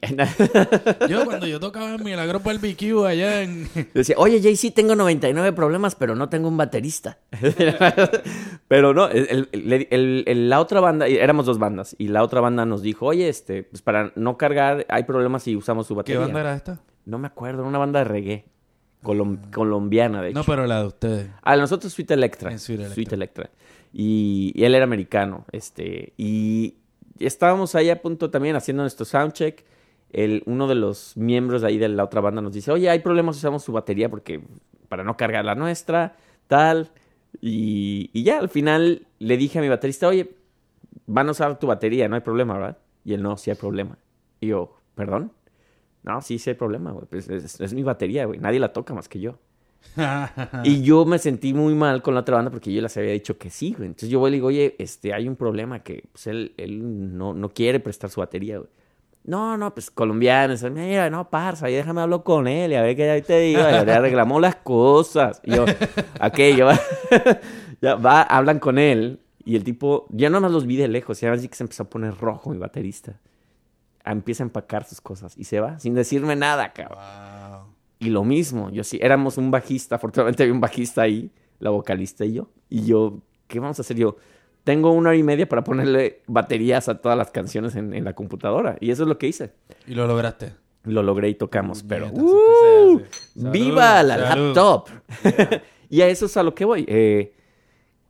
Yo 1.09 1.25
cuando 1.25 1.49
yo 1.49 1.59
tocaba 1.59 1.97
en 1.97 2.05
Milagro 2.05 2.39
Barbecue 2.39 3.09
allá 3.09 3.43
en... 3.43 3.69
decía, 3.95 4.15
oye 4.19 4.41
JC, 4.41 4.73
tengo 4.73 4.95
99 4.95 5.53
problemas, 5.53 5.97
pero 5.97 6.15
no 6.15 6.29
tengo 6.29 6.47
un 6.47 6.57
baterista. 6.57 7.19
pero 8.69 8.95
no, 8.95 9.09
el- 9.09 9.49
el- 9.53 9.89
el- 9.91 10.25
el- 10.27 10.49
la 10.49 10.61
otra 10.61 10.79
banda, 10.81 11.09
éramos 11.09 11.47
dos 11.47 11.59
bandas, 11.59 11.97
y 11.99 12.07
la 12.09 12.23
otra 12.23 12.41
banda 12.41 12.65
nos 12.65 12.83
dijo, 12.83 13.07
oye, 13.07 13.29
este, 13.29 13.65
pues 13.65 13.83
para 13.83 14.13
no 14.15 14.37
cargar, 14.37 14.87
hay 14.89 15.03
problemas 15.03 15.43
si 15.43 15.57
usamos 15.57 15.89
su 15.89 15.95
¿Qué 15.95 15.99
batería. 15.99 16.21
banda 16.21 16.41
era 16.41 16.55
esta? 16.55 16.81
No 17.05 17.19
me 17.19 17.27
acuerdo, 17.27 17.61
era 17.63 17.69
una 17.69 17.79
banda 17.79 17.99
de 18.01 18.05
reggae. 18.05 18.45
colom- 19.03 19.51
colombiana, 19.53 20.23
de 20.23 20.31
hecho. 20.31 20.39
No, 20.39 20.45
pero 20.45 20.67
la 20.67 20.81
de 20.81 20.87
ustedes. 20.87 21.31
Ah, 21.43 21.55
de 21.57 21.61
nosotros 21.63 21.93
Sweet 21.93 22.11
Electra. 22.13 22.51
En 22.53 22.59
Sweet 22.59 22.81
Electra. 22.81 23.15
Electra. 23.17 23.51
Y, 23.99 24.53
él 24.63 24.75
era 24.75 24.85
americano. 24.85 25.47
Este, 25.53 26.13
y 26.19 26.75
estábamos 27.19 27.75
ahí 27.75 27.89
a 27.89 28.03
punto 28.03 28.31
también 28.31 28.55
haciendo 28.55 28.83
nuestro 28.83 29.07
soundcheck. 29.07 29.65
El, 30.13 30.43
uno 30.45 30.69
de 30.69 30.75
los 30.75 31.17
miembros 31.17 31.63
de 31.63 31.69
ahí 31.69 31.79
de 31.79 31.89
la 31.89 32.05
otra 32.05 32.21
banda 32.21 32.43
nos 32.43 32.53
dice, 32.53 32.71
oye, 32.71 32.91
hay 32.91 32.99
problemas, 32.99 33.39
usamos 33.39 33.65
su 33.65 33.73
batería 33.73 34.11
porque 34.11 34.43
para 34.91 35.03
no 35.03 35.17
cargar 35.17 35.47
la 35.47 35.55
nuestra, 35.55 36.15
tal. 36.47 36.91
Y, 37.41 38.11
y 38.13 38.23
ya, 38.23 38.39
al 38.39 38.51
final 38.51 39.07
le 39.19 39.39
dije 39.39 39.61
a 39.61 39.63
mi 39.63 39.69
baterista, 39.71 40.09
oye, 40.09 40.37
van 41.07 41.29
a 41.29 41.31
usar 41.31 41.59
tu 41.59 41.67
batería, 41.67 42.07
no 42.07 42.17
hay 42.17 42.21
problema, 42.21 42.53
¿verdad? 42.55 42.79
Y 43.03 43.15
él, 43.15 43.23
no, 43.23 43.39
sí 43.39 43.51
hay 43.51 43.57
problema. 43.57 43.97
Y 44.41 44.49
yo, 44.49 44.77
¿perdón? 44.95 45.33
No, 46.03 46.21
sí, 46.21 46.39
sí 46.39 46.51
hay 46.51 46.57
problema. 46.57 46.95
Pues 46.95 47.31
es, 47.31 47.61
es 47.63 47.73
mi 47.73 47.83
batería, 47.83 48.27
güey. 48.27 48.41
Nadie 48.41 48.61
la 48.61 48.75
toca 48.75 48.93
más 48.93 49.09
que 49.09 49.21
yo. 49.21 49.39
Y 50.65 50.83
yo 50.83 51.05
me 51.05 51.19
sentí 51.19 51.55
muy 51.55 51.75
mal 51.75 52.03
con 52.03 52.15
la 52.15 52.21
otra 52.21 52.37
banda 52.37 52.51
porque 52.51 52.73
yo 52.73 52.83
les 52.83 52.97
había 52.97 53.13
dicho 53.13 53.39
que 53.39 53.51
sí, 53.51 53.75
güey. 53.77 53.87
Entonces 53.87 54.09
yo 54.09 54.19
voy 54.19 54.29
y 54.29 54.31
le 54.33 54.37
digo, 54.37 54.49
oye, 54.49 54.77
este, 54.79 55.13
hay 55.13 55.29
un 55.29 55.37
problema 55.37 55.83
que 55.83 56.05
pues, 56.13 56.27
él, 56.27 56.55
él 56.57 57.17
no, 57.17 57.35
no 57.35 57.49
quiere 57.51 57.81
prestar 57.81 58.11
su 58.11 58.21
batería, 58.21 58.59
güey. 58.59 58.71
No, 59.27 59.57
no, 59.57 59.75
pues 59.75 59.91
colombianos. 59.91 60.63
Mira, 60.71 61.11
no, 61.11 61.29
parza, 61.29 61.67
déjame 61.67 62.01
hablar 62.01 62.23
con 62.23 62.47
él 62.47 62.71
y 62.71 62.75
a 62.77 62.83
ver 62.83 62.95
qué 62.95 63.11
ahí 63.11 63.23
te 63.23 63.41
digo. 63.41 63.61
Le 63.61 63.93
arreglamos 63.93 64.41
las 64.41 64.57
cosas. 64.57 65.41
Y 65.43 65.57
yo, 65.57 65.65
aquello, 66.21 66.69
ya 67.81 67.97
va, 67.97 68.23
hablan 68.23 68.61
con 68.61 68.79
él. 68.79 69.21
Y 69.45 69.57
el 69.57 69.65
tipo, 69.65 70.07
ya 70.11 70.31
no 70.31 70.41
más 70.41 70.53
los 70.53 70.65
vi 70.65 70.77
de 70.77 70.87
lejos. 70.87 71.21
Y 71.23 71.27
ahora 71.27 71.41
sí 71.41 71.49
que 71.49 71.57
se 71.57 71.65
empezó 71.65 71.83
a 71.83 71.91
poner 71.91 72.17
rojo 72.17 72.51
mi 72.51 72.59
baterista. 72.59 73.19
Empieza 74.05 74.45
a 74.45 74.47
empacar 74.47 74.85
sus 74.85 75.01
cosas 75.01 75.37
y 75.37 75.43
se 75.43 75.59
va 75.59 75.81
sin 75.81 75.95
decirme 75.95 76.37
nada, 76.37 76.73
cabrón. 76.73 76.99
Wow. 76.99 77.76
Y 77.99 78.11
lo 78.11 78.25
mismo, 78.25 78.71
yo 78.71 78.85
sí, 78.85 78.99
éramos 79.01 79.39
un 79.39 79.51
bajista, 79.51 79.97
afortunadamente 79.97 80.43
había 80.43 80.53
un 80.55 80.61
bajista 80.61 81.03
ahí, 81.03 81.31
la 81.59 81.71
vocalista 81.71 82.25
y 82.25 82.35
yo. 82.35 82.51
Y 82.69 82.85
yo, 82.85 83.21
¿qué 83.47 83.59
vamos 83.59 83.79
a 83.79 83.83
hacer? 83.83 83.97
Yo, 83.97 84.17
tengo 84.65 84.91
una 84.91 85.11
hora 85.11 85.17
y 85.17 85.23
media 85.23 85.49
para 85.49 85.63
ponerle 85.63 86.23
baterías 86.27 86.89
a 86.89 87.01
todas 87.01 87.17
las 87.17 87.31
canciones 87.31 87.77
en, 87.77 87.95
en 87.95 88.05
la 88.05 88.15
computadora. 88.15 88.77
Y 88.81 88.91
eso 88.91 89.05
es 89.05 89.09
lo 89.09 89.17
que 89.17 89.29
hice. 89.29 89.53
Y 89.87 89.95
lo 89.95 90.07
lograste. 90.07 90.55
Lo 90.83 91.03
logré 91.03 91.29
y 91.29 91.35
tocamos, 91.35 91.83
pero... 91.83 92.09
¡uh! 92.13 93.01
Salud, 93.35 93.53
¡Viva 93.53 94.03
la 94.03 94.29
salud. 94.29 94.47
laptop! 94.47 94.89
y 95.89 96.01
a 96.01 96.09
eso 96.09 96.27
es 96.27 96.37
a 96.37 96.43
lo 96.43 96.55
que 96.55 96.65
voy. 96.65 96.85
Eh, 96.89 97.35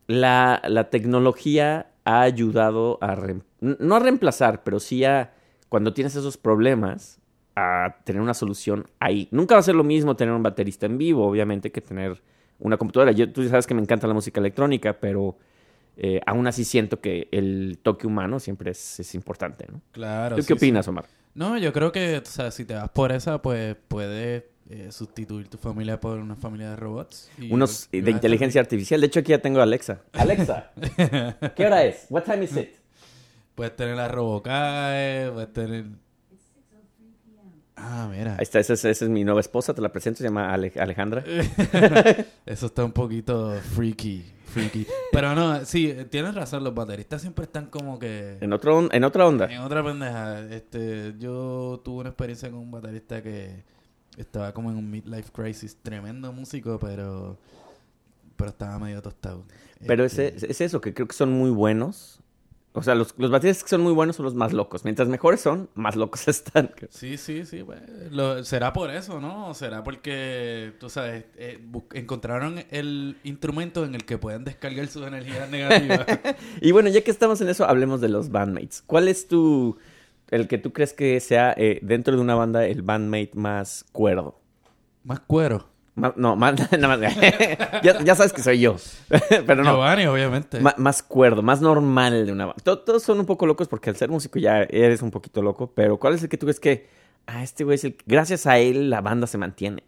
la, 0.06 0.62
la 0.66 0.90
tecnología 0.90 1.90
ha 2.04 2.22
ayudado 2.22 2.98
a... 3.02 3.16
no 3.60 3.94
a 3.94 3.98
reemplazar, 3.98 4.62
pero 4.64 4.80
sí 4.80 5.04
a... 5.04 5.34
Cuando 5.68 5.92
tienes 5.92 6.16
esos 6.16 6.36
problemas, 6.36 7.18
a 7.56 7.96
tener 8.04 8.20
una 8.22 8.34
solución 8.34 8.84
ahí. 9.00 9.28
Nunca 9.30 9.54
va 9.54 9.60
a 9.60 9.62
ser 9.64 9.74
lo 9.74 9.82
mismo 9.84 10.14
tener 10.14 10.34
un 10.34 10.42
baterista 10.42 10.86
en 10.86 10.98
vivo, 10.98 11.26
obviamente, 11.26 11.72
que 11.72 11.80
tener 11.80 12.22
una 12.58 12.76
computadora. 12.76 13.12
Yo, 13.12 13.32
tú 13.32 13.46
sabes 13.48 13.66
que 13.66 13.74
me 13.74 13.80
encanta 13.80 14.06
la 14.06 14.14
música 14.14 14.40
electrónica, 14.40 14.98
pero 15.00 15.36
eh, 15.96 16.20
aún 16.26 16.46
así 16.46 16.64
siento 16.64 17.00
que 17.00 17.28
el 17.32 17.78
toque 17.82 18.06
humano 18.06 18.38
siempre 18.40 18.70
es, 18.72 19.00
es 19.00 19.14
importante, 19.14 19.66
¿no? 19.72 19.80
Claro. 19.92 20.36
¿Tú 20.36 20.42
sí, 20.42 20.48
qué 20.48 20.52
opinas, 20.52 20.86
Omar? 20.88 21.06
No, 21.34 21.56
yo 21.58 21.72
creo 21.72 21.92
que, 21.92 22.18
o 22.18 22.24
sea, 22.24 22.50
si 22.50 22.64
te 22.66 22.74
vas 22.74 22.88
por 22.90 23.12
esa, 23.12 23.40
pues 23.40 23.76
puedes 23.88 24.44
eh, 24.68 24.88
sustituir 24.90 25.48
tu 25.48 25.56
familia 25.58 25.98
por 26.00 26.18
una 26.18 26.34
familia 26.36 26.70
de 26.70 26.76
robots. 26.76 27.30
y- 27.38 27.50
Unos 27.52 27.88
y 27.92 27.98
de 27.98 28.02
vas 28.02 28.08
a 28.08 28.16
inteligencia 28.16 28.60
artificial. 28.60 29.00
De 29.00 29.06
hecho, 29.06 29.20
aquí 29.20 29.30
ya 29.30 29.38
tengo 29.40 29.60
a 29.60 29.62
Alexa. 29.62 30.00
Alexa, 30.12 30.72
¿qué 31.56 31.64
hora 31.66 31.84
es? 31.84 32.06
What 32.10 32.24
time 32.24 32.44
is 32.44 32.56
it? 32.56 32.70
Puedes 33.54 33.74
tener 33.76 33.96
la 33.96 34.08
Robocae, 34.08 35.30
puedes 35.32 35.52
tener... 35.52 35.84
Ah, 37.76 38.08
mira. 38.10 38.32
Ahí 38.32 38.42
está, 38.42 38.58
esa 38.58 38.72
es, 38.72 38.84
esa 38.84 39.04
es 39.04 39.10
mi 39.10 39.22
nueva 39.22 39.40
esposa, 39.40 39.74
te 39.74 39.82
la 39.82 39.92
presento, 39.92 40.18
se 40.18 40.24
llama 40.24 40.52
Ale- 40.52 40.72
Alejandra. 40.80 41.22
Eso 42.46 42.66
está 42.66 42.84
un 42.84 42.92
poquito 42.92 43.52
freaky, 43.74 44.24
freaky. 44.46 44.86
Pero 45.12 45.34
no, 45.34 45.64
sí, 45.64 45.94
tienes 46.10 46.34
razón, 46.34 46.64
los 46.64 46.74
bateristas 46.74 47.20
siempre 47.20 47.44
están 47.44 47.66
como 47.66 47.98
que... 47.98 48.38
En, 48.40 48.52
otro, 48.52 48.88
en 48.90 49.04
otra 49.04 49.26
onda. 49.26 49.46
En 49.52 49.60
otra 49.60 49.84
pendeja, 49.84 50.40
este, 50.50 51.14
yo 51.18 51.80
tuve 51.84 52.00
una 52.00 52.08
experiencia 52.10 52.50
con 52.50 52.60
un 52.60 52.70
baterista 52.70 53.22
que 53.22 53.62
estaba 54.16 54.52
como 54.54 54.70
en 54.70 54.78
un 54.78 54.90
midlife 54.90 55.30
crisis, 55.30 55.76
tremendo 55.82 56.32
músico, 56.32 56.78
pero 56.80 57.38
pero 58.36 58.50
estaba 58.50 58.78
medio 58.78 59.00
tostado. 59.00 59.44
Pero 59.86 60.04
Este, 60.04 60.34
ese- 60.36 60.50
es 60.50 60.60
eso, 60.60 60.80
que 60.80 60.92
creo 60.94 61.06
que 61.08 61.14
son 61.14 61.30
muy 61.32 61.50
buenos. 61.50 62.20
O 62.76 62.82
sea, 62.82 62.94
los, 62.94 63.14
los 63.16 63.30
que 63.40 63.54
son 63.54 63.80
muy 63.80 63.92
buenos 63.94 64.16
son 64.16 64.24
los 64.26 64.34
más 64.34 64.52
locos. 64.52 64.84
Mientras 64.84 65.08
mejores 65.08 65.40
son, 65.40 65.70
más 65.74 65.96
locos 65.96 66.28
están. 66.28 66.70
Sí, 66.90 67.16
sí, 67.16 67.46
sí, 67.46 67.64
lo- 68.10 68.44
será 68.44 68.72
por 68.74 68.90
eso, 68.90 69.18
¿no? 69.18 69.54
Será 69.54 69.82
porque, 69.82 70.74
tú 70.78 70.90
sabes, 70.90 71.24
eh, 71.36 71.58
encontraron 71.94 72.62
el 72.70 73.16
instrumento 73.24 73.84
en 73.86 73.94
el 73.94 74.04
que 74.04 74.18
pueden 74.18 74.44
descargar 74.44 74.86
sus 74.88 75.06
energías 75.06 75.48
negativas. 75.50 76.06
Y 76.60 76.72
bueno, 76.72 76.88
ya 76.90 77.02
que 77.02 77.10
estamos 77.10 77.40
en 77.40 77.48
eso, 77.48 77.64
hablemos 77.64 78.00
de 78.00 78.08
los 78.08 78.30
bandmates. 78.30 78.82
¿Cuál 78.86 79.08
es 79.08 79.26
tu, 79.26 79.78
el 80.30 80.46
que 80.48 80.58
tú 80.58 80.72
crees 80.72 80.92
que 80.92 81.18
sea 81.20 81.54
eh, 81.56 81.78
dentro 81.82 82.14
de 82.14 82.20
una 82.20 82.34
banda 82.34 82.66
el 82.66 82.82
bandmate 82.82 83.30
más 83.34 83.84
cuerdo? 83.92 84.38
Más 85.04 85.20
cuero. 85.20 85.68
No, 85.96 86.36
más, 86.36 86.54
nada 86.78 86.96
más. 86.98 87.00
ya, 87.82 88.02
ya 88.04 88.14
sabes 88.14 88.32
que 88.32 88.42
soy 88.42 88.60
yo. 88.60 88.76
Pero 89.46 89.64
no. 89.64 89.72
Giovanni, 89.72 90.06
obviamente. 90.06 90.60
Más 90.60 91.02
cuerdo, 91.02 91.42
más 91.42 91.60
normal 91.62 92.26
de 92.26 92.32
una 92.32 92.46
banda. 92.46 92.62
To- 92.62 92.78
Todos 92.80 93.02
son 93.02 93.18
un 93.18 93.26
poco 93.26 93.46
locos 93.46 93.66
porque 93.66 93.88
al 93.90 93.96
ser 93.96 94.10
músico 94.10 94.38
ya 94.38 94.62
eres 94.62 95.00
un 95.02 95.10
poquito 95.10 95.40
loco, 95.42 95.72
pero 95.74 95.98
¿cuál 95.98 96.14
es 96.14 96.22
el 96.22 96.28
que 96.28 96.36
tú 96.36 96.46
crees 96.46 96.60
que, 96.60 96.86
ah, 97.26 97.42
este 97.42 97.64
güey 97.64 97.76
es 97.76 97.84
el, 97.84 97.96
gracias 98.06 98.46
a 98.46 98.58
él 98.58 98.90
la 98.90 99.00
banda 99.00 99.26
se 99.26 99.38
mantiene? 99.38 99.82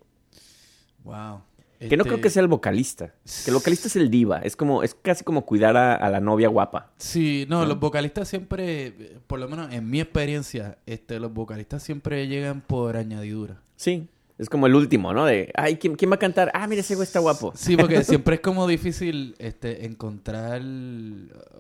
wow. 1.05 1.43
Que 1.79 1.97
no 1.97 2.03
Este, 2.03 2.09
creo 2.15 2.21
que 2.21 2.31
sea 2.31 2.43
el 2.43 2.49
vocalista, 2.49 3.15
que 3.45 3.51
el 3.51 3.55
vocalista 3.55 3.87
es 3.87 3.95
el 3.95 4.11
diva, 4.11 4.41
es 4.41 4.57
como, 4.57 4.83
es 4.83 4.97
casi 4.97 5.23
como 5.23 5.47
cuidar 5.47 5.77
a, 5.77 5.95
a 5.95 6.11
la 6.11 6.19
novia 6.19 6.49
guapa. 6.49 6.91
Sí, 6.97 7.47
no, 7.49 7.61
¿no? 7.61 7.67
los 7.67 7.79
vocalistas 7.79 8.27
siempre, 8.27 9.21
por 9.29 9.39
lo 9.39 9.49
menos 9.49 9.73
en 9.73 9.89
mi 9.89 10.01
experiencia, 10.01 10.79
este, 10.87 11.21
los 11.21 11.33
vocalistas 11.33 11.85
siempre 11.85 12.27
llegan 12.27 12.63
por 12.63 12.97
añadidura. 12.97 13.61
Sí, 13.77 14.09
es 14.39 14.49
como 14.49 14.69
el 14.69 14.75
último, 14.77 15.13
¿no? 15.13 15.25
De, 15.25 15.51
ay, 15.57 15.77
¿quién, 15.79 15.97
quién 15.97 16.13
va 16.13 16.15
a 16.15 16.19
cantar? 16.19 16.53
Ah, 16.55 16.69
mira, 16.69 16.81
ese 16.81 16.95
güey 16.95 17.05
está 17.05 17.19
guapo. 17.19 17.53
Sí, 17.57 17.77
porque 17.77 18.05
siempre 18.05 18.37
es 18.37 18.41
como 18.41 18.69
difícil 18.69 19.35
este, 19.39 19.85
encontrar, 19.85 20.63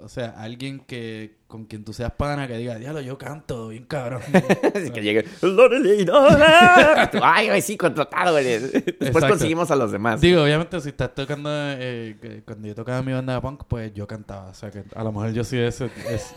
o 0.01 0.09
sea, 0.09 0.35
alguien 0.39 0.79
que 0.81 1.39
con 1.49 1.65
quien 1.65 1.83
tú 1.83 1.93
seas 1.93 2.13
pana 2.13 2.47
que 2.47 2.57
diga, 2.57 2.77
diablo, 2.77 3.01
yo 3.01 3.19
canto 3.19 3.69
bien 3.69 3.85
cabrón. 3.87 4.21
Así 4.75 4.91
que 4.93 5.03
llegue, 5.03 5.25
ay, 7.23 7.49
güey, 7.49 7.63
sí, 7.63 7.77
contratado, 7.77 8.33
güey. 8.33 8.45
Después 8.45 8.85
Exacto. 9.01 9.29
conseguimos 9.29 9.71
a 9.73 9.77
los 9.77 9.91
demás. 9.91 10.21
Digo, 10.21 10.43
obviamente, 10.45 10.79
si 10.81 10.91
estás 10.91 11.13
tocando, 11.15 11.51
eh, 11.51 12.43
cuando 12.45 12.69
yo 12.69 12.75
tocaba 12.77 13.03
mi 13.03 13.13
banda 13.13 13.35
de 13.35 13.41
punk, 13.41 13.65
pues 13.67 13.93
yo 13.93 14.07
cantaba. 14.07 14.51
O 14.51 14.55
sea, 14.55 14.71
que 14.71 14.85
a 14.95 15.03
lo 15.03 15.11
mejor 15.11 15.33
yo 15.33 15.43
soy 15.43 15.61
ese, 15.61 15.91
ese- 16.09 16.35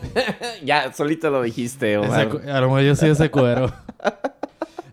ya, 0.64 0.92
solito 0.92 1.30
lo 1.30 1.42
dijiste, 1.42 1.98
Omar. 1.98 2.28
a 2.48 2.60
lo 2.60 2.66
mejor 2.66 2.82
yo 2.82 2.96
soy 2.96 3.10
ese 3.10 3.30
cuero. 3.30 3.72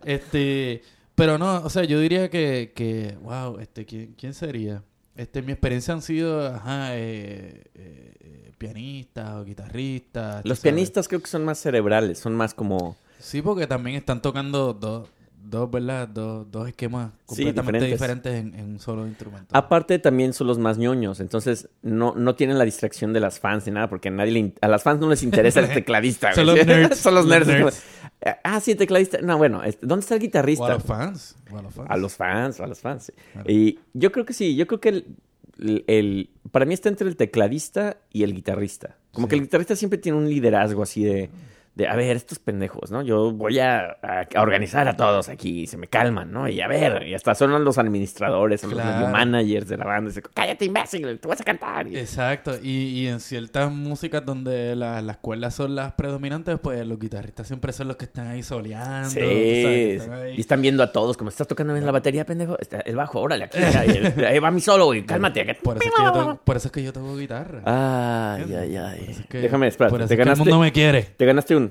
este, 0.03 0.83
pero 1.19 1.37
no, 1.37 1.57
o 1.63 1.69
sea, 1.69 1.83
yo 1.83 1.99
diría 1.99 2.29
que, 2.29 2.71
que 2.73 3.17
wow, 3.21 3.59
este, 3.59 3.85
¿quién, 3.85 4.15
quién 4.17 4.33
sería? 4.33 4.83
Este, 5.15 5.41
mi 5.41 5.51
experiencia 5.51 5.93
han 5.93 6.01
sido, 6.01 6.47
ajá, 6.47 6.95
eh, 6.95 7.61
eh, 7.75 8.13
eh, 8.21 8.51
pianistas 8.57 9.35
o 9.35 9.43
guitarristas. 9.43 10.45
Los 10.45 10.59
sabes. 10.59 10.61
pianistas 10.61 11.09
creo 11.09 11.21
que 11.21 11.27
son 11.27 11.43
más 11.43 11.59
cerebrales, 11.59 12.19
son 12.19 12.35
más 12.35 12.53
como... 12.53 12.95
Sí, 13.19 13.41
porque 13.41 13.67
también 13.67 13.97
están 13.97 14.21
tocando 14.21 14.73
dos, 14.73 15.09
dos 15.49 15.69
¿verdad? 15.71 16.07
Dos, 16.07 16.49
dos 16.51 16.67
esquemas 16.67 17.11
Sí, 17.27 17.43
completamente 17.43 17.85
diferentes. 17.85 18.31
diferentes, 18.33 18.53
en, 18.55 18.59
en 18.67 18.71
un 18.73 18.79
solo 18.79 19.07
instrumento. 19.07 19.47
Aparte 19.55 19.99
también 19.99 20.33
son 20.33 20.47
los 20.47 20.57
más 20.59 20.77
ñoños, 20.77 21.19
entonces 21.19 21.69
no, 21.81 22.13
no 22.15 22.35
tienen 22.35 22.57
la 22.57 22.65
distracción 22.65 23.13
de 23.13 23.19
las 23.19 23.39
fans 23.39 23.65
ni 23.65 23.71
nada, 23.73 23.89
porque 23.89 24.09
a 24.09 24.11
nadie 24.11 24.31
le 24.31 24.53
a 24.61 24.67
las 24.67 24.83
fans 24.83 24.99
no 24.99 25.09
les 25.09 25.23
interesa 25.23 25.59
el 25.59 25.69
tecladista. 25.73 26.33
Son 26.33 26.45
los 26.45 26.65
nerds. 26.65 26.97
son 26.99 27.15
los 27.15 27.25
Los 27.25 27.47
nerds. 27.47 27.47
nerds. 27.47 27.83
Ah, 28.43 28.59
sí, 28.59 28.71
el 28.71 28.77
tecladista. 28.77 29.19
No, 29.21 29.37
bueno, 29.37 29.63
este, 29.63 29.85
¿dónde 29.87 30.01
está 30.03 30.15
el 30.15 30.19
O 30.19 30.23
a 30.23 30.25
guitarrista? 30.25 30.69
los 30.73 30.83
fans. 30.83 31.35
O 31.51 31.57
a 31.57 31.61
los 31.61 31.73
fans. 31.73 31.89
A 31.89 31.97
los 31.97 32.13
fans, 32.15 32.59
a 32.59 32.67
los 32.67 32.79
fans. 32.79 33.03
sí. 33.05 33.13
Claro. 33.33 33.49
Y 33.51 33.79
yo 33.93 34.11
creo 34.11 34.25
que 34.25 34.33
sí, 34.33 34.55
yo 34.55 34.67
creo 34.67 34.79
que 34.81 34.89
el, 34.89 35.05
el- 35.59 35.83
el- 35.87 36.29
para 36.51 36.65
mí 36.65 36.73
está 36.73 36.89
entre 36.89 37.07
el 37.07 37.15
tecladista 37.15 37.97
y 38.11 38.23
el 38.23 38.33
guitarrista. 38.33 38.97
Como 39.11 39.27
Sí. 39.27 39.29
que 39.29 39.35
el 39.35 39.41
guitarrista 39.43 39.75
siempre 39.75 39.99
tiene 39.99 40.17
un 40.17 40.29
liderazgo 40.29 40.83
así 40.83 41.03
de, 41.03 41.29
de 41.79 41.87
a 41.87 41.95
ver, 41.95 42.17
estos 42.17 42.39
pendejos, 42.39 42.91
¿no? 42.91 43.01
Yo 43.01 43.31
voy 43.31 43.57
a, 43.59 43.97
a- 44.03 44.27
a 44.35 44.41
organizar 44.41 44.85
a 44.89 44.97
todos 44.97 45.29
aquí, 45.29 45.65
se 45.65 45.77
me 45.77 45.87
calman, 45.87 46.29
¿no? 46.31 46.49
Y 46.49 46.59
a 46.59 46.67
ver, 46.67 47.07
y 47.07 47.13
hasta 47.13 47.33
son 47.35 47.63
los 47.63 47.77
administradores, 47.77 48.59
son 48.61 48.71
Claro. 48.71 48.99
los 48.99 49.09
managers 49.11 49.67
de 49.69 49.77
la 49.77 49.85
banda. 49.85 50.09
Dicen, 50.09 50.23
cállate, 50.33 50.65
imbécil, 50.65 51.19
te 51.19 51.27
vas 51.27 51.39
a 51.39 51.43
cantar. 51.45 51.87
Y- 51.87 51.97
Exacto, 51.97 52.51
y, 52.61 52.69
y 52.99 53.07
en 53.07 53.21
ciertas 53.21 53.71
músicas 53.71 54.25
donde 54.25 54.75
la- 54.75 55.01
las 55.01 55.17
cuerdas 55.17 55.55
son 55.55 55.73
las 55.75 55.93
predominantes, 55.93 56.59
pues 56.61 56.85
los 56.85 56.99
guitarristas 56.99 57.47
siempre 57.47 57.71
son 57.71 57.87
los 57.87 57.95
que 57.97 58.05
están 58.05 58.27
ahí 58.27 58.43
soleando. 58.43 59.09
Sí, 59.09 59.19
están 59.21 60.13
ahí. 60.13 60.33
y 60.35 60.41
están 60.41 60.61
viendo 60.61 60.83
a 60.83 60.91
todos, 60.91 61.15
como 61.15 61.29
estás 61.29 61.47
tocando 61.47 61.73
bien 61.73 61.85
la 61.85 61.93
batería, 61.93 62.25
pendejo, 62.25 62.57
está 62.59 62.81
el 62.81 62.97
bajo, 62.97 63.21
órale, 63.21 63.45
aquí, 63.45 63.57
ahí, 63.77 64.13
ahí 64.27 64.39
va 64.39 64.51
mi 64.51 64.59
solo, 64.59 64.85
güey, 64.87 65.05
cálmate. 65.05 65.45
Por 65.63 65.77
eso, 65.77 65.87
es 65.87 65.93
que 65.95 66.03
yo 66.03 66.11
toco, 66.11 66.41
por 66.43 66.57
eso 66.57 66.67
es 66.67 66.71
que 66.73 66.83
yo 66.83 66.91
toco 66.91 67.15
guitarra. 67.15 67.61
Ay, 67.65 68.53
ay, 68.53 68.75
ay. 68.75 69.05
eso 69.09 69.21
es 69.21 69.27
que- 69.27 69.37
Déjame, 69.39 69.67
eso 69.67 69.77
te 69.77 69.87
que 70.07 70.13
el 70.13 70.17
ganaste, 70.17 70.43
mundo 70.43 70.59
me 70.59 70.71
quiere. 70.71 71.03
te 71.03 71.25
ganaste 71.25 71.55
un... 71.55 71.68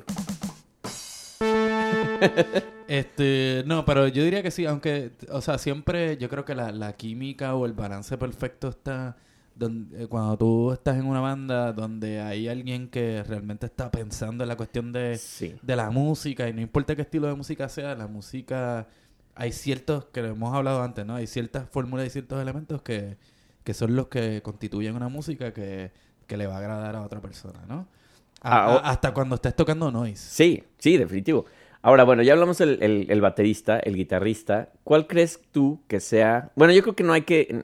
Este, 2.89 3.63
no, 3.67 3.85
pero 3.85 4.09
yo 4.09 4.25
diría 4.25 4.43
que 4.43 4.51
sí, 4.51 4.65
aunque, 4.67 5.13
o 5.31 5.41
sea, 5.41 5.59
siempre 5.59 6.17
yo 6.17 6.29
creo 6.29 6.45
que 6.45 6.55
la, 6.55 6.73
la 6.73 6.95
química 6.95 7.55
o 7.55 7.67
el 7.67 7.75
balance 7.75 8.17
perfecto 8.17 8.69
está 8.69 9.17
donde, 9.55 10.05
eh, 10.05 10.07
cuando 10.07 10.37
tú 10.39 10.73
estás 10.73 10.97
en 10.97 11.05
una 11.07 11.21
banda 11.21 11.73
donde 11.73 12.21
hay 12.21 12.49
alguien 12.49 12.89
que 12.89 13.23
realmente 13.25 13.67
está 13.67 13.91
pensando 13.91 14.43
en 14.45 14.49
la 14.49 14.57
cuestión 14.57 14.93
de, 14.93 15.19
Sí. 15.19 15.55
de 15.63 15.77
la 15.77 15.91
música 15.91 16.49
y 16.49 16.53
no 16.55 16.61
importa 16.61 16.97
qué 16.97 17.03
estilo 17.03 17.27
de 17.27 17.35
música 17.35 17.69
sea, 17.69 17.95
la 17.95 18.07
música, 18.07 18.87
hay 19.35 19.53
ciertos, 19.53 20.07
que 20.07 20.23
lo 20.23 20.29
hemos 20.29 20.55
hablado 20.55 20.83
antes, 20.83 21.05
¿no? 21.05 21.15
Hay 21.17 21.27
ciertas 21.27 21.69
fórmulas 21.69 22.07
y 22.07 22.11
ciertos 22.11 22.41
elementos 22.41 22.83
que, 22.83 23.19
que 23.65 23.75
son 23.75 23.97
los 23.97 24.09
que 24.09 24.41
constituyen 24.43 24.95
una 24.97 25.09
música 25.09 25.53
que, 25.53 25.93
que 26.27 26.37
le 26.37 26.47
va 26.47 26.55
a 26.55 26.59
agradar 26.59 26.97
a 26.97 27.03
otra 27.03 27.21
persona, 27.21 27.61
¿no? 27.69 27.87
A- 28.41 28.51
Ah, 28.51 28.75
a- 28.77 28.91
hasta 28.91 29.13
cuando 29.13 29.35
estés 29.37 29.55
tocando 29.57 29.91
noise. 29.91 30.17
Sí, 30.31 30.63
sí, 30.79 30.97
definitivo. 30.97 31.45
Ahora, 31.83 32.05
bueno, 32.05 32.23
ya 32.23 32.33
hablamos 32.33 32.59
del 32.59 32.83
el, 32.83 33.07
el 33.09 33.21
baterista, 33.21 33.79
el 33.79 33.95
guitarrista. 33.97 34.71
¿Cuál 34.85 35.07
crees 35.07 35.41
tú 35.53 35.81
que 35.89 36.01
sea? 36.01 36.51
Bueno, 36.57 36.73
yo 36.73 36.83
creo 36.83 36.95
que 36.97 37.05
no 37.05 37.13
hay 37.13 37.23
que... 37.23 37.63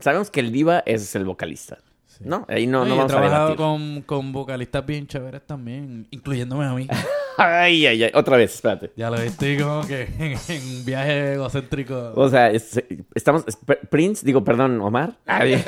Sabemos 0.00 0.30
que 0.30 0.40
el 0.40 0.52
diva 0.52 0.82
es 0.86 1.14
el 1.16 1.24
vocalista, 1.24 1.78
Sí. 2.06 2.24
¿no? 2.26 2.44
Ahí 2.48 2.66
no, 2.66 2.82
Oye, 2.82 2.88
no 2.90 2.94
he 2.94 2.98
vamos 2.98 3.12
a 3.12 3.16
trabajado 3.16 3.56
con, 3.56 4.02
con 4.02 4.32
vocalistas 4.32 4.84
bien 4.84 5.06
chéveres 5.06 5.46
también, 5.46 6.06
incluyéndome 6.10 6.64
a 6.66 6.72
mí. 6.74 6.86
Ay, 7.38 7.86
ay, 7.86 8.02
ay. 8.04 8.10
Otra 8.14 8.36
vez, 8.36 8.54
espérate. 8.54 8.92
ya 8.96 9.08
lo 9.08 9.16
estoy 9.16 9.56
como 9.56 9.86
que 9.86 10.02
en, 10.18 10.36
en 10.54 10.76
un 10.76 10.84
viaje 10.84 11.32
egocéntrico. 11.34 12.12
O 12.14 12.28
sea, 12.28 12.50
es- 12.50 12.82
estamos... 13.14 13.44
es- 13.46 13.56
Prince, 13.88 14.26
digo, 14.26 14.44
perdón, 14.44 14.78
Omar. 14.82 15.16
Ay. 15.24 15.64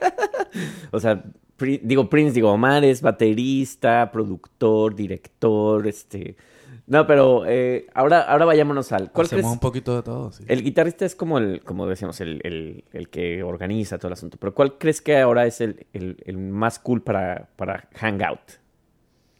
o 0.90 0.98
sea, 1.00 1.22
Pri- 1.56 1.80
digo 1.82 2.08
Prince, 2.10 2.32
digo 2.34 2.52
Omar 2.52 2.84
es 2.84 3.00
baterista, 3.02 4.10
productor, 4.12 4.94
director, 4.94 5.86
este... 5.86 6.36
No, 6.88 7.04
pero 7.04 7.44
eh, 7.46 7.86
ahora, 7.94 8.20
ahora 8.20 8.44
vayámonos 8.44 8.92
al... 8.92 9.10
¿Cuál 9.10 9.26
Hacemos 9.26 9.42
crees? 9.42 9.52
un 9.54 9.58
poquito 9.58 9.96
de 9.96 10.02
todo, 10.04 10.30
sí. 10.30 10.44
El 10.46 10.62
guitarrista 10.62 11.04
es 11.04 11.16
como 11.16 11.38
el, 11.38 11.60
como 11.62 11.86
decíamos, 11.88 12.20
el, 12.20 12.40
el, 12.44 12.84
el 12.92 13.08
que 13.08 13.42
organiza 13.42 13.98
todo 13.98 14.08
el 14.08 14.12
asunto. 14.12 14.36
Pero 14.38 14.54
¿cuál 14.54 14.78
crees 14.78 15.00
que 15.02 15.18
ahora 15.18 15.46
es 15.46 15.60
el, 15.60 15.84
el, 15.92 16.38
más 16.38 16.78
cool 16.78 17.02
para, 17.02 17.48
para 17.56 17.88
hangout? 17.94 18.38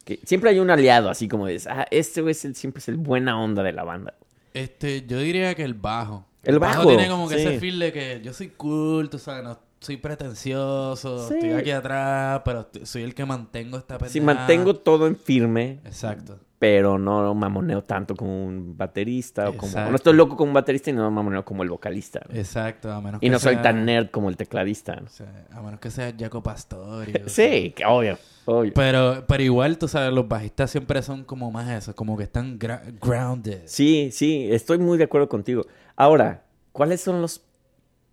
Que 0.04 0.18
siempre 0.24 0.50
hay 0.50 0.58
un 0.58 0.70
aliado, 0.70 1.08
así 1.08 1.28
como 1.28 1.46
dices, 1.46 1.68
ah, 1.70 1.86
este 1.92 2.28
es 2.28 2.44
el- 2.44 2.56
siempre 2.56 2.80
es 2.80 2.88
el 2.88 2.96
buena 2.96 3.40
onda 3.40 3.62
de 3.62 3.72
la 3.72 3.84
banda. 3.84 4.14
Este, 4.52 5.06
yo 5.06 5.20
diría 5.20 5.54
que 5.54 5.62
el 5.62 5.74
bajo. 5.74 6.26
El 6.42 6.58
bajo, 6.58 6.86
tiene 6.88 7.08
como 7.08 7.28
que 7.28 7.36
sí. 7.36 7.42
ese 7.42 7.60
feel 7.60 7.78
de 7.78 7.92
que 7.92 8.20
yo 8.24 8.32
soy 8.32 8.48
cool, 8.56 9.08
tú 9.08 9.18
sabes, 9.20 9.44
no 9.44 9.58
soy 9.80 9.96
pretencioso, 9.98 11.28
Sí. 11.28 11.34
estoy 11.34 11.52
aquí 11.52 11.70
atrás, 11.70 12.42
pero 12.44 12.68
soy 12.84 13.02
el 13.02 13.14
que 13.14 13.24
mantengo 13.24 13.78
esta 13.78 13.98
pendeja. 13.98 14.12
Si 14.12 14.20
mantengo 14.20 14.74
todo 14.76 15.06
en 15.06 15.16
firme, 15.16 15.80
Exacto. 15.84 16.38
pero 16.58 16.98
no 16.98 17.34
mamoneo 17.34 17.84
tanto 17.84 18.14
como 18.16 18.46
un 18.46 18.76
baterista. 18.76 19.50
O 19.50 19.56
como, 19.56 19.72
no 19.90 19.94
estoy 19.96 20.14
loco 20.14 20.36
como 20.36 20.48
un 20.50 20.54
baterista 20.54 20.90
y 20.90 20.94
no 20.94 21.10
mamoneo 21.10 21.44
como 21.44 21.62
el 21.62 21.68
vocalista. 21.68 22.20
¿no? 22.28 22.34
Exacto, 22.34 22.90
a 22.90 23.00
menos 23.00 23.22
Y 23.22 23.28
no 23.28 23.38
soy 23.38 23.56
tan 23.56 23.84
nerd 23.84 24.10
como 24.10 24.28
el 24.30 24.36
tecladista. 24.36 24.96
¿no? 24.96 25.06
o 25.06 25.10
sea, 25.10 25.46
a 25.52 25.60
menos 25.60 25.78
que 25.80 25.90
sea 25.90 26.12
Jaco 26.18 26.42
sea. 26.42 27.04
Sí, 27.26 27.72
que 27.76 27.84
obvio, 27.84 28.18
obvio. 28.46 28.72
Pero, 28.74 29.24
pero 29.28 29.42
igual, 29.42 29.76
tú 29.78 29.86
sabes, 29.88 30.12
los 30.12 30.26
bajistas 30.26 30.70
siempre 30.70 31.02
son 31.02 31.24
como 31.24 31.50
más 31.50 31.70
eso, 31.70 31.94
como 31.94 32.16
que 32.16 32.24
están 32.24 32.58
grounded. 32.58 33.60
Sí, 33.66 34.08
sí, 34.10 34.48
estoy 34.50 34.78
muy 34.78 34.96
de 34.98 35.04
acuerdo 35.04 35.28
contigo. 35.28 35.66
Ahora, 35.94 36.44
¿cuáles 36.72 37.02
son 37.02 37.20
los 37.20 37.42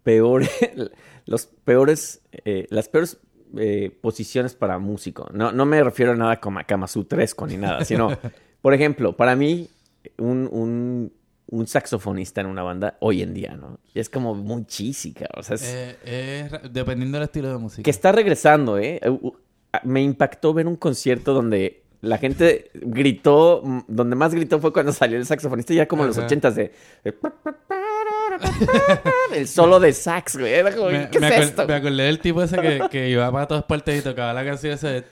peores, 0.03 0.49
los 1.26 1.46
peores, 1.46 2.22
eh, 2.32 2.68
las 2.70 2.90
peores 2.90 3.18
eh, 3.58 3.92
posiciones 4.02 4.56
para 4.56 4.80
músico? 4.80 5.30
No, 5.34 5.52
no 5.52 5.66
me 5.66 5.84
refiero 5.84 6.12
a 6.14 6.16
nada 6.16 6.40
como 6.40 6.60
a 6.60 6.64
Kamasutresco 6.64 7.46
ni 7.48 7.58
nada, 7.58 7.86
sino, 7.86 8.10
por 8.62 8.74
ejemplo, 8.74 9.16
para 9.16 9.36
mí, 9.36 9.70
un, 10.18 10.50
un, 10.52 11.14
un 11.48 11.68
saxofonista 11.68 12.42
en 12.42 12.48
una 12.48 12.64
banda 12.64 12.98
hoy 13.00 13.22
en 13.22 13.34
día, 13.34 13.56
¿no? 13.56 13.80
Es 13.94 14.10
como 14.10 14.34
muy 14.36 14.66
chísica, 14.66 15.28
o 15.38 15.44
sea, 15.44 15.56
es, 15.56 15.64
Eh, 16.04 16.50
dependiendo 16.72 17.18
del 17.18 17.26
estilo 17.26 17.50
de 17.52 17.58
música. 17.58 17.84
que 17.84 17.92
está 17.92 18.12
regresando, 18.12 18.78
¿eh? 18.80 19.00
Uh, 19.08 19.32
Me 19.84 20.02
impactó 20.02 20.54
ver 20.54 20.68
un 20.68 20.76
concierto 20.76 21.34
donde 21.34 21.84
la 22.02 22.18
gente 22.18 22.70
gritó, 22.74 23.64
donde 23.88 24.16
más 24.18 24.34
gritó 24.36 24.60
fue 24.60 24.74
cuando 24.74 24.92
salió 24.92 25.18
el 25.18 25.26
saxofonista, 25.26 25.74
ya 25.74 25.88
como 25.88 26.04
en 26.04 26.10
los 26.10 26.18
ochentas 26.18 26.54
de, 26.56 26.74
de- 27.04 27.14
El 29.34 29.48
solo 29.48 29.80
de 29.80 29.94
sax, 29.94 30.38
güey. 30.38 30.54
Era 30.54 30.72
como, 30.76 30.90
Me, 30.90 31.10
¿qué 31.10 31.20
me 31.20 31.28
es 31.30 31.46
esto? 31.50 31.68
me 31.68 31.74
acordé 31.76 32.04
del 32.04 32.20
tipo 32.20 32.42
ese 32.44 32.58
que, 32.60 32.82
que 32.92 33.10
iba 33.10 33.32
para 33.32 33.48
todas 33.48 33.64
partes 33.64 34.00
y 34.00 34.04
tocaba 34.04 34.34
la 34.34 34.44
canción 34.46 34.74
esa 34.74 34.90
de... 34.90 35.04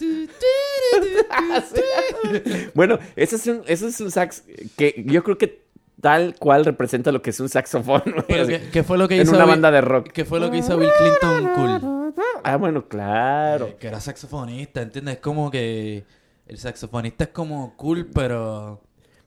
Bueno, 2.74 3.00
ese 3.16 3.36
es 3.36 3.48
un, 3.48 3.62
ese 3.68 3.88
es 3.88 4.00
un 4.02 4.12
sax 4.12 4.44
que 4.78 5.04
yo 5.08 5.24
creo 5.24 5.38
que 5.38 5.62
tal 6.02 6.36
cual 6.40 6.66
representa 6.66 7.12
lo 7.12 7.22
que 7.22 7.30
es 7.32 7.40
un 7.40 7.50
saxofón. 7.50 8.02
güey. 8.06 8.26
Pero 8.28 8.48
¿qué, 8.48 8.70
qué 8.72 8.84
fue 8.84 8.98
lo 8.98 9.08
que 9.08 9.16
en 9.16 9.22
hizo 9.24 9.32
una 9.32 9.46
Bill- 9.46 9.50
banda 9.52 9.72
de 9.72 9.82
rock. 9.82 10.10
¿Qué 10.12 10.26
fue 10.26 10.40
lo 10.40 10.50
que 10.50 10.58
hizo 10.58 10.78
Bill 10.78 10.90
Clinton 10.98 11.50
cool? 11.56 12.14
Ah, 12.44 12.58
bueno, 12.58 12.88
claro. 12.88 13.68
Eh, 13.68 13.78
que 13.80 13.88
era 13.88 14.00
saxofonista, 14.00 14.82
¿entiendes? 14.82 15.16
Es 15.16 15.22
como 15.22 15.52
que 15.52 16.04
el 16.48 16.58
saxofonista 16.58 17.26
es 17.26 17.30
como 17.32 17.76
cool, 17.78 18.10
pero... 18.14 18.82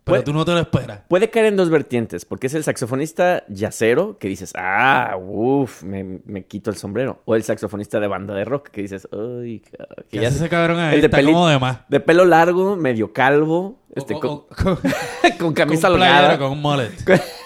Pero 0.05 0.17
Puede- 0.17 0.23
tú 0.25 0.35
no 0.35 0.45
te 0.45 0.53
lo 0.53 0.59
esperas. 0.59 1.01
Puede 1.09 1.31
caer 1.31 1.47
en 1.47 1.57
dos 1.57 1.71
vertientes, 1.71 2.27
porque 2.27 2.49
es 2.49 2.55
el 2.55 2.63
saxofonista 2.63 3.43
yacero 3.49 4.19
que 4.19 4.29
dices, 4.29 4.53
ah, 4.55 5.17
uff, 5.19 5.83
me, 5.83 6.21
me 6.27 6.45
quito 6.45 6.69
el 6.71 6.77
sombrero. 6.77 7.23
O 7.25 7.35
el 7.35 7.43
saxofonista 7.43 7.99
de 8.01 8.07
banda 8.07 8.35
de 8.35 8.45
rock 8.45 8.69
que 8.69 8.83
dices, 8.83 9.09
ca- 9.11 9.19
que 9.19 9.63
¿Qué 10.11 10.21
ya 10.21 10.29
hace 10.29 10.37
ese 10.37 10.49
cabrón 10.51 10.79
ahí? 10.79 10.97
el 10.97 11.01
de 11.01 11.07
Está 11.07 11.17
peli- 11.17 11.33
como 11.33 11.49
de 11.49 11.59
más. 11.59 11.79
de 11.89 12.01
pelo 12.01 12.27
largo, 12.27 12.77
medio 12.77 13.15
calvo, 13.15 13.81
este, 13.95 14.15
o- 14.15 14.21
con, 14.21 14.31
o- 14.31 14.47
con, 14.49 14.79
con 15.39 15.55
camisa 15.55 15.89
con 15.89 15.97
playero, 15.97 16.19
holgada, 16.19 16.39
con 16.39 16.53
un 16.53 16.61
mullet. 16.61 16.91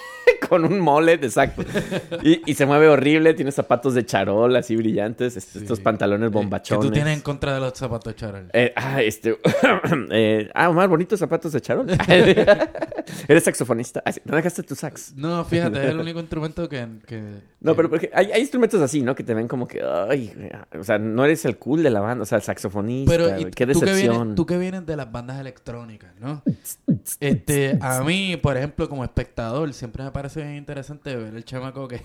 con 0.49 0.65
un 0.65 0.79
mullet, 0.79 1.23
exacto. 1.23 1.63
Y, 2.23 2.41
y 2.45 2.53
se 2.55 2.65
mueve 2.65 2.87
horrible, 2.89 3.33
tiene 3.33 3.51
zapatos 3.51 3.93
de 3.93 4.05
charol 4.05 4.55
así 4.55 4.75
brillantes, 4.75 5.33
Sí. 5.35 5.59
estos 5.59 5.79
pantalones 5.79 6.29
¿Qué 6.29 6.33
bombachones. 6.33 6.85
tú 6.87 6.91
tienes 6.91 7.13
en 7.15 7.21
contra 7.21 7.53
de 7.53 7.59
los 7.59 7.73
zapatos 7.77 8.13
de 8.13 8.19
Charles? 8.19 8.45
Eh, 8.53 8.73
ah, 8.75 9.01
este. 9.01 9.37
eh, 10.11 10.49
ah, 10.53 10.69
Omar, 10.69 10.87
bonitos 10.89 11.19
zapatos 11.19 11.51
de 11.53 11.61
charol. 11.61 11.87
Eres 13.27 13.43
saxofonista. 13.43 14.01
Ah, 14.05 14.11
¿No 14.25 14.35
dejaste 14.35 14.63
tu 14.63 14.75
sax? 14.75 15.13
No, 15.15 15.43
fíjate, 15.45 15.79
es 15.83 15.89
el 15.91 15.99
único 15.99 16.19
instrumento 16.19 16.67
que... 16.69 16.87
que 17.07 17.21
No, 17.61 17.71
que- 17.71 17.75
pero 17.75 17.89
porque 17.89 18.09
hay, 18.13 18.31
hay 18.31 18.41
instrumentos 18.41 18.81
así, 18.81 19.01
¿no? 19.01 19.15
Que 19.15 19.23
te 19.23 19.33
ven 19.33 19.47
como 19.47 19.67
que, 19.67 19.81
ay, 19.83 20.33
o 20.77 20.83
sea, 20.83 20.97
no 20.97 21.25
eres 21.25 21.45
el 21.45 21.57
cool 21.57 21.83
de 21.83 21.89
la 21.89 21.99
banda, 22.01 22.23
o 22.23 22.25
sea, 22.25 22.37
el 22.37 22.43
saxofonista, 22.43 23.11
Pero 23.11 23.39
y 23.39 23.45
qué 23.45 23.65
tú, 23.67 23.79
que 23.79 23.85
decepción. 23.85 24.17
vienes, 24.17 24.35
tú 24.35 24.45
que 24.45 24.57
vienes 24.57 24.85
de 24.85 24.95
las 24.95 25.11
bandas 25.11 25.39
electrónicas, 25.39 26.11
¿no? 26.19 26.41
Este, 27.19 27.77
a 27.81 28.01
mí, 28.03 28.37
por 28.37 28.57
ejemplo, 28.57 28.87
como 28.89 29.03
espectador, 29.03 29.73
siempre 29.73 30.03
me 30.03 30.11
parece 30.11 30.38
bien 30.43 30.57
interesante 30.57 31.15
ver 31.15 31.35
el 31.35 31.45
chamaco 31.45 31.87
que... 31.87 32.01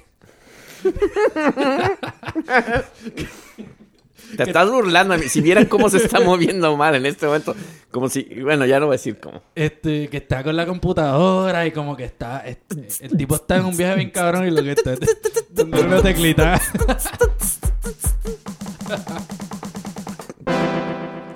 Te 4.36 4.42
estás 4.42 4.70
burlando 4.70 5.14
a 5.14 5.18
mí. 5.18 5.28
Si 5.28 5.40
vieran 5.40 5.66
cómo 5.66 5.88
se 5.88 5.98
está 5.98 6.20
moviendo 6.20 6.72
Omar 6.72 6.94
en 6.94 7.06
este 7.06 7.26
momento, 7.26 7.54
como 7.90 8.08
si, 8.08 8.22
bueno, 8.42 8.66
ya 8.66 8.80
no 8.80 8.86
voy 8.86 8.94
a 8.94 8.98
decir 8.98 9.18
cómo. 9.20 9.42
Este, 9.54 10.08
que 10.08 10.16
está 10.16 10.42
con 10.42 10.56
la 10.56 10.66
computadora 10.66 11.66
y 11.66 11.72
como 11.72 11.96
que 11.96 12.04
está... 12.04 12.40
este, 12.40 12.88
el 13.00 13.16
tipo 13.16 13.34
está 13.36 13.56
en 13.56 13.66
un 13.66 13.76
viaje 13.76 13.96
bien 13.96 14.10
cabrón 14.10 14.46
y 14.46 14.50
lo 14.50 14.62
que 14.62 14.72
está 14.72 14.94
es 14.94 15.00
una 15.62 16.02
teclita. 16.02 16.58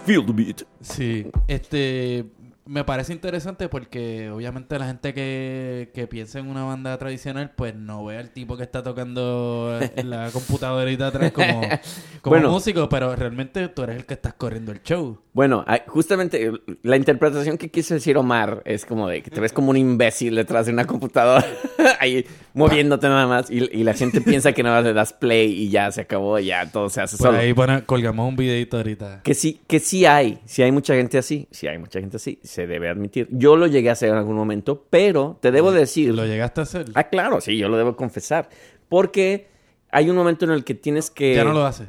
Feel 0.05 0.25
the 0.27 0.33
beat. 0.33 0.63
Sí, 0.81 1.27
este... 1.47 2.25
me 2.69 2.85
parece 2.85 3.15
interesante 3.15 3.69
porque 3.71 4.29
obviamente 4.31 4.79
la 4.79 4.87
gente 4.87 5.15
que, 5.15 5.91
que 5.95 6.07
piensa 6.07 6.39
en 6.39 6.49
una 6.49 6.65
banda 6.65 6.97
tradicional 6.99 7.53
pues 7.57 7.75
no 7.75 8.05
ve 8.05 8.19
al 8.19 8.31
tipo 8.31 8.59
que 8.59 8.63
está 8.63 8.83
tocando 8.83 9.79
en 9.97 10.11
la 10.11 10.31
computadorita 10.31 11.07
atrás 11.07 11.33
como, 11.33 11.61
como 12.21 12.35
Bueno. 12.37 12.51
músico, 12.51 12.87
pero 12.91 13.17
realmente 13.17 13.69
tú 13.69 13.85
eres 13.85 13.97
el 13.97 14.05
que 14.05 14.13
estás 14.15 14.35
corriendo 14.35 14.71
el 14.73 14.83
show. 14.83 15.19
Bueno, 15.33 15.65
justamente 15.87 16.47
eh, 16.47 16.53
la 16.83 16.97
interpretación 16.97 17.57
que 17.57 17.71
quiso 17.71 17.95
decir 17.95 18.19
Omar 18.19 18.61
es 18.67 18.85
como 18.85 19.09
de 19.09 19.23
que 19.23 19.31
te 19.31 19.41
ves 19.41 19.53
como 19.53 19.71
un 19.71 19.77
imbécil 19.77 20.35
detrás 20.35 20.67
de 20.67 20.73
una 20.73 20.85
computadora, 20.85 21.47
ahí 22.01 22.27
moviéndote 22.55 23.09
nada 23.09 23.27
más, 23.29 23.51
y, 23.51 23.59
y 23.73 23.85
la 23.85 23.95
gente 23.95 24.21
piensa 24.21 24.53
que 24.53 24.63
nada 24.63 24.77
más 24.79 24.85
le 24.85 24.93
das 24.93 25.13
play 25.15 25.53
y 25.53 25.71
ya 25.71 25.91
se 25.93 26.01
acabó, 26.03 26.39
ya 26.41 26.71
todo 26.71 26.89
se 26.91 27.01
hace 27.01 27.17
Por 27.17 27.29
solo. 27.29 27.39
ahí 27.39 27.55
pone- 27.55 27.83
colgamos 27.85 28.29
un 28.29 28.37
videito 28.37 28.77
ahorita. 28.79 29.21
Que 29.23 29.33
sí, 29.35 29.61
que 29.69 29.79
sí 29.79 30.05
hay, 30.05 30.41
sí 30.45 30.63
hay 30.63 30.73
mucha 30.73 30.95
gente 30.95 31.17
así, 31.19 31.47
sí 31.53 31.67
hay 31.69 31.79
mucha 31.79 32.01
gente 32.01 32.17
así, 32.17 32.41
se 32.59 32.67
debe 32.67 32.89
admitir. 32.89 33.29
Yo 33.31 33.55
lo 33.57 33.69
llegué 33.69 33.89
a 33.89 33.93
hacer 33.93 34.09
en 34.09 34.17
algún 34.17 34.35
momento, 34.35 34.85
pero 34.91 35.39
te 35.41 35.53
debo 35.53 35.71
decir... 35.71 36.13
¿Lo 36.13 36.27
llegaste 36.27 36.61
a 36.61 36.65
hacer? 36.65 36.87
Ah, 36.95 37.05
claro, 37.05 37.41
sí, 37.41 37.57
yo 37.57 37.69
lo 37.69 37.77
debo 37.77 37.95
confesar. 37.95 38.49
Porque 38.89 39.47
hay 39.93 40.11
un 40.11 40.17
momento 40.17 40.45
en 40.45 40.51
el 40.51 40.65
que 40.65 40.75
tienes 40.75 41.09
que... 41.09 41.37
Ya 41.37 41.45
no 41.45 41.53
lo 41.53 41.65
hace. 41.65 41.87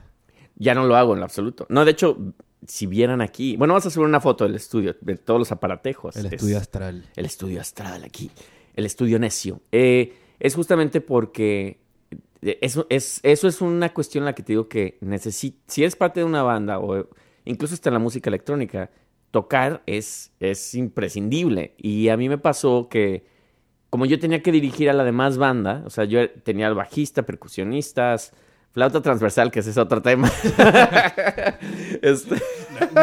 Ya 0.58 0.76
no 0.76 0.86
lo 0.86 0.96
hago 0.96 1.14
en 1.14 1.20
lo 1.22 1.26
absoluto. 1.26 1.66
No, 1.70 1.86
de 1.86 1.92
hecho, 1.92 2.18
si 2.68 2.86
vieran 2.86 3.20
aquí... 3.22 3.58
Bueno, 3.58 3.74
vamos 3.74 3.88
a 3.88 3.90
subir 3.90 4.08
una 4.08 4.20
foto 4.22 4.44
del 4.44 4.54
estudio, 4.56 4.96
de 5.02 5.16
todos 5.18 5.40
los 5.40 5.52
aparatejos. 5.52 6.16
El 6.18 6.28
Es- 6.28 6.34
estudio 6.34 6.58
astral. 6.60 7.06
el 7.16 7.26
estudio 7.26 7.62
astral 7.62 8.04
aquí. 8.04 8.30
El 8.76 8.86
estudio 8.86 9.18
necio. 9.18 9.62
Eh, 9.72 10.14
es 10.40 10.54
justamente 10.54 11.02
porque... 11.02 11.80
eh, 12.44 12.60
Eso 12.62 12.86
es, 12.92 13.22
eso 13.24 13.48
es 13.48 13.60
una 13.60 13.92
cuestión 13.92 14.22
en 14.22 14.26
la 14.26 14.36
que 14.36 14.44
te 14.44 14.54
digo 14.54 14.68
que 14.70 15.00
necesi- 15.02 15.56
si 15.66 15.82
eres 15.82 15.96
parte 15.96 16.20
de 16.20 16.26
una 16.28 16.44
banda 16.44 16.78
o 16.78 17.08
incluso 17.46 17.74
hasta 17.74 17.90
en 17.90 17.94
la 17.96 18.00
música 18.00 18.30
electrónica, 18.30 18.92
tocar 19.32 19.82
es, 19.86 20.32
es 20.40 20.74
imprescindible. 20.76 21.74
Y 21.78 22.10
a 22.10 22.18
mí 22.18 22.30
me 22.30 22.38
pasó 22.38 22.90
que 22.90 23.26
como 23.90 24.06
yo 24.06 24.20
tenía 24.20 24.42
que 24.42 24.52
dirigir 24.52 24.90
a 24.90 24.94
la 24.94 25.04
demás 25.04 25.38
banda, 25.38 25.84
o 25.86 25.90
sea, 25.90 26.06
yo 26.06 26.30
tenía 26.30 26.68
al 26.68 26.76
bajista, 26.76 27.24
percusionistas, 27.24 28.34
flauta 28.72 29.02
transversal, 29.02 29.52
que 29.52 29.60
ese 29.60 29.72
es 29.72 29.78
otro 29.78 30.02
tema. 30.02 30.32
Este, 32.02 32.36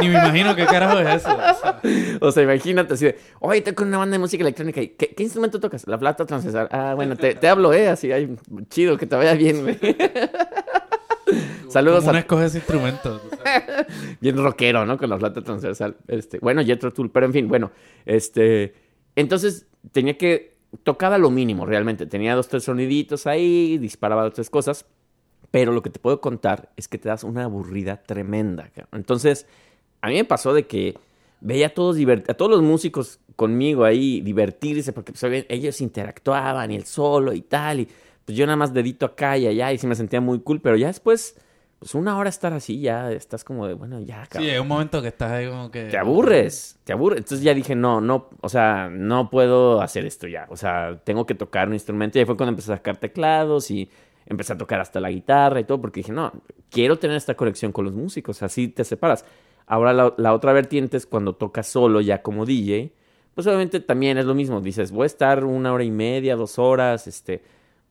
Ni 0.01 0.09
me 0.09 0.15
imagino 0.15 0.57
qué 0.57 0.65
carajo 0.65 0.99
es 1.01 1.23
eso. 1.23 1.29
O 1.37 1.55
sea, 1.55 1.81
o 2.21 2.33
sea, 2.33 2.43
imagínate 2.45 2.95
así 2.95 3.05
de, 3.05 3.19
oye, 3.41 3.61
toco 3.61 3.83
en 3.83 3.89
una 3.89 3.99
banda 3.99 4.15
de 4.15 4.19
música 4.19 4.43
electrónica. 4.43 4.81
y, 4.81 4.89
¿Qué, 4.89 5.15
qué 5.15 5.23
instrumento 5.23 5.61
tocas? 5.61 5.87
La 5.87 5.99
flauta 5.99 6.25
transversal. 6.25 6.69
Ah, 6.71 6.95
bueno, 6.95 7.17
te, 7.17 7.35
te 7.35 7.49
hablo, 7.49 7.75
¿eh? 7.75 7.89
Así, 7.89 8.11
ay, 8.11 8.37
chido, 8.71 8.97
que 8.97 9.07
te 9.07 9.17
vaya 9.17 9.35
bien, 9.35 9.63
güey. 9.63 9.79
Saludos 11.69 12.01
¿Cómo 12.01 12.11
uno 12.11 12.19
a 12.19 12.21
escoge 12.21 12.45
ese 12.47 12.59
instrumento? 12.59 13.21
Bien 14.21 14.37
rockero, 14.37 14.87
¿no? 14.87 14.97
Con 14.97 15.11
la 15.11 15.19
flauta 15.19 15.43
transversal. 15.43 15.97
Este, 16.09 16.39
bueno, 16.39 16.65
Jethro 16.65 16.93
Tull, 16.93 17.11
pero 17.11 17.27
en 17.27 17.33
fin, 17.33 17.49
bueno, 17.49 17.73
este, 18.05 18.75
entonces 19.15 19.67
tenía 19.93 20.17
que 20.17 20.57
tocaba 20.83 21.19
lo 21.19 21.31
mínimo 21.31 21.65
realmente, 21.65 22.07
tenía 22.07 22.35
dos 22.35 22.49
tres 22.49 22.65
soniditos 22.65 23.27
ahí, 23.27 23.79
disparaba 23.79 24.25
dos 24.25 24.35
tres 24.35 24.51
cosas, 24.51 24.87
pero 25.51 25.73
lo 25.73 25.83
que 25.83 25.91
te 25.91 25.99
puedo 25.99 26.21
contar 26.21 26.71
es 26.77 26.89
que 26.89 26.99
te 26.99 27.09
das 27.09 27.25
una 27.25 27.45
aburrida 27.45 28.03
tremenda. 28.03 28.71
Entonces, 28.93 29.47
a 30.01 30.09
mí 30.09 30.15
me 30.15 30.25
pasó 30.25 30.53
de 30.53 30.67
que 30.67 30.97
veía 31.41 31.69
a 31.69 31.71
todos 31.71 31.97
a 32.29 32.35
todos 32.35 32.51
los 32.51 32.63
músicos 32.63 33.21
conmigo 33.37 33.85
ahí 33.85 34.21
divertirse 34.21 34.93
porque 34.93 35.13
pues, 35.13 35.45
ellos 35.49 35.81
interactuaban 35.81 36.71
y 36.71 36.77
el 36.77 36.85
solo 36.85 37.33
y 37.33 37.43
tal 37.43 37.81
y 37.81 37.89
pues 38.27 38.37
yo 38.37 38.45
nada 38.45 38.57
más 38.57 38.75
dedito 38.75 39.07
acá 39.07 39.39
y 39.39 39.47
allá 39.47 39.73
y 39.73 39.79
sí 39.79 39.87
me 39.87 39.95
sentía 39.95 40.21
muy 40.21 40.41
cool, 40.41 40.61
pero 40.61 40.77
ya 40.77 40.89
después 40.89 41.37
pues 41.79 41.95
una 41.95 42.17
hora 42.17 42.31
estar 42.31 42.53
así 42.55 42.81
ya 42.81 43.13
estás 43.13 43.45
como 43.45 43.67
de 43.67 43.75
bueno, 43.75 44.01
ya, 44.01 44.25
Sí, 44.25 44.31
cabrón. 44.31 44.51
hay 44.51 44.59
un 44.59 44.69
momento 44.69 45.03
que 45.03 45.09
estás 45.09 45.31
ahí 45.31 45.47
como 45.49 45.71
que... 45.71 45.85
Te 45.85 45.99
aburres, 45.99 46.79
te 46.85 46.93
aburres. 46.95 47.19
Entonces 47.19 47.43
ya 47.45 47.53
dije, 47.53 47.75
no, 47.75 48.01
no, 48.01 48.31
o 48.41 48.49
sea, 48.49 48.89
no 48.91 49.29
puedo 49.29 49.83
hacer 49.83 50.07
esto 50.07 50.27
ya. 50.27 50.47
O 50.49 50.57
sea, 50.57 50.99
tengo 51.05 51.27
que 51.27 51.35
tocar 51.35 51.69
un 51.69 51.75
instrumento. 51.75 52.19
Y 52.19 52.21
ahí 52.21 52.25
fue 52.25 52.35
cuando 52.37 52.51
empecé 52.53 52.73
a 52.73 52.77
sacar 52.77 52.97
teclados 52.97 53.71
y 53.71 53.91
empecé 54.25 54.55
a 54.55 54.59
tocar 54.59 54.81
hasta 54.81 55.01
la 55.01 55.11
guitarra 55.11 55.61
y 55.61 55.65
todo, 55.65 55.79
porque 55.81 56.01
dije, 56.01 56.13
no, 56.13 56.33
quiero 56.71 56.99
tener 56.99 57.17
esta 57.19 57.35
conexión 57.35 57.73
con 57.73 57.85
los 57.85 57.93
músicos, 57.95 58.43
así 58.43 58.69
te 58.69 58.83
separas. 58.83 59.27
Ahora 59.67 59.93
la, 59.93 60.15
la 60.17 60.33
otra 60.33 60.55
vertiente 60.55 60.97
es 60.97 61.05
cuando 61.07 61.35
tocas 61.35 61.67
solo 61.67 62.01
ya 62.01 62.23
como 62.23 62.47
DJ, 62.47 62.91
pues 63.35 63.47
obviamente 63.47 63.81
también 63.81 64.17
es 64.17 64.25
lo 64.25 64.35
mismo. 64.35 64.63
Dices, 64.63 64.93
voy 64.93 65.03
a 65.05 65.07
estar 65.07 65.45
una 65.45 65.73
hora 65.75 65.85
y 65.85 65.91
media, 65.91 66.37
dos 66.37 66.59
horas, 66.59 67.07
este, 67.07 67.43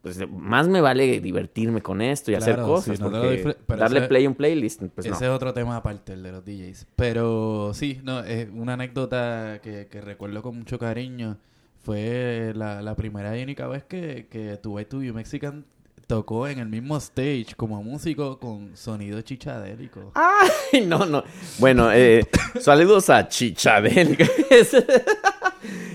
pues 0.05 0.19
más 0.29 0.67
me 0.67 0.81
vale 0.81 1.19
divertirme 1.19 1.81
con 1.81 1.99
esto 1.99 2.29
y 2.31 2.35
hacer 2.35 2.57
cosas, 2.61 2.95
sí, 2.97 3.01
no 3.03 3.09
porque 3.09 3.55
darle 3.75 3.97
ese- 4.01 4.07
play 4.07 4.25
a 4.25 4.29
un 4.29 4.35
playlist, 4.35 4.83
pues 4.93 5.07
no. 5.07 5.15
Ese 5.15 5.25
es 5.25 5.31
otro 5.31 5.51
tema 5.51 5.77
aparte, 5.77 6.13
el 6.13 6.21
de 6.21 6.31
los 6.31 6.45
DJs. 6.45 6.85
Pero 6.95 7.71
sí, 7.73 7.99
no, 8.03 8.19
es 8.23 8.47
una 8.53 8.73
anécdota 8.73 9.59
que, 9.63 9.87
que 9.87 10.01
recuerdo 10.01 10.43
con 10.43 10.59
mucho 10.59 10.77
cariño. 10.77 11.37
Fue 11.83 12.51
la, 12.55 12.83
la 12.83 12.95
primera 12.95 13.35
y 13.35 13.41
única 13.41 13.65
vez 13.65 13.83
que, 13.83 14.27
que 14.29 14.57
tu 14.57 14.73
Way 14.75 14.85
to 14.85 15.01
You 15.01 15.11
Mexican 15.15 15.65
tocó 16.05 16.47
en 16.47 16.59
el 16.59 16.67
mismo 16.67 16.97
stage 16.97 17.47
como 17.57 17.81
músico 17.81 18.37
con 18.37 18.77
sonido 18.77 19.19
chichadélico. 19.21 20.11
Ay, 20.71 20.85
no, 20.85 21.03
no. 21.07 21.23
Bueno, 21.57 21.91
eh, 21.91 22.27
saludos 22.59 23.09
a 23.09 23.27
Chichadel. 23.27 24.15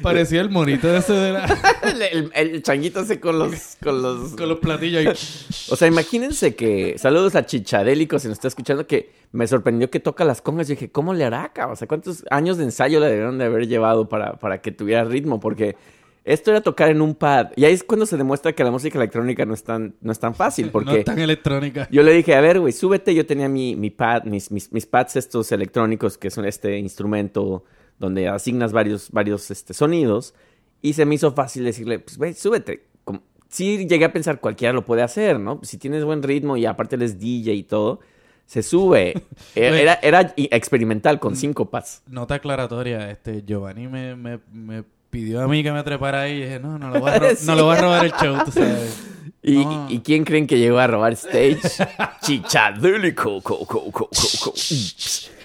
Parecía 0.03 0.41
el 0.41 0.51
monito 0.51 0.95
ese 0.95 1.13
de 1.13 1.33
la... 1.33 1.45
el, 1.83 2.03
el- 2.03 2.31
el 2.35 2.63
changuito 2.63 3.01
ese 3.01 3.21
con 3.21 3.39
los, 3.39 3.77
con 3.83 4.03
los... 4.03 4.33
con 4.35 4.49
los 4.49 4.59
platillos 4.59 5.07
ahí. 5.07 5.13
O 5.73 5.77
sea, 5.77 5.87
imagínense 5.89 6.55
que... 6.57 6.97
Saludos 6.99 7.35
a 7.37 7.47
Chichadélico, 7.47 8.19
si 8.19 8.29
nos 8.29 8.39
está 8.39 8.49
escuchando, 8.49 8.87
que 8.87 9.13
me 9.33 9.47
sorprendió 9.47 9.91
que 9.91 10.01
toca 10.01 10.25
las 10.25 10.43
congas. 10.43 10.69
Y 10.69 10.75
dije, 10.75 10.91
¿cómo 10.91 11.15
le 11.15 11.25
hará, 11.25 11.53
cabrón? 11.53 11.75
O 11.75 11.77
sea, 11.77 11.87
¿cuántos 11.87 12.25
años 12.31 12.57
de 12.59 12.65
ensayo 12.65 12.99
le 13.01 13.07
debieron 13.07 13.39
de 13.39 13.45
haber 13.45 13.69
llevado 13.69 14.09
para, 14.09 14.33
para 14.35 14.61
que 14.61 14.73
tuviera 14.73 15.05
ritmo? 15.05 15.39
Porque 15.39 15.77
esto 16.25 16.51
era 16.51 16.61
tocar 16.61 16.91
en 16.91 17.01
un 17.01 17.15
pad. 17.15 17.49
Y 17.57 17.65
ahí 17.65 17.73
es 17.73 17.85
cuando 17.85 18.05
se 18.05 18.17
demuestra 18.17 18.53
que 18.53 18.63
la 18.65 18.71
música 18.71 18.99
electrónica 18.99 19.47
no 19.47 19.55
es 19.55 19.63
tan, 19.63 19.95
no 20.01 20.11
es 20.13 20.19
tan 20.19 20.35
fácil. 20.35 20.71
Porque... 20.73 20.99
No 20.99 21.05
tan 21.05 21.19
electrónica. 21.21 21.89
Yo 21.91 22.03
le 22.03 22.13
dije, 22.13 22.35
a 22.35 22.41
ver, 22.41 22.59
güey, 22.61 22.73
súbete. 22.73 23.15
Yo 23.15 23.25
tenía 23.25 23.49
mi, 23.49 23.77
mi 23.77 23.91
pad, 23.91 24.25
mis, 24.25 24.51
mis, 24.51 24.73
mis 24.73 24.87
pads 24.87 25.17
estos 25.17 25.53
electrónicos, 25.53 26.19
que 26.19 26.31
son 26.31 26.45
este 26.45 26.79
instrumento 26.79 27.65
donde 28.01 28.27
asignas 28.27 28.73
varios, 28.73 29.11
varios 29.13 29.49
este, 29.53 29.73
sonidos. 29.75 30.35
Y 30.83 30.95
se 30.95 31.05
me 31.05 31.15
hizo 31.15 31.31
fácil 31.33 31.63
decirle, 31.65 32.01
pues, 32.01 32.19
güey, 32.19 32.35
súbete. 32.35 32.87
Como- 33.05 33.23
sí 33.49 33.87
llegué 33.87 34.07
a 34.07 34.13
pensar, 34.13 34.41
cualquiera 34.41 34.73
lo 34.73 34.85
puede 34.85 35.03
hacer, 35.03 35.39
¿no? 35.39 35.61
Si 35.63 35.77
tienes 35.79 36.03
buen 36.05 36.23
ritmo 36.23 36.57
y 36.57 36.67
aparte 36.67 36.97
eres 36.97 37.21
DJ 37.21 37.53
y 37.55 37.63
todo, 37.63 38.01
se 38.47 38.63
sube. 38.65 39.23
Era, 39.55 39.69
Güey. 39.71 39.83
era, 39.83 39.99
era 40.03 40.35
experimental 40.37 41.21
con 41.21 41.37
cinco 41.37 41.71
pads. 41.71 42.03
Nota 42.09 42.35
aclaratoria, 42.37 43.11
este 43.13 43.45
Giovanni 43.47 43.87
me, 43.87 44.17
me, 44.17 44.41
me 44.53 44.83
pidió 45.11 45.43
a 45.43 45.47
mí 45.49 45.63
que 45.63 45.71
me 45.71 45.83
trepara 45.85 46.23
ahí 46.23 46.33
y 46.39 46.43
dije, 46.45 46.59
no, 46.59 46.79
no 46.79 46.89
lo 46.91 46.99
voy 47.01 47.11
a, 47.11 47.19
ro- 47.21 47.37
Sí. 47.37 47.47
no 47.47 47.55
lo 47.55 47.67
voy 47.67 47.77
a 47.77 47.81
robar 47.81 48.05
el 48.07 48.13
show, 48.13 48.37
tú 48.45 48.51
sabes. 48.53 49.07
¿Y, 49.43 49.57
No. 49.65 49.87
¿y 49.91 50.01
quién 50.01 50.25
creen 50.25 50.47
que 50.47 50.59
llegó 50.59 50.79
a 50.79 50.87
robar 50.87 51.13
stage? 51.13 51.61
Chichadélico. 52.23 53.41
co, 53.43 53.59
co, 53.65 53.91
co, 53.91 53.91
co, 53.93 54.09
co. 54.45 54.53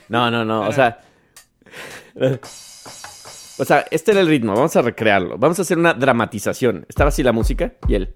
No, 0.09 0.29
no, 0.31 0.45
no. 0.45 0.67
O 0.67 0.71
sea. 0.71 0.99
O 3.57 3.65
sea, 3.65 3.85
este 3.91 4.11
era 4.11 4.21
el 4.21 4.27
ritmo. 4.27 4.53
Vamos 4.53 4.75
a 4.75 4.81
recrearlo. 4.81 5.37
Vamos 5.37 5.59
a 5.59 5.61
hacer 5.61 5.77
una 5.77 5.93
dramatización. 5.93 6.85
Estaba 6.89 7.09
así 7.09 7.23
la 7.23 7.31
música 7.31 7.73
y 7.87 7.95
él. 7.95 8.13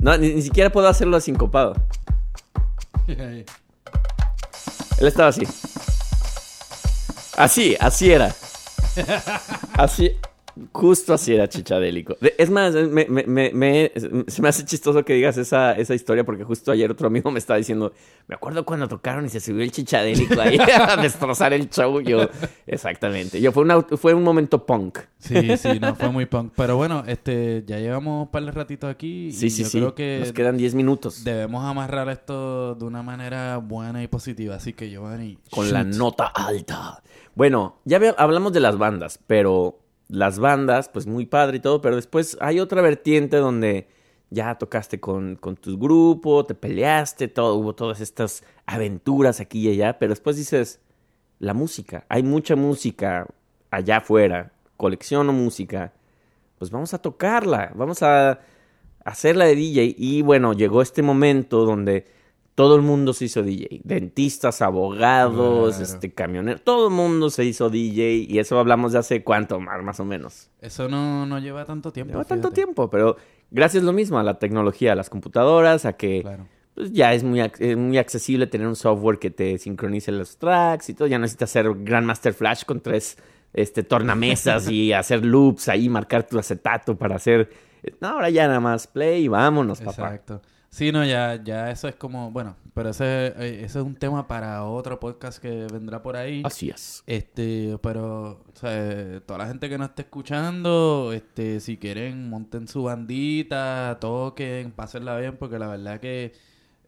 No, 0.00 0.16
ni, 0.16 0.34
ni 0.34 0.42
siquiera 0.42 0.70
puedo 0.70 0.88
hacerlo 0.88 1.20
sincopado. 1.20 1.74
Él 3.08 5.06
estaba 5.06 5.28
así. 5.28 5.46
Así, 7.36 7.76
así 7.78 8.10
era. 8.10 8.34
Así, 9.74 10.16
justo 10.72 11.14
así 11.14 11.34
era 11.34 11.48
Chichadélico. 11.48 12.16
Es 12.36 12.50
más, 12.50 12.74
me- 12.74 13.06
me- 13.08 13.92
se 14.26 14.42
me 14.42 14.48
hace 14.48 14.64
chistoso 14.64 15.04
que 15.04 15.14
digas 15.14 15.36
esa, 15.36 15.72
esa 15.72 15.94
historia 15.94 16.24
porque 16.24 16.44
justo 16.44 16.72
ayer 16.72 16.90
otro 16.90 17.06
amigo 17.06 17.30
me 17.30 17.38
estaba 17.38 17.58
diciendo, 17.58 17.92
me 18.26 18.34
acuerdo 18.34 18.64
cuando 18.64 18.88
tocaron 18.88 19.26
y 19.26 19.28
se 19.28 19.40
subió 19.40 19.62
el 19.62 19.70
Chichadélico 19.72 20.40
ahí 20.40 20.58
a 20.78 20.96
destrozar 20.96 21.52
el 21.52 21.68
show. 21.70 22.00
Yo, 22.00 22.28
exactamente. 22.66 23.40
Yo, 23.40 23.52
fue, 23.52 23.62
una, 23.62 23.82
fue 23.82 24.14
un 24.14 24.22
momento 24.22 24.64
punk. 24.66 24.98
Sí, 25.18 25.56
sí, 25.56 25.80
no 25.80 25.94
fue 25.94 26.10
muy 26.10 26.26
punk. 26.26 26.52
Pero 26.56 26.76
bueno, 26.76 27.04
este, 27.06 27.64
ya 27.66 27.78
llevamos 27.78 28.26
un 28.26 28.30
par 28.30 28.44
de 28.44 28.52
ratitos 28.52 28.90
aquí. 28.90 29.32
Sí, 29.32 29.46
y 29.46 29.50
sí, 29.50 29.62
yo 29.64 29.68
sí. 29.68 29.78
creo 29.78 29.94
que 29.94 30.18
Nos 30.20 30.32
quedan 30.32 30.56
10 30.56 30.74
minutos 30.74 31.24
debemos 31.24 31.64
amarrar 31.64 32.08
esto 32.08 32.74
de 32.74 32.84
una 32.84 33.02
manera 33.02 33.56
buena 33.58 34.02
y 34.02 34.06
positiva. 34.08 34.56
Así 34.56 34.72
que 34.72 34.88
Giovanni. 34.90 35.38
con 35.50 35.72
la 35.72 35.84
nota 35.84 36.26
alta. 36.26 37.02
Bueno, 37.34 37.76
ya 37.84 38.00
hablamos 38.16 38.52
de 38.52 38.60
las 38.60 38.78
bandas, 38.78 39.20
pero 39.26 39.78
las 40.08 40.38
bandas, 40.38 40.88
pues 40.88 41.06
muy 41.06 41.26
padre 41.26 41.58
y 41.58 41.60
todo, 41.60 41.80
pero 41.80 41.96
después 41.96 42.36
hay 42.40 42.60
otra 42.60 42.82
vertiente 42.82 43.36
donde 43.36 43.88
ya 44.30 44.56
tocaste 44.56 45.00
con, 45.00 45.36
con 45.36 45.56
tu 45.56 45.78
grupo, 45.78 46.44
te 46.44 46.54
peleaste, 46.54 47.28
todo, 47.28 47.54
hubo 47.54 47.74
todas 47.74 48.00
estas 48.00 48.42
aventuras 48.66 49.40
aquí 49.40 49.68
y 49.68 49.72
allá, 49.72 49.98
pero 49.98 50.10
después 50.10 50.36
dices, 50.36 50.80
la 51.38 51.54
música, 51.54 52.04
hay 52.08 52.22
mucha 52.22 52.56
música 52.56 53.26
allá 53.70 53.98
afuera, 53.98 54.52
colecciono 54.76 55.32
música, 55.32 55.92
pues 56.58 56.70
vamos 56.70 56.94
a 56.94 56.98
tocarla, 56.98 57.72
vamos 57.74 58.02
a 58.02 58.40
hacerla 59.04 59.44
de 59.44 59.54
DJ 59.54 59.94
y 59.96 60.22
bueno, 60.22 60.52
llegó 60.52 60.82
este 60.82 61.02
momento 61.02 61.64
donde 61.64 62.06
todo 62.58 62.74
el 62.74 62.82
mundo 62.82 63.12
se 63.12 63.26
hizo 63.26 63.44
DJ. 63.44 63.82
Dentistas, 63.84 64.62
abogados, 64.62 65.76
Claro. 65.76 65.84
este 65.92 66.12
camioneros, 66.12 66.62
todo 66.64 66.88
el 66.88 66.92
mundo 66.92 67.30
se 67.30 67.44
hizo 67.44 67.70
DJ 67.70 68.26
y 68.28 68.40
eso 68.40 68.58
hablamos 68.58 68.90
de 68.94 68.98
hace 68.98 69.22
cuánto 69.22 69.60
más, 69.60 69.80
más 69.84 70.00
o 70.00 70.04
menos. 70.04 70.50
Eso 70.60 70.88
no, 70.88 71.24
no 71.24 71.38
lleva 71.38 71.64
tanto 71.64 71.92
tiempo. 71.92 72.14
Lleva 72.14 72.24
tanto 72.24 72.50
tiempo, 72.50 72.90
pero 72.90 73.16
gracias 73.52 73.84
lo 73.84 73.92
mismo 73.92 74.18
a 74.18 74.24
la 74.24 74.40
tecnología, 74.40 74.90
a 74.90 74.96
las 74.96 75.08
computadoras, 75.08 75.84
a 75.84 75.92
que 75.92 76.22
Claro. 76.22 76.48
pues, 76.74 76.90
ya 76.92 77.14
es 77.14 77.22
muy, 77.22 77.40
eh, 77.40 77.76
muy 77.76 77.96
accesible 77.96 78.48
tener 78.48 78.66
un 78.66 78.74
software 78.74 79.20
que 79.20 79.30
te 79.30 79.56
sincronice 79.58 80.10
los 80.10 80.36
tracks 80.38 80.88
y 80.88 80.94
todo. 80.94 81.06
Ya 81.06 81.18
no 81.18 81.22
necesitas 81.22 81.50
hacer 81.50 81.72
Grandmaster 81.84 82.34
Flash 82.34 82.64
con 82.64 82.80
tres 82.80 83.18
este, 83.52 83.84
tornamesas 83.84 84.68
y 84.68 84.92
hacer 84.92 85.24
loops 85.24 85.68
ahí, 85.68 85.88
marcar 85.88 86.26
tu 86.26 86.40
acetato 86.40 86.96
para 86.98 87.14
hacer... 87.14 87.50
No, 88.00 88.08
ahora 88.08 88.30
ya 88.30 88.48
nada 88.48 88.58
más 88.58 88.88
play 88.88 89.26
y 89.26 89.28
vámonos, 89.28 89.78
papá. 89.80 89.92
Exacto. 90.16 90.42
Sí, 90.70 90.92
no, 90.92 91.04
ya, 91.04 91.42
ya 91.42 91.70
eso 91.70 91.88
es 91.88 91.96
como, 91.96 92.30
bueno, 92.30 92.56
pero 92.74 92.90
ese, 92.90 93.28
eh, 93.38 93.64
ese 93.64 93.78
es 93.78 93.84
un 93.84 93.96
tema 93.96 94.28
para 94.28 94.64
otro 94.64 95.00
podcast 95.00 95.40
que 95.40 95.66
vendrá 95.72 96.02
por 96.02 96.16
ahí. 96.16 96.42
Así 96.44 96.68
es. 96.68 97.02
Este, 97.06 97.78
pero, 97.82 98.44
o 98.52 98.56
sea, 98.56 99.20
toda 99.20 99.38
la 99.38 99.46
gente 99.46 99.68
que 99.68 99.78
nos 99.78 99.88
esté 99.88 100.02
escuchando, 100.02 101.12
este, 101.14 101.60
si 101.60 101.78
quieren, 101.78 102.28
monten 102.28 102.68
su 102.68 102.82
bandita, 102.82 103.96
toquen, 104.00 104.70
pásenla 104.72 105.16
bien, 105.16 105.36
porque 105.38 105.58
la 105.58 105.68
verdad 105.68 106.00
que, 106.00 106.32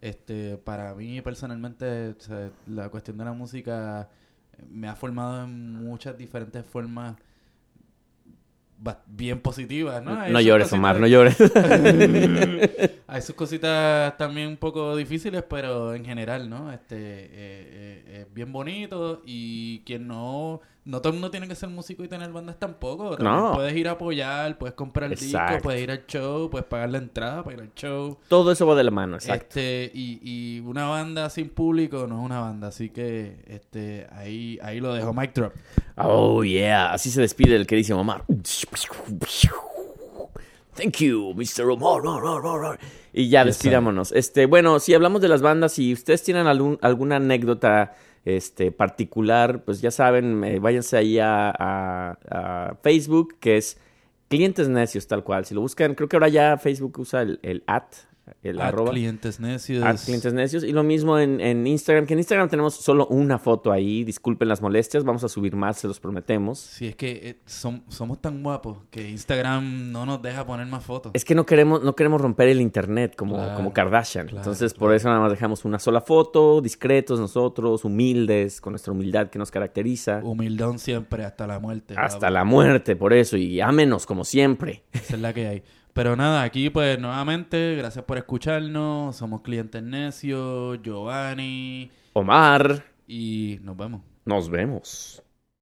este, 0.01 0.59
para 0.59 0.95
mí 0.95 1.20
personalmente, 1.22 2.11
o 2.11 2.20
sea, 2.20 2.51
la 2.66 2.91
cuestión 2.91 3.16
de 3.16 3.24
la 3.24 3.33
música 3.33 4.11
me 4.68 4.89
ha 4.89 4.95
formado 4.95 5.45
en 5.45 5.85
muchas 5.85 6.18
diferentes 6.18 6.64
formas 6.66 7.16
bien 9.07 9.41
positivas, 9.41 10.03
¿no? 10.03 10.14
No 10.28 10.39
sus 10.39 10.45
llores, 10.45 10.72
Omar, 10.72 11.01
no 11.01 11.07
llores. 11.07 11.37
hay 13.11 13.22
sus 13.22 13.34
cositas 13.34 14.16
también 14.16 14.46
un 14.48 14.56
poco 14.56 14.94
difíciles, 14.96 15.42
pero 15.48 15.94
en 15.94 16.04
general, 16.04 16.48
¿no? 16.48 16.72
Este, 16.72 16.96
eh, 16.96 17.30
eh, 17.32 18.20
es 18.20 18.32
bien 18.32 18.52
bonito 18.52 19.20
y 19.26 19.80
quien 19.80 20.06
no, 20.06 20.61
no 20.84 21.00
todo 21.00 21.08
el 21.08 21.14
mundo 21.14 21.30
tiene 21.30 21.48
que 21.48 21.56
ser 21.56 21.68
músico 21.70 22.04
y 22.04 22.08
tener 22.08 22.30
bandas 22.30 22.58
tampoco. 22.58 23.16
No. 23.18 23.52
Puedes 23.54 23.76
ir 23.76 23.88
a 23.88 23.92
apoyar, 23.92 24.56
puedes 24.58 24.74
comprar 24.76 25.12
el 25.12 25.18
disco, 25.18 25.40
puedes 25.61 25.82
ir 25.82 25.90
al 25.90 26.06
show, 26.06 26.48
puedes 26.50 26.68
pagar 26.68 26.90
la 26.90 26.98
entrada 26.98 27.42
para 27.42 27.56
ir 27.56 27.62
al 27.62 27.74
show. 27.74 28.16
Todo 28.28 28.52
eso 28.52 28.64
va 28.64 28.76
de 28.76 28.84
la 28.84 28.92
mano, 28.92 29.16
exacto. 29.16 29.58
Este, 29.58 29.90
y, 29.92 30.20
y 30.22 30.61
una 30.61 30.86
banda 30.86 31.28
sin 31.30 31.48
público 31.48 32.06
no 32.06 32.20
es 32.20 32.24
una 32.24 32.40
banda, 32.40 32.68
así 32.68 32.90
que 32.90 33.42
este, 33.48 34.06
ahí, 34.12 34.56
ahí 34.62 34.78
lo 34.78 34.94
dejo, 34.94 35.12
mic 35.12 35.34
drop. 35.34 35.52
Oh, 35.96 36.44
yeah. 36.44 36.92
Así 36.92 37.11
se 37.11 37.20
despide 37.20 37.56
el 37.56 37.66
queridísimo 37.66 38.00
Omar. 38.00 38.24
Thank 40.74 40.98
you, 40.98 41.34
Mr. 41.34 41.68
Omar. 41.70 42.78
Y 43.12 43.28
ya, 43.28 43.44
despidámonos. 43.44 44.12
Este, 44.12 44.46
bueno, 44.46 44.78
si 44.80 44.94
hablamos 44.94 45.20
de 45.20 45.28
las 45.28 45.42
bandas, 45.42 45.72
si 45.72 45.92
ustedes 45.92 46.22
tienen 46.22 46.46
algún- 46.46 46.78
alguna 46.82 47.16
anécdota 47.16 47.94
este, 48.24 48.70
particular, 48.70 49.64
pues 49.64 49.80
ya 49.80 49.90
saben, 49.90 50.44
eh, 50.44 50.58
váyanse 50.58 50.96
ahí 50.96 51.18
a, 51.18 51.50
a- 51.50 52.18
a 52.30 52.74
Facebook, 52.82 53.36
que 53.40 53.56
es 53.56 53.78
Clientes 54.28 54.68
Necios, 54.68 55.06
tal 55.06 55.24
cual. 55.24 55.44
Si 55.44 55.54
lo 55.54 55.60
buscan, 55.62 55.94
creo 55.94 56.08
que 56.08 56.16
ahora 56.16 56.28
ya 56.28 56.56
Facebook 56.58 56.98
usa 56.98 57.22
el, 57.22 57.40
el 57.42 57.64
at, 57.66 57.84
el 58.42 58.60
arroba. 58.60 58.90
clientes 58.92 59.40
necios. 59.40 59.84
Clientes 60.04 60.32
necios. 60.32 60.62
Y 60.64 60.72
lo 60.72 60.82
mismo 60.82 61.18
en, 61.18 61.40
en 61.40 61.66
Instagram, 61.66 62.06
que 62.06 62.12
en 62.14 62.20
Instagram 62.20 62.48
tenemos 62.48 62.74
solo 62.76 63.06
una 63.08 63.38
foto 63.38 63.72
ahí. 63.72 64.04
Disculpen 64.04 64.48
las 64.48 64.62
molestias, 64.62 65.04
vamos 65.04 65.24
a 65.24 65.28
subir 65.28 65.56
más, 65.56 65.78
se 65.78 65.88
los 65.88 65.98
prometemos. 66.00 66.58
Si 66.58 66.86
es 66.86 66.96
que 66.96 67.10
eh, 67.22 67.40
som- 67.46 67.82
somos 67.88 68.20
tan 68.20 68.42
guapos 68.42 68.78
que 68.90 69.08
Instagram 69.10 69.90
no 69.92 70.06
nos 70.06 70.22
deja 70.22 70.46
poner 70.46 70.66
más 70.66 70.84
fotos. 70.84 71.12
Es 71.14 71.24
que 71.24 71.34
no 71.34 71.44
queremos, 71.46 71.82
no 71.82 71.94
queremos 71.96 72.20
romper 72.20 72.48
el 72.48 72.60
internet 72.60 73.14
como, 73.16 73.34
Claro, 73.36 73.56
como 73.56 73.72
Kardashian. 73.72 74.26
claro, 74.26 74.38
Entonces, 74.42 74.72
claro. 74.74 74.86
por 74.86 74.94
eso 74.94 75.08
nada 75.08 75.20
más 75.20 75.30
dejamos 75.30 75.64
una 75.64 75.78
sola 75.78 76.00
foto, 76.00 76.60
discretos 76.60 77.18
nosotros, 77.18 77.84
humildes, 77.84 78.60
con 78.60 78.72
nuestra 78.72 78.92
humildad 78.92 79.28
que 79.30 79.38
nos 79.38 79.50
caracteriza. 79.50 80.20
Humildón 80.22 80.78
siempre, 80.78 81.24
hasta 81.24 81.46
la 81.46 81.58
muerte. 81.58 81.94
hasta 81.96 82.30
la 82.30 82.44
muerte, 82.44 82.96
por 82.96 83.12
eso. 83.12 83.36
Y 83.36 83.60
ámenos 83.60 84.06
como 84.06 84.24
siempre. 84.24 84.84
Esa 84.92 85.14
es 85.16 85.20
la 85.20 85.32
que 85.32 85.46
hay. 85.46 85.62
Pero 85.93 86.16
nada, 86.16 86.43
aquí 86.43 86.70
pues 86.70 86.99
nuevamente, 86.99 87.74
gracias 87.76 88.05
por 88.05 88.16
escucharnos. 88.18 89.16
Somos 89.16 89.43
clientes 89.43 89.82
necios, 89.82 90.80
Giovanni. 90.82 91.91
Omar, 92.12 92.84
Y 93.07 93.59
nos 93.62 93.76
vemos. 93.76 94.03
nos 94.24 94.49
vemos. 94.49 95.22